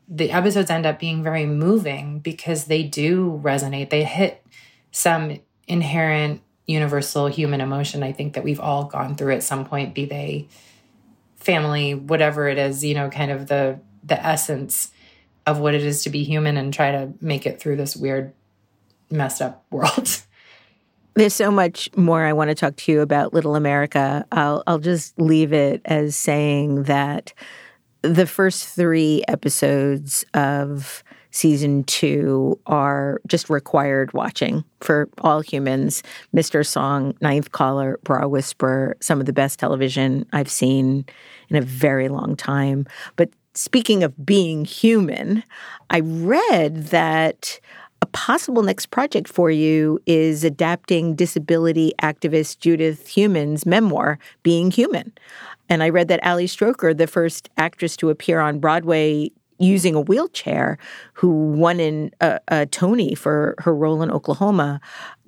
the 0.08 0.32
episodes 0.32 0.72
end 0.72 0.86
up 0.86 1.00
being 1.00 1.22
very 1.22 1.46
moving 1.46 2.20
because 2.20 2.66
they 2.66 2.84
do 2.84 3.40
resonate. 3.44 3.90
They 3.90 4.04
hit 4.04 4.44
some 4.92 5.40
inherent 5.68 6.42
universal 6.66 7.28
human 7.28 7.62
emotion 7.62 8.04
I 8.04 8.12
think 8.12 8.34
that 8.34 8.44
we've 8.44 8.60
all 8.60 8.86
gone 8.86 9.16
through 9.16 9.34
at 9.34 9.44
some 9.44 9.66
point, 9.66 9.96
be 9.96 10.06
they 10.06 10.48
family, 11.36 11.96
whatever 11.96 12.48
it 12.48 12.58
is, 12.58 12.84
you 12.84 12.94
know, 12.94 13.10
kind 13.10 13.32
of 13.32 13.48
the 13.48 13.80
the 14.04 14.24
essence 14.24 14.92
of 15.46 15.60
what 15.60 15.74
it 15.74 15.84
is 15.84 16.04
to 16.04 16.10
be 16.10 16.24
human 16.24 16.58
and 16.58 16.74
try 16.74 16.92
to 16.92 17.12
make 17.22 17.46
it 17.46 17.60
through 17.60 17.76
this 17.76 17.96
weird, 17.96 18.34
messed 19.10 19.42
up 19.42 19.66
world. 19.72 20.22
There's 21.16 21.34
so 21.34 21.52
much 21.52 21.90
more 21.98 22.24
I 22.24 22.34
want 22.34 22.50
to 22.50 22.56
talk 22.56 22.76
to 22.78 22.92
you 22.92 23.02
about 23.02 23.34
Little 23.34 23.56
America. 23.56 24.26
I'll 24.32 24.64
I'll 24.68 24.80
just 24.80 25.20
leave 25.20 25.52
it 25.52 25.82
as 25.86 26.16
saying 26.16 26.84
that 26.84 27.34
the 28.02 28.26
first 28.26 28.70
three 28.70 29.24
episodes 29.28 30.24
of 30.34 31.04
season 31.32 31.84
two 31.84 32.60
are 32.66 33.22
just 33.28 33.50
required 33.50 34.14
watching 34.14 34.64
for 34.82 35.10
all 35.20 35.42
humans. 35.42 36.02
Mr. 36.36 36.66
Song, 36.66 37.16
Ninth 37.22 37.52
Caller, 37.52 38.00
Bra 38.04 38.26
Whisperer, 38.26 38.98
some 39.00 39.20
of 39.20 39.26
the 39.26 39.34
best 39.34 39.60
television 39.60 40.26
I've 40.34 40.50
seen 40.50 41.06
in 41.50 41.56
a 41.56 41.62
very 41.62 42.10
long 42.10 42.36
time. 42.36 42.88
But 43.16 43.30
speaking 43.54 44.04
of 44.04 44.26
being 44.26 44.66
human, 44.66 45.44
I 45.90 46.00
read 46.00 46.88
that 46.88 47.60
possible 48.12 48.64
next 48.64 48.88
project 48.88 49.28
for 49.28 49.52
you 49.52 50.00
is 50.06 50.44
adapting 50.44 51.16
disability 51.16 51.94
activist 52.02 52.60
Judith 52.60 53.08
Heumann's 53.08 53.66
memoir, 53.66 54.20
Being 54.44 54.72
Human. 54.72 55.12
And 55.70 55.84
I 55.84 55.90
read 55.90 56.08
that 56.08 56.26
Ali 56.26 56.48
Stroker, 56.48 56.98
the 56.98 57.08
first 57.08 57.50
actress 57.58 57.96
to 57.98 58.10
appear 58.10 58.40
on 58.40 58.60
Broadway 58.60 59.32
using 59.60 59.94
a 59.94 60.02
wheelchair, 60.02 60.78
who 61.14 61.30
won 61.52 61.80
in 61.80 62.12
a, 62.22 62.40
a 62.48 62.66
Tony 62.66 63.14
for 63.14 63.56
her 63.60 63.76
role 63.76 64.02
in 64.02 64.10
Oklahoma, 64.10 64.80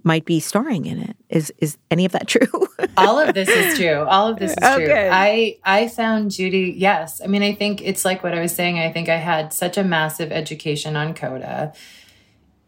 might 0.04 0.26
be 0.26 0.40
starring 0.40 0.86
in 0.86 1.00
it. 1.00 1.16
Is 1.30 1.54
is 1.60 1.78
any 1.92 2.06
of 2.06 2.12
that 2.14 2.28
true? 2.28 2.68
All 2.98 3.20
of 3.20 3.34
this 3.36 3.50
is 3.50 3.78
true. 3.78 4.04
All 4.06 4.28
of 4.28 4.40
this 4.40 4.52
is 4.52 4.58
okay. 4.58 4.86
true. 4.86 5.10
I 5.12 5.58
I 5.64 5.88
found 5.88 6.32
Judy. 6.32 6.74
Yes, 6.76 7.22
I 7.24 7.28
mean 7.28 7.44
I 7.44 7.54
think 7.54 7.82
it's 7.82 8.04
like 8.04 8.24
what 8.24 8.34
I 8.34 8.42
was 8.42 8.54
saying. 8.54 8.80
I 8.80 8.92
think 8.92 9.10
I 9.10 9.18
had 9.18 9.54
such 9.54 9.78
a 9.78 9.84
massive 9.84 10.32
education 10.32 10.96
on 10.96 11.14
Coda. 11.14 11.74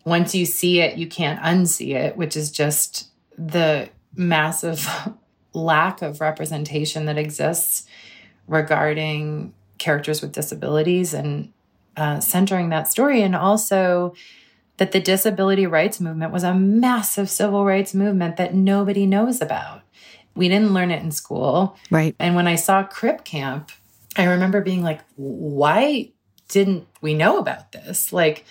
Once 0.06 0.36
you 0.36 0.46
see 0.46 0.82
it, 0.82 0.98
you 0.98 1.08
can't 1.08 1.40
unsee 1.42 1.96
it, 1.96 2.18
which 2.18 2.36
is 2.36 2.52
just 2.52 3.10
the 3.38 3.90
massive 4.16 4.88
lack 5.54 6.02
of 6.02 6.20
representation 6.20 7.06
that 7.06 7.18
exists 7.18 7.86
regarding 8.48 9.54
characters 9.78 10.22
with 10.22 10.32
disabilities 10.32 11.14
and 11.14 11.52
uh, 11.96 12.20
centering 12.20 12.70
that 12.70 12.88
story 12.88 13.22
and 13.22 13.36
also 13.36 14.14
that 14.78 14.92
the 14.92 15.00
disability 15.00 15.68
rights 15.68 16.00
movement 16.00 16.32
was 16.32 16.44
a 16.44 16.54
massive 16.54 17.30
civil 17.30 17.66
rights 17.66 17.94
movement 17.94 18.38
that 18.38 18.54
nobody 18.54 19.06
knows 19.06 19.42
about. 19.42 19.82
We 20.36 20.50
didn't 20.50 20.74
learn 20.74 20.90
it 20.90 21.04
in 21.04 21.12
school. 21.12 21.78
Right. 21.92 22.16
And 22.18 22.36
when 22.36 22.48
I 22.48 22.56
saw 22.56 22.84
Crip 22.84 23.24
Camp, 23.24 23.72
I 24.18 24.24
remember 24.26 24.62
being 24.62 24.82
like, 24.82 25.02
why 25.16 26.12
didn't 26.48 26.88
we 27.02 27.14
know 27.14 27.38
about 27.38 27.72
this? 27.72 28.12
Like, 28.12 28.46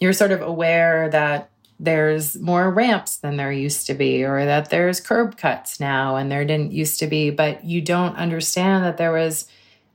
you're 0.00 0.12
sort 0.12 0.32
of 0.32 0.42
aware 0.42 1.08
that 1.10 1.50
there's 1.80 2.36
more 2.36 2.70
ramps 2.70 3.16
than 3.16 3.36
there 3.36 3.52
used 3.52 3.86
to 3.86 3.94
be, 3.94 4.24
or 4.24 4.44
that 4.44 4.70
there's 4.70 5.00
curb 5.00 5.36
cuts 5.36 5.80
now 5.80 6.16
and 6.16 6.30
there 6.30 6.44
didn't 6.44 6.72
used 6.72 6.98
to 7.00 7.06
be, 7.06 7.30
but 7.30 7.64
you 7.64 7.80
don't 7.80 8.16
understand 8.16 8.84
that 8.84 8.96
there 8.96 9.12
was 9.12 9.48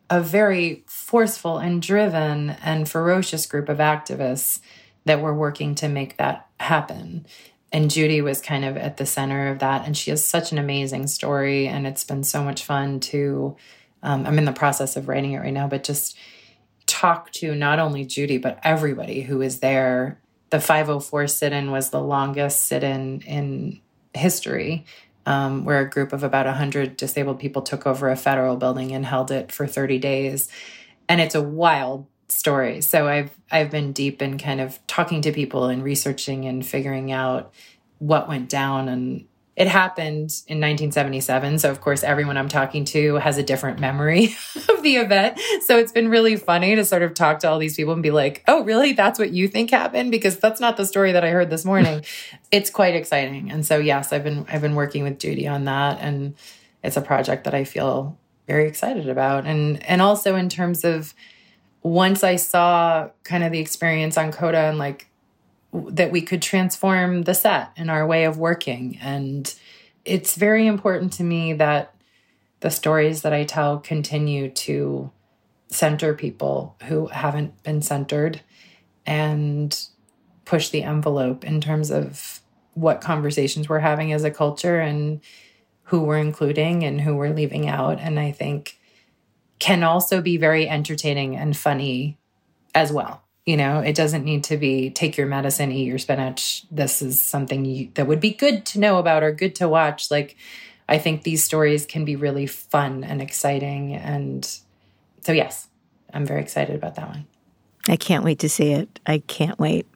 a 0.10 0.22
very 0.22 0.84
forceful 0.88 1.58
and 1.58 1.82
driven 1.82 2.52
and 2.64 2.90
ferocious 2.90 3.46
group 3.46 3.70
of 3.70 3.78
activists 3.78 4.60
that 5.06 5.22
were 5.22 5.34
working 5.34 5.76
to 5.76 5.88
make 5.88 6.18
that 6.18 6.48
happen. 6.60 7.26
And 7.72 7.92
Judy 7.92 8.22
was 8.22 8.42
kind 8.42 8.66
of 8.66 8.78
at 8.78 8.98
the 8.98 9.06
center 9.06 9.48
of 9.48 9.60
that. 9.60 9.86
And 9.86 9.96
she 9.96 10.10
has 10.10 10.26
such 10.26 10.52
an 10.52 10.58
amazing 10.58 11.08
story. 11.08 11.68
And 11.68 11.86
it's 11.86 12.04
been 12.04 12.24
so 12.24 12.44
much 12.44 12.64
fun 12.64 13.00
to, 13.02 13.56
um, 14.02 14.26
I'm 14.26 14.40
in 14.40 14.46
the 14.46 14.52
process 14.52 14.96
of 14.96 15.08
writing 15.08 15.34
it 15.34 15.40
right 15.40 15.54
now, 15.54 15.68
but 15.68 15.84
just 15.84 16.18
talk 16.90 17.32
to 17.34 17.53
not 17.56 17.80
only 17.80 18.06
Judy, 18.06 18.38
but 18.38 18.60
everybody 18.64 19.22
who 19.22 19.38
was 19.38 19.60
there. 19.60 20.20
The 20.49 20.60
504 20.60 21.28
sit 21.28 21.53
in 21.53 21.72
was 21.72 21.91
the 21.91 22.02
longest 22.02 22.66
sit 22.66 22.84
in 22.84 23.22
in 23.22 23.80
history 24.14 24.86
um, 25.26 25.64
where 25.64 25.80
a 25.80 25.90
group 25.90 26.11
of 26.11 26.24
about 26.24 26.48
100 26.48 26.98
disabled 26.98 27.40
people 27.40 27.61
took 27.61 27.86
over 27.86 28.10
a 28.10 28.16
federal 28.16 28.57
building 28.57 28.91
and 28.91 29.06
held 29.06 29.30
it 29.30 29.52
for 29.52 29.68
30 29.68 29.99
days. 29.99 30.49
And 31.07 31.22
it's 31.22 31.36
a 31.36 31.41
wild 31.41 32.07
story. 32.28 32.82
So 32.82 33.07
I've 33.07 33.32
I've 33.52 33.70
been 33.70 33.91
deep 33.91 34.22
in 34.22 34.38
kind 34.40 34.60
of 34.60 34.80
talking 34.88 35.22
to 35.22 35.32
people 35.32 35.66
and 35.66 35.84
researching 35.84 36.45
and 36.45 36.66
figuring 36.66 37.11
out 37.11 37.53
what 37.99 38.28
went 38.28 38.49
down 38.49 38.88
and 38.88 39.28
it 39.56 39.68
happened 39.68 40.32
in 40.48 40.62
1977. 40.62 41.60
So, 41.60 41.70
of 41.70 41.82
course, 41.82 42.04
everyone 42.04 42.38
I'm 42.38 42.48
talking 42.48 42.86
to 42.86 43.16
has 43.16 43.38
a 43.38 43.44
different 43.44 43.80
memory 43.80 44.26
of 44.70 44.84
the 44.84 44.96
event. 44.96 45.40
So, 45.66 45.78
it's 45.78 45.92
been 45.92 46.10
really 46.10 46.38
funny 46.38 46.76
to 46.76 46.86
sort 46.86 47.04
of 47.04 47.14
talk 47.14 47.40
to 47.40 47.50
all 47.50 47.60
these 47.60 47.76
people 47.76 47.94
and 47.94 48.02
be 48.02 48.12
like, 48.12 48.44
oh, 48.48 48.64
really? 48.64 48.94
That's 48.94 49.20
what 49.20 49.32
you 49.32 49.48
think 49.48 49.72
happened? 49.72 50.12
Because 50.12 50.40
that's 50.40 50.62
not 50.62 50.78
the 50.78 50.86
story 50.86 51.12
that 51.12 51.26
I 51.26 51.32
heard 51.32 51.50
this 51.50 51.66
morning. 51.66 52.06
it's 52.52 52.70
quite 52.70 52.96
exciting. 52.96 53.52
And 53.52 53.66
so, 53.66 53.78
yes, 53.78 54.14
I've 54.14 54.24
been, 54.24 54.46
I've 54.50 54.62
been 54.62 54.76
working 54.76 55.04
with 55.04 55.20
Judy 55.20 55.48
on 55.48 55.66
that. 55.66 56.00
And 56.00 56.36
it's 56.82 56.96
a 56.98 57.02
project 57.02 57.44
that 57.44 57.54
I 57.54 57.66
feel 57.66 58.18
very 58.48 58.68
excited 58.68 59.10
about. 59.10 59.46
And, 59.46 59.84
and 59.86 60.02
also 60.02 60.36
in 60.36 60.48
terms 60.48 60.86
of 60.86 61.14
once 61.84 62.24
I 62.24 62.38
saw 62.38 63.10
kind 63.24 63.44
of 63.44 63.52
the 63.52 63.60
experience 63.60 64.18
on 64.18 64.32
Coda 64.32 64.58
and 64.58 64.78
like 64.78 65.09
that 65.74 66.12
we 66.12 66.22
could 66.22 66.41
transform 66.41 67.24
the 67.24 67.34
set 67.34 67.72
and 67.78 67.91
our 67.91 68.06
way 68.06 68.26
of 68.26 68.38
working. 68.38 68.98
And 69.02 69.54
it's 70.06 70.36
very 70.36 70.66
important 70.66 71.14
to 71.14 71.24
me 71.24 71.54
that 71.54 71.94
the 72.62 72.72
stories 72.72 73.22
that 73.22 73.34
I 73.34 73.44
tell 73.44 73.80
continue 73.80 74.50
to 74.50 75.12
center 75.68 76.14
people 76.14 76.76
who 76.84 77.08
haven't 77.08 77.62
been 77.64 77.82
centered 77.82 78.41
and 79.06 79.80
push 80.46 80.70
the 80.70 80.84
envelope 80.84 81.44
in 81.44 81.62
terms 81.62 81.91
of 81.91 82.41
what 82.74 83.02
conversations 83.02 83.70
we're 83.70 83.80
having 83.80 84.12
as 84.12 84.24
a 84.24 84.32
culture 84.32 84.80
and 84.80 85.22
who 85.84 86.02
we're 86.02 86.18
including 86.18 86.84
and 86.84 87.02
who 87.02 87.16
we're 87.16 87.34
leaving 87.34 87.68
out. 87.68 88.00
And 88.00 88.20
I 88.20 88.32
think 88.32 88.80
can 89.60 89.84
also 89.84 90.22
be 90.22 90.38
very 90.38 90.68
entertaining 90.68 91.36
and 91.36 91.56
funny 91.56 92.18
as 92.74 92.91
well. 92.91 93.24
You 93.50 93.58
know, 93.58 93.80
it 93.80 93.96
doesn't 93.96 94.26
need 94.26 94.44
to 94.44 94.58
be 94.58 94.92
take 94.92 95.18
your 95.18 95.26
medicine, 95.26 95.72
eat 95.72 95.86
your 95.86 95.98
spinach. 95.98 96.66
This 96.70 97.02
is 97.02 97.20
something 97.20 97.66
you, 97.66 97.90
that 97.96 98.06
would 98.06 98.20
be 98.20 98.30
good 98.30 98.64
to 98.68 98.80
know 98.80 99.00
about 99.00 99.24
or 99.24 99.32
good 99.32 99.56
to 99.56 99.68
watch. 99.68 100.12
Like, 100.12 100.38
I 100.88 101.00
think 101.00 101.24
these 101.24 101.44
stories 101.44 101.88
can 101.88 102.06
be 102.06 102.16
really 102.16 102.46
fun 102.46 103.04
and 103.04 103.24
exciting. 103.24 103.96
And 103.96 104.46
so, 105.22 105.32
yes, 105.32 105.68
I'm 106.14 106.28
very 106.28 106.42
excited 106.42 106.76
about 106.76 106.94
that 106.94 107.08
one. 107.08 107.26
I 107.88 107.96
can't 107.96 108.24
wait 108.24 108.38
to 108.38 108.50
see 108.50 108.72
it. 108.72 109.00
I 109.08 109.24
can't 109.26 109.58
wait. 109.58 109.88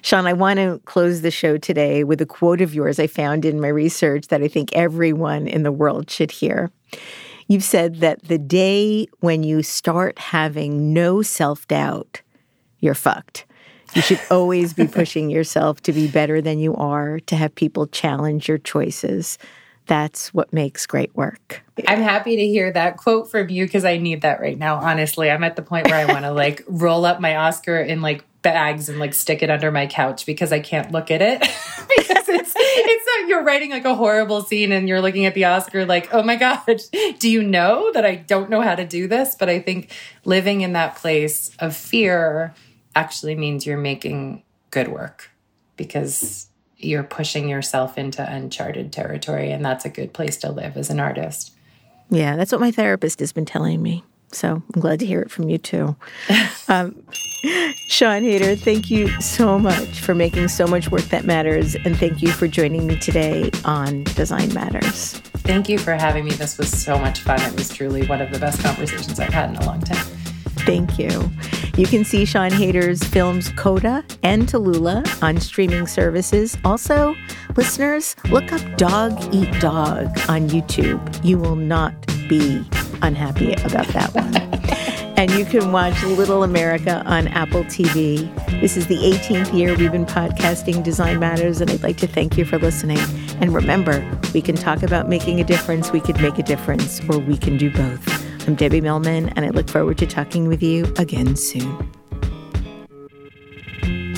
Sian, 0.00 0.26
I 0.26 0.32
want 0.32 0.56
to 0.56 0.80
close 0.86 1.20
the 1.20 1.30
show 1.30 1.58
today 1.58 2.04
with 2.04 2.22
a 2.22 2.26
quote 2.26 2.62
of 2.62 2.74
yours 2.74 2.98
I 2.98 3.06
found 3.06 3.44
in 3.44 3.60
my 3.60 3.68
research 3.68 4.28
that 4.28 4.40
I 4.40 4.48
think 4.48 4.72
everyone 4.72 5.46
in 5.46 5.62
the 5.62 5.72
world 5.72 6.10
should 6.10 6.30
hear. 6.30 6.70
You've 7.48 7.64
said 7.64 7.96
that 7.96 8.22
the 8.28 8.38
day 8.38 9.08
when 9.20 9.42
you 9.42 9.62
start 9.62 10.18
having 10.18 10.94
no 10.94 11.20
self 11.20 11.68
doubt 11.68 12.22
you're 12.84 12.94
fucked. 12.94 13.46
You 13.94 14.02
should 14.02 14.20
always 14.30 14.74
be 14.74 14.86
pushing 15.00 15.30
yourself 15.30 15.80
to 15.82 15.92
be 15.92 16.06
better 16.06 16.40
than 16.40 16.58
you 16.58 16.74
are, 16.76 17.20
to 17.20 17.36
have 17.36 17.54
people 17.54 17.86
challenge 17.86 18.48
your 18.48 18.58
choices. 18.58 19.38
That's 19.86 20.32
what 20.32 20.52
makes 20.52 20.86
great 20.86 21.14
work. 21.14 21.62
I'm 21.86 22.00
happy 22.00 22.36
to 22.36 22.46
hear 22.46 22.72
that 22.72 22.96
quote 22.96 23.30
from 23.30 23.50
you 23.50 23.66
because 23.66 23.84
I 23.84 23.98
need 23.98 24.22
that 24.22 24.40
right 24.40 24.58
now. 24.58 24.76
Honestly, 24.76 25.30
I'm 25.30 25.44
at 25.44 25.56
the 25.56 25.62
point 25.62 25.88
where 25.88 25.96
I 25.96 26.10
want 26.10 26.24
to 26.24 26.32
like 26.44 26.62
roll 26.66 27.04
up 27.04 27.20
my 27.20 27.36
Oscar 27.36 27.78
in 27.78 28.00
like 28.00 28.24
bags 28.42 28.88
and 28.88 28.98
like 28.98 29.14
stick 29.14 29.42
it 29.42 29.50
under 29.50 29.70
my 29.70 29.86
couch 29.86 30.26
because 30.26 30.52
I 30.52 30.60
can't 30.60 30.92
look 30.92 31.10
at 31.10 31.22
it 31.22 31.40
because 31.96 32.28
it's 32.28 32.52
it's 32.56 33.06
like 33.18 33.28
you're 33.28 33.42
writing 33.42 33.70
like 33.70 33.86
a 33.86 33.94
horrible 33.94 34.42
scene 34.42 34.70
and 34.70 34.88
you're 34.88 35.00
looking 35.00 35.24
at 35.24 35.34
the 35.34 35.46
Oscar 35.46 35.86
like, 35.86 36.12
"Oh 36.12 36.22
my 36.22 36.36
god, 36.36 36.80
do 37.18 37.30
you 37.30 37.42
know 37.42 37.90
that 37.92 38.04
I 38.04 38.16
don't 38.16 38.50
know 38.50 38.60
how 38.60 38.74
to 38.74 38.86
do 38.86 39.08
this?" 39.08 39.34
But 39.34 39.48
I 39.48 39.60
think 39.60 39.90
living 40.24 40.60
in 40.60 40.74
that 40.74 40.96
place 40.96 41.50
of 41.58 41.74
fear 41.76 42.54
actually 42.94 43.34
means 43.34 43.66
you're 43.66 43.76
making 43.76 44.42
good 44.70 44.88
work 44.88 45.30
because 45.76 46.48
you're 46.76 47.02
pushing 47.02 47.48
yourself 47.48 47.96
into 47.96 48.24
uncharted 48.28 48.92
territory. 48.92 49.50
And 49.50 49.64
that's 49.64 49.84
a 49.84 49.88
good 49.88 50.12
place 50.12 50.36
to 50.38 50.50
live 50.50 50.76
as 50.76 50.90
an 50.90 51.00
artist. 51.00 51.52
Yeah, 52.10 52.36
that's 52.36 52.52
what 52.52 52.60
my 52.60 52.70
therapist 52.70 53.20
has 53.20 53.32
been 53.32 53.46
telling 53.46 53.82
me. 53.82 54.04
So 54.32 54.62
I'm 54.74 54.80
glad 54.80 54.98
to 55.00 55.06
hear 55.06 55.20
it 55.20 55.30
from 55.30 55.48
you 55.48 55.58
too. 55.58 55.96
um, 56.68 57.02
Sian 57.88 58.24
Heder, 58.24 58.56
thank 58.56 58.90
you 58.90 59.08
so 59.20 59.58
much 59.58 60.00
for 60.00 60.14
making 60.14 60.48
so 60.48 60.66
much 60.66 60.90
work 60.90 61.02
that 61.04 61.24
matters. 61.24 61.76
And 61.84 61.96
thank 61.96 62.22
you 62.22 62.32
for 62.32 62.48
joining 62.48 62.86
me 62.86 62.98
today 62.98 63.50
on 63.64 64.04
Design 64.04 64.52
Matters. 64.52 65.12
Thank 65.44 65.68
you 65.68 65.78
for 65.78 65.92
having 65.92 66.24
me. 66.24 66.32
This 66.32 66.58
was 66.58 66.70
so 66.70 66.98
much 66.98 67.20
fun. 67.20 67.40
It 67.42 67.54
was 67.54 67.68
truly 67.68 68.06
one 68.06 68.20
of 68.20 68.32
the 68.32 68.38
best 68.38 68.62
conversations 68.62 69.20
I've 69.20 69.32
had 69.32 69.50
in 69.50 69.56
a 69.56 69.66
long 69.66 69.80
time. 69.80 70.06
Thank 70.66 70.98
you. 70.98 71.30
You 71.76 71.86
can 71.86 72.04
see 72.04 72.24
Sian 72.24 72.52
Heder's 72.52 73.02
films 73.02 73.48
Coda 73.50 74.04
and 74.22 74.46
Tallulah 74.48 75.22
on 75.22 75.40
streaming 75.40 75.86
services. 75.88 76.56
Also, 76.64 77.16
Listeners, 77.56 78.16
look 78.30 78.52
up 78.52 78.76
Dog 78.76 79.12
Eat 79.32 79.52
Dog 79.60 80.06
on 80.28 80.48
YouTube. 80.48 81.24
You 81.24 81.38
will 81.38 81.54
not 81.54 81.94
be 82.28 82.64
unhappy 83.02 83.52
about 83.52 83.86
that 83.88 84.12
one. 84.12 84.36
and 85.16 85.30
you 85.32 85.44
can 85.44 85.70
watch 85.70 86.02
Little 86.02 86.42
America 86.42 87.02
on 87.06 87.28
Apple 87.28 87.62
TV. 87.64 88.28
This 88.60 88.76
is 88.76 88.88
the 88.88 88.96
18th 88.96 89.52
year 89.52 89.76
we've 89.76 89.92
been 89.92 90.06
podcasting 90.06 90.82
Design 90.82 91.20
Matters, 91.20 91.60
and 91.60 91.70
I'd 91.70 91.82
like 91.82 91.98
to 91.98 92.08
thank 92.08 92.36
you 92.36 92.44
for 92.44 92.58
listening. 92.58 92.98
And 93.40 93.54
remember, 93.54 94.04
we 94.32 94.42
can 94.42 94.56
talk 94.56 94.82
about 94.82 95.08
making 95.08 95.40
a 95.40 95.44
difference, 95.44 95.92
we 95.92 96.00
could 96.00 96.20
make 96.20 96.38
a 96.38 96.42
difference, 96.42 97.00
or 97.08 97.18
we 97.18 97.36
can 97.36 97.56
do 97.56 97.70
both. 97.70 98.23
I'm 98.46 98.56
Debbie 98.56 98.82
Millman, 98.82 99.30
and 99.30 99.46
I 99.46 99.48
look 99.48 99.70
forward 99.70 99.96
to 99.98 100.06
talking 100.06 100.48
with 100.48 100.62
you 100.62 100.84
again 100.98 101.34
soon. 101.34 101.90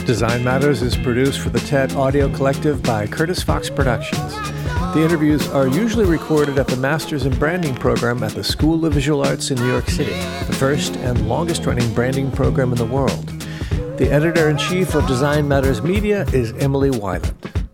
Design 0.05 0.43
Matters 0.43 0.83
is 0.83 0.97
produced 0.97 1.39
for 1.39 1.51
the 1.51 1.61
TED 1.61 1.93
Audio 1.93 2.29
Collective 2.35 2.83
by 2.83 3.07
Curtis 3.07 3.45
Fox 3.45 3.71
Productions. 3.71 4.35
The 4.95 5.03
interviews 5.05 5.49
are 5.51 5.69
usually 5.69 6.07
recorded 6.07 6.59
at 6.59 6.67
the 6.67 6.77
Masters 6.77 7.25
in 7.25 7.39
Branding 7.39 7.77
program 7.77 8.25
at 8.25 8.33
the 8.33 8.43
School 8.43 8.85
of 8.85 8.95
Visual 8.95 9.25
Arts 9.25 9.53
in 9.53 9.59
New 9.59 9.69
York 9.69 9.89
City, 9.89 10.15
the 10.47 10.57
first 10.59 10.97
and 10.97 11.29
longest 11.29 11.65
running 11.65 11.95
branding 11.95 12.33
program 12.33 12.73
in 12.73 12.79
the 12.79 12.85
world. 12.85 13.29
The 13.97 14.11
editor 14.11 14.51
in 14.51 14.59
chief 14.59 14.97
of 14.97 15.07
Design 15.07 15.47
Matters 15.47 15.83
Media 15.83 16.23
is 16.33 16.53
Emily 16.55 16.91
Weiland. 16.91 17.66